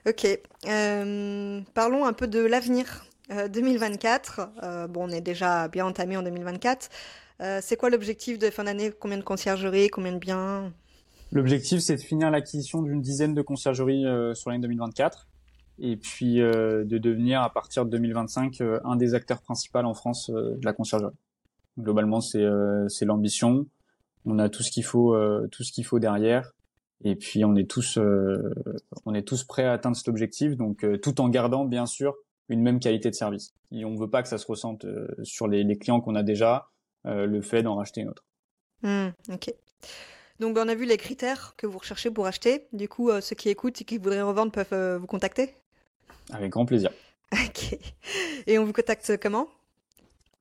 Ok. 0.06 0.26
Euh, 0.66 1.60
parlons 1.72 2.04
un 2.04 2.12
peu 2.12 2.26
de 2.26 2.40
l'avenir. 2.40 3.06
2024, 3.30 4.40
euh, 4.40 4.44
euh, 4.66 4.86
bon, 4.86 5.08
on 5.08 5.08
est 5.08 5.22
déjà 5.22 5.66
bien 5.68 5.86
entamé 5.86 6.14
en 6.18 6.22
2024. 6.22 6.90
c'est 7.62 7.76
quoi 7.76 7.88
l'objectif 7.88 8.38
de 8.38 8.50
fin 8.50 8.64
d'année? 8.64 8.92
Combien 8.92 9.16
de 9.16 9.22
conciergeries? 9.22 9.88
Combien 9.88 10.12
de 10.12 10.18
biens? 10.18 10.74
L'objectif, 11.32 11.80
c'est 11.80 11.96
de 11.96 12.02
finir 12.02 12.30
l'acquisition 12.30 12.82
d'une 12.82 13.00
dizaine 13.00 13.34
de 13.34 13.40
conciergeries 13.40 14.04
sur 14.34 14.50
l'année 14.50 14.60
2024 14.60 15.26
et 15.78 15.96
puis 15.96 16.36
de 16.36 16.98
devenir 16.98 17.40
à 17.40 17.50
partir 17.50 17.86
de 17.86 17.90
2025 17.90 18.60
un 18.84 18.96
des 18.96 19.14
acteurs 19.14 19.40
principaux 19.40 19.78
en 19.78 19.94
France 19.94 20.30
de 20.30 20.60
la 20.62 20.74
conciergerie. 20.74 21.16
Globalement, 21.78 22.20
c'est 22.20 22.46
c'est 22.88 23.06
l'ambition. 23.06 23.66
On 24.24 24.38
a 24.38 24.48
tout 24.48 24.62
ce 24.62 24.70
qu'il 24.70 24.84
faut 24.84 25.16
tout 25.50 25.62
ce 25.62 25.72
qu'il 25.72 25.84
faut 25.84 25.98
derrière. 25.98 26.52
Et 27.04 27.16
puis 27.16 27.44
on 27.44 27.54
est 27.54 27.68
tous, 27.68 27.98
euh, 27.98 28.54
on 29.04 29.14
est 29.14 29.22
tous 29.22 29.44
prêts 29.44 29.64
à 29.64 29.72
atteindre 29.72 29.96
cet 29.96 30.08
objectif, 30.08 30.56
donc 30.56 30.84
euh, 30.84 30.98
tout 30.98 31.20
en 31.20 31.28
gardant 31.28 31.64
bien 31.64 31.86
sûr 31.86 32.14
une 32.48 32.62
même 32.62 32.80
qualité 32.80 33.10
de 33.10 33.14
service. 33.14 33.52
Et 33.72 33.84
on 33.84 33.94
veut 33.94 34.08
pas 34.08 34.22
que 34.22 34.28
ça 34.28 34.38
se 34.38 34.46
ressente 34.46 34.86
euh, 34.86 35.06
sur 35.22 35.46
les, 35.46 35.64
les, 35.64 35.76
clients 35.76 36.00
qu'on 36.00 36.14
a 36.14 36.22
déjà, 36.22 36.68
le 37.06 37.42
fait 37.42 37.62
d'en 37.62 37.76
racheter 37.76 38.00
une 38.00 38.08
autre. 38.08 38.24
Mmh, 38.82 39.08
ok. 39.30 39.52
Donc 40.40 40.56
on 40.56 40.68
a 40.68 40.74
vu 40.74 40.86
les 40.86 40.96
critères 40.96 41.52
que 41.58 41.66
vous 41.66 41.78
recherchez 41.78 42.10
pour 42.10 42.26
acheter. 42.26 42.66
Du 42.72 42.88
coup, 42.88 43.10
ceux 43.20 43.36
qui 43.36 43.50
écoutent 43.50 43.78
et 43.82 43.84
qui 43.84 43.98
voudraient 43.98 44.22
revendre 44.22 44.52
peuvent 44.52 44.96
vous 44.96 45.06
contacter? 45.06 45.54
Avec 46.32 46.50
grand 46.50 46.64
plaisir. 46.64 46.90
Ok. 47.32 47.78
Et 48.46 48.58
on 48.58 48.64
vous 48.64 48.72
contacte 48.72 49.18
comment? 49.20 49.48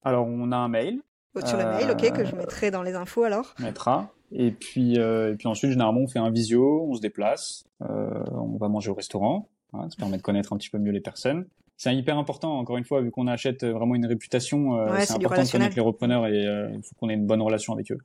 Alors 0.04 0.28
on 0.28 0.52
a 0.52 0.58
un 0.58 0.70
mail. 0.70 1.02
Sur 1.46 1.58
le 1.58 1.66
mail, 1.66 1.90
ok, 1.90 2.12
que 2.12 2.26
je 2.26 2.36
mettrai 2.36 2.70
dans 2.70 2.84
les 2.84 2.94
infos 2.94 3.24
alors. 3.24 3.56
On 3.60 3.64
mettra. 3.64 4.14
Et 4.32 4.52
puis, 4.52 5.00
euh, 5.00 5.34
et 5.34 5.36
puis 5.36 5.48
ensuite, 5.48 5.72
généralement, 5.72 6.02
on 6.02 6.08
fait 6.08 6.20
un 6.20 6.32
visio, 6.32 6.86
on 6.88 6.96
se 6.96 7.02
déplace, 7.02 7.66
euh, 7.82 8.24
on 8.32 8.58
va 8.58 8.68
manger 8.68 8.90
au 8.90 8.94
restaurant. 8.94 9.50
Hein, 9.74 9.88
ça 9.90 9.96
permet 9.98 10.18
de 10.18 10.22
connaître 10.22 10.54
un 10.54 10.58
petit 10.58 10.70
peu 10.70 10.78
mieux 10.78 10.92
les 10.92 11.02
personnes. 11.02 11.46
C'est 11.78 11.96
hyper 11.96 12.18
important, 12.18 12.58
encore 12.60 12.78
une 12.78 12.86
fois, 12.86 13.02
vu 13.02 13.12
qu'on 13.12 13.28
achète 13.28 13.66
vraiment 13.66 13.96
une 13.96 14.06
réputation, 14.06 14.78
euh, 14.78 14.96
c'est 15.00 15.14
important 15.14 15.44
de 15.44 15.52
connaître 15.52 15.76
les 15.76 15.82
repreneurs 15.82 16.28
et 16.28 16.46
euh, 16.46 16.70
il 16.72 16.84
faut 16.84 16.96
qu'on 16.96 17.10
ait 17.10 17.16
une 17.16 17.26
bonne 17.26 17.42
relation 17.42 17.74
avec 17.74 17.92
eux. 17.92 17.98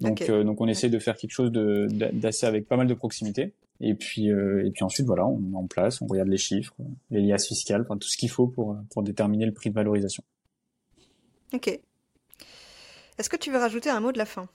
Donc, 0.00 0.22
euh, 0.22 0.42
donc 0.42 0.60
on 0.60 0.66
essaie 0.66 0.88
de 0.88 0.98
faire 0.98 1.16
quelque 1.16 1.30
chose 1.30 1.52
d'assez 1.52 2.46
avec 2.46 2.66
pas 2.66 2.76
mal 2.76 2.86
de 2.86 2.94
proximité. 2.94 3.52
Et 3.80 3.94
puis, 3.94 4.28
et 4.28 4.70
puis 4.72 4.84
ensuite, 4.84 5.06
voilà, 5.06 5.26
on 5.26 5.38
met 5.38 5.56
en 5.56 5.66
place, 5.66 6.00
on 6.00 6.06
regarde 6.06 6.28
les 6.28 6.38
chiffres, 6.38 6.74
les 7.10 7.20
liasses 7.20 7.48
fiscales, 7.48 7.82
enfin 7.82 7.98
tout 7.98 8.08
ce 8.08 8.16
qu'il 8.16 8.30
faut 8.30 8.46
pour, 8.46 8.76
pour 8.90 9.02
déterminer 9.02 9.46
le 9.46 9.52
prix 9.52 9.70
de 9.70 9.74
valorisation. 9.74 10.22
Ok. 11.52 11.80
Est-ce 13.18 13.28
que 13.28 13.36
tu 13.36 13.50
veux 13.50 13.58
rajouter 13.58 13.90
un 13.90 14.00
mot 14.00 14.12
de 14.12 14.18
la 14.18 14.26
fin? 14.26 14.48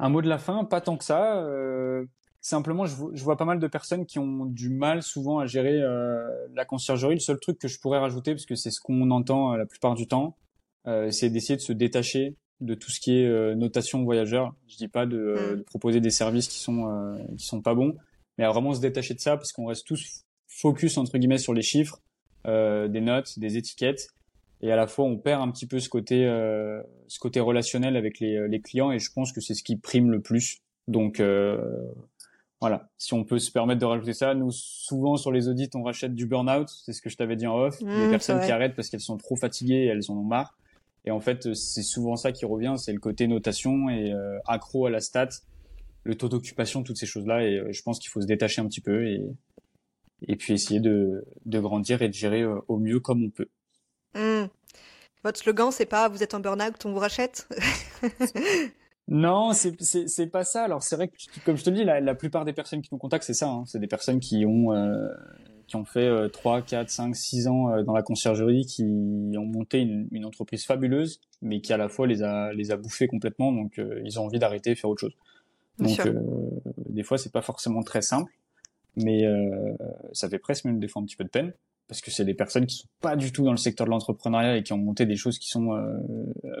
Un 0.00 0.08
mot 0.08 0.20
de 0.20 0.28
la 0.28 0.38
fin, 0.38 0.64
pas 0.64 0.80
tant 0.80 0.96
que 0.96 1.04
ça. 1.04 1.38
Euh, 1.38 2.04
simplement, 2.40 2.86
je, 2.86 2.94
vois 3.22 3.36
pas 3.36 3.44
mal 3.44 3.60
de 3.60 3.66
personnes 3.68 4.04
qui 4.06 4.18
ont 4.18 4.44
du 4.44 4.68
mal 4.68 5.02
souvent 5.02 5.38
à 5.38 5.46
gérer 5.46 5.80
euh, 5.80 6.28
la 6.54 6.64
conciergerie. 6.64 7.14
Le 7.14 7.20
seul 7.20 7.38
truc 7.38 7.58
que 7.58 7.68
je 7.68 7.78
pourrais 7.78 7.98
rajouter, 7.98 8.32
parce 8.32 8.46
que 8.46 8.56
c'est 8.56 8.70
ce 8.70 8.80
qu'on 8.80 9.10
entend 9.10 9.52
euh, 9.52 9.56
la 9.56 9.66
plupart 9.66 9.94
du 9.94 10.06
temps, 10.06 10.36
c'est 11.10 11.30
d'essayer 11.30 11.56
de 11.56 11.62
se 11.62 11.72
détacher 11.72 12.36
de 12.60 12.74
tout 12.74 12.90
ce 12.90 13.00
qui 13.00 13.16
est 13.16 13.54
notation 13.54 14.04
voyageur. 14.04 14.54
Je 14.68 14.76
dis 14.76 14.88
pas 14.88 15.06
de, 15.06 15.16
mm. 15.16 15.56
de, 15.56 15.62
proposer 15.62 16.00
des 16.00 16.10
services 16.10 16.46
qui 16.46 16.58
sont 16.58 17.16
qui 17.38 17.46
sont 17.46 17.62
pas 17.62 17.74
bons, 17.74 17.96
mais 18.36 18.44
à 18.44 18.50
vraiment 18.50 18.74
se 18.74 18.82
détacher 18.82 19.14
de 19.14 19.20
ça 19.20 19.38
parce 19.38 19.50
qu'on 19.52 19.64
reste 19.64 19.86
tous 19.86 20.26
focus 20.46 20.98
entre 20.98 21.16
guillemets 21.16 21.38
sur 21.38 21.54
les 21.54 21.62
chiffres, 21.62 22.02
des 22.44 23.00
notes, 23.00 23.38
des 23.38 23.56
étiquettes 23.56 24.10
et 24.64 24.72
à 24.72 24.76
la 24.76 24.86
fois 24.86 25.04
on 25.04 25.18
perd 25.18 25.42
un 25.42 25.50
petit 25.50 25.66
peu 25.66 25.78
ce 25.78 25.90
côté 25.90 26.24
euh, 26.24 26.82
ce 27.06 27.18
côté 27.18 27.38
relationnel 27.38 27.96
avec 27.96 28.18
les, 28.18 28.48
les, 28.48 28.60
clients 28.62 28.90
et 28.90 28.98
je 28.98 29.12
pense 29.12 29.30
que 29.30 29.42
c'est 29.42 29.52
ce 29.52 29.62
qui 29.62 29.76
prime 29.76 30.10
le 30.10 30.22
plus. 30.22 30.62
Donc 30.88 31.20
euh, 31.20 31.58
voilà. 32.62 32.88
Si 32.96 33.12
on 33.12 33.24
peut 33.24 33.38
se 33.38 33.52
permettre 33.52 33.80
de 33.82 33.84
rajouter 33.84 34.14
ça 34.14 34.34
nous 34.34 34.50
souvent 34.50 35.18
sur 35.18 35.32
les 35.32 35.48
audits 35.48 35.68
on 35.74 35.82
rachète 35.82 36.14
du 36.14 36.24
burn-out. 36.24 36.70
C'est 36.70 36.94
ce 36.94 37.02
que 37.02 37.10
je 37.10 37.16
t'avais 37.18 37.36
dit 37.36 37.46
en 37.46 37.58
off. 37.58 37.78
Mmh, 37.82 38.08
personnes 38.08 38.40
qui 38.40 38.50
arrêtent 38.50 38.74
parce 38.74 38.88
qu'elles 38.88 39.00
sont 39.00 39.18
trop 39.18 39.36
fatiguées 39.36 39.84
elles 39.84 40.10
en 40.10 40.14
ont 40.14 40.24
marre. 40.24 40.56
Et 41.04 41.10
en 41.10 41.20
fait 41.20 41.52
c'est 41.52 41.82
souvent 41.82 42.16
ça 42.16 42.32
qui 42.32 42.46
revient 42.46 42.76
c'est 42.78 42.94
le 42.94 43.00
côté 43.00 43.26
notation 43.26 43.90
et 43.90 44.14
euh, 44.14 44.38
accro 44.46 44.86
à 44.86 44.90
la 44.90 45.00
stat 45.00 45.28
le 46.04 46.14
taux 46.14 46.30
d'occupation 46.30 46.82
toutes 46.82 46.96
ces 46.96 47.06
choses 47.06 47.26
là 47.26 47.44
et 47.44 47.62
je 47.70 47.82
pense 47.82 47.98
qu'il 47.98 48.08
faut 48.08 48.22
se 48.22 48.26
détacher 48.26 48.62
un 48.62 48.66
petit 48.66 48.80
peu 48.80 49.06
et 49.08 49.20
et 50.26 50.36
puis 50.36 50.54
essayer 50.54 50.80
de, 50.80 51.26
de 51.44 51.60
grandir 51.60 52.00
et 52.00 52.08
de 52.08 52.14
gérer 52.14 52.46
au 52.46 52.78
mieux 52.78 52.98
comme 52.98 53.24
on 53.24 53.30
peut 53.30 53.48
Mmh. 54.14 54.48
Votre 55.22 55.38
slogan, 55.38 55.70
c'est 55.72 55.86
pas 55.86 56.08
vous 56.08 56.22
êtes 56.22 56.34
en 56.34 56.40
burn-out, 56.40 56.84
on 56.84 56.92
vous 56.92 56.98
rachète 56.98 57.48
Non, 59.08 59.52
c'est 59.52 60.26
pas 60.30 60.44
ça. 60.44 60.64
Alors 60.64 60.82
c'est 60.82 60.96
vrai 60.96 61.08
que, 61.08 61.14
comme 61.44 61.56
je 61.56 61.64
te 61.64 61.70
dis, 61.70 61.84
la, 61.84 62.00
la, 62.00 62.14
plupart 62.14 62.44
des 62.46 62.54
personnes 62.54 62.80
qui 62.80 62.88
nous 62.90 62.98
contactent, 62.98 63.24
c'est 63.24 63.34
ça. 63.34 63.48
Hein. 63.48 63.64
C'est 63.66 63.78
des 63.78 63.86
personnes 63.86 64.18
qui 64.18 64.46
ont 64.46 64.72
euh, 64.72 65.08
qui 65.66 65.76
ont 65.76 65.84
fait 65.84 66.06
euh, 66.06 66.28
3, 66.28 66.62
4, 66.62 66.88
5, 66.88 67.16
6 67.16 67.48
ans 67.48 67.70
euh, 67.70 67.82
dans 67.82 67.94
la 67.94 68.02
conciergerie, 68.02 68.66
qui 68.66 68.84
ont 68.84 69.46
monté 69.46 69.80
une, 69.80 70.08
une, 70.10 70.24
entreprise 70.24 70.64
fabuleuse, 70.64 71.20
mais 71.42 71.60
qui 71.60 71.72
à 71.72 71.76
la 71.76 71.88
fois 71.88 72.06
les 72.06 72.22
a 72.22 72.52
les 72.52 72.70
a 72.70 72.76
bouffés 72.76 73.06
complètement. 73.06 73.52
Donc 73.52 73.78
euh, 73.78 74.00
ils 74.04 74.18
ont 74.18 74.24
envie 74.24 74.38
d'arrêter 74.38 74.70
et 74.70 74.74
faire 74.74 74.90
autre 74.90 75.00
chose. 75.00 75.16
donc 75.78 76.00
des 76.88 77.02
fois, 77.02 77.18
c'est 77.18 77.32
pas 77.32 77.42
forcément 77.42 77.82
très 77.82 78.02
simple, 78.02 78.32
mais 78.96 79.24
ça 80.12 80.28
fait 80.28 80.38
presque 80.38 80.64
même 80.64 80.78
des 80.78 80.88
fois 80.88 81.02
un 81.02 81.04
petit 81.04 81.16
peu 81.16 81.24
de 81.24 81.28
peine 81.28 81.52
parce 81.88 82.00
que 82.00 82.10
c'est 82.10 82.24
des 82.24 82.34
personnes 82.34 82.66
qui 82.66 82.76
sont 82.78 82.88
pas 83.00 83.16
du 83.16 83.32
tout 83.32 83.44
dans 83.44 83.50
le 83.50 83.58
secteur 83.58 83.86
de 83.86 83.90
l'entrepreneuriat 83.90 84.56
et 84.56 84.62
qui 84.62 84.72
ont 84.72 84.78
monté 84.78 85.06
des 85.06 85.16
choses 85.16 85.38
qui 85.38 85.48
sont 85.48 85.74
euh, 85.74 85.98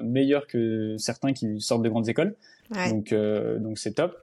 meilleures 0.02 0.46
que 0.46 0.96
certains 0.98 1.32
qui 1.32 1.60
sortent 1.60 1.82
de 1.82 1.88
grandes 1.88 2.08
écoles. 2.08 2.36
Donc 2.88 3.12
euh, 3.12 3.58
donc 3.58 3.78
c'est 3.78 3.94
top. 3.94 4.16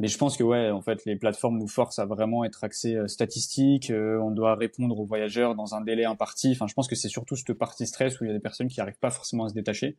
Mais 0.00 0.06
je 0.06 0.16
pense 0.16 0.36
que 0.36 0.44
ouais, 0.44 0.70
en 0.70 0.80
fait, 0.80 1.04
les 1.06 1.16
plateformes 1.16 1.58
nous 1.58 1.66
forcent 1.66 1.98
à 1.98 2.04
vraiment 2.04 2.44
être 2.44 2.62
axés 2.62 2.94
euh, 2.94 3.08
statistiques. 3.08 3.90
Euh, 3.90 4.20
on 4.20 4.30
doit 4.30 4.54
répondre 4.54 4.96
aux 4.96 5.04
voyageurs 5.04 5.56
dans 5.56 5.74
un 5.74 5.80
délai 5.80 6.04
imparti. 6.04 6.52
Enfin, 6.52 6.68
je 6.68 6.74
pense 6.74 6.86
que 6.86 6.94
c'est 6.94 7.08
surtout 7.08 7.34
cette 7.34 7.52
partie 7.54 7.84
stress 7.84 8.20
où 8.20 8.24
il 8.24 8.28
y 8.28 8.30
a 8.30 8.34
des 8.34 8.40
personnes 8.40 8.68
qui 8.68 8.78
n'arrivent 8.78 8.98
pas 9.00 9.10
forcément 9.10 9.44
à 9.44 9.48
se 9.48 9.54
détacher. 9.54 9.96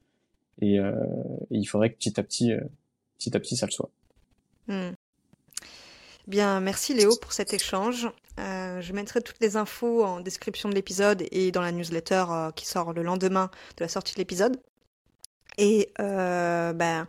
Et, 0.62 0.76
et, 0.76 0.82
il 1.52 1.66
faudrait 1.66 1.90
que 1.90 1.98
petit 1.98 2.18
à 2.20 2.24
petit, 2.24 2.52
petit 3.18 3.36
à 3.36 3.40
petit, 3.40 3.56
ça 3.56 3.66
le 3.66 3.72
soit. 3.72 3.90
Hmm. 4.68 4.92
Bien, 6.30 6.60
merci 6.60 6.94
Léo 6.94 7.16
pour 7.20 7.34
cet 7.34 7.56
échange. 7.56 8.08
Euh, 8.40 8.82
je 8.82 8.94
mettrai 8.94 9.20
toutes 9.20 9.40
les 9.42 9.58
infos 9.58 10.06
en 10.06 10.20
description 10.20 10.70
de 10.70 10.76
l'épisode 10.76 11.26
et 11.32 11.52
dans 11.52 11.64
la 11.64 11.72
newsletter 11.72 12.24
qui 12.56 12.68
sort 12.68 12.94
le 12.94 13.02
lendemain 13.02 13.50
de 13.78 13.84
la 13.84 13.88
sortie 13.88 14.14
de 14.14 14.20
l'épisode. 14.20 14.58
Et 15.58 15.92
ben, 15.98 17.08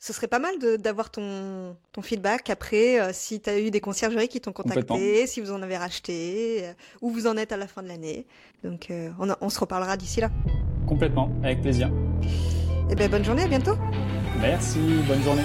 ce 0.00 0.12
serait 0.14 0.28
pas 0.28 0.38
mal 0.38 0.54
d'avoir 0.78 1.10
ton, 1.10 1.76
ton 1.92 2.00
feedback 2.00 2.48
après, 2.48 3.12
si 3.12 3.40
tu 3.40 3.50
as 3.50 3.60
eu 3.60 3.70
des 3.70 3.80
conciergeries 3.80 4.28
qui 4.28 4.40
t'ont 4.40 4.52
contacté, 4.52 5.26
si 5.26 5.42
vous 5.42 5.52
en 5.52 5.60
avez 5.60 5.76
racheté, 5.76 6.70
où 7.02 7.10
vous 7.10 7.26
en 7.26 7.36
êtes 7.36 7.52
à 7.52 7.58
la 7.58 7.66
fin 7.66 7.82
de 7.82 7.88
l'année. 7.88 8.26
Donc 8.64 8.88
on, 8.90 9.28
on 9.42 9.50
se 9.50 9.60
reparlera 9.60 9.98
d'ici 9.98 10.22
là. 10.22 10.30
Complètement, 10.88 11.30
avec 11.44 11.60
plaisir. 11.60 11.88
Et 12.88 12.92
eh 12.92 12.94
ben 12.94 13.10
bonne 13.10 13.24
journée, 13.24 13.42
à 13.42 13.48
bientôt. 13.48 13.76
Merci, 14.40 14.80
bonne 15.06 15.22
journée. 15.22 15.44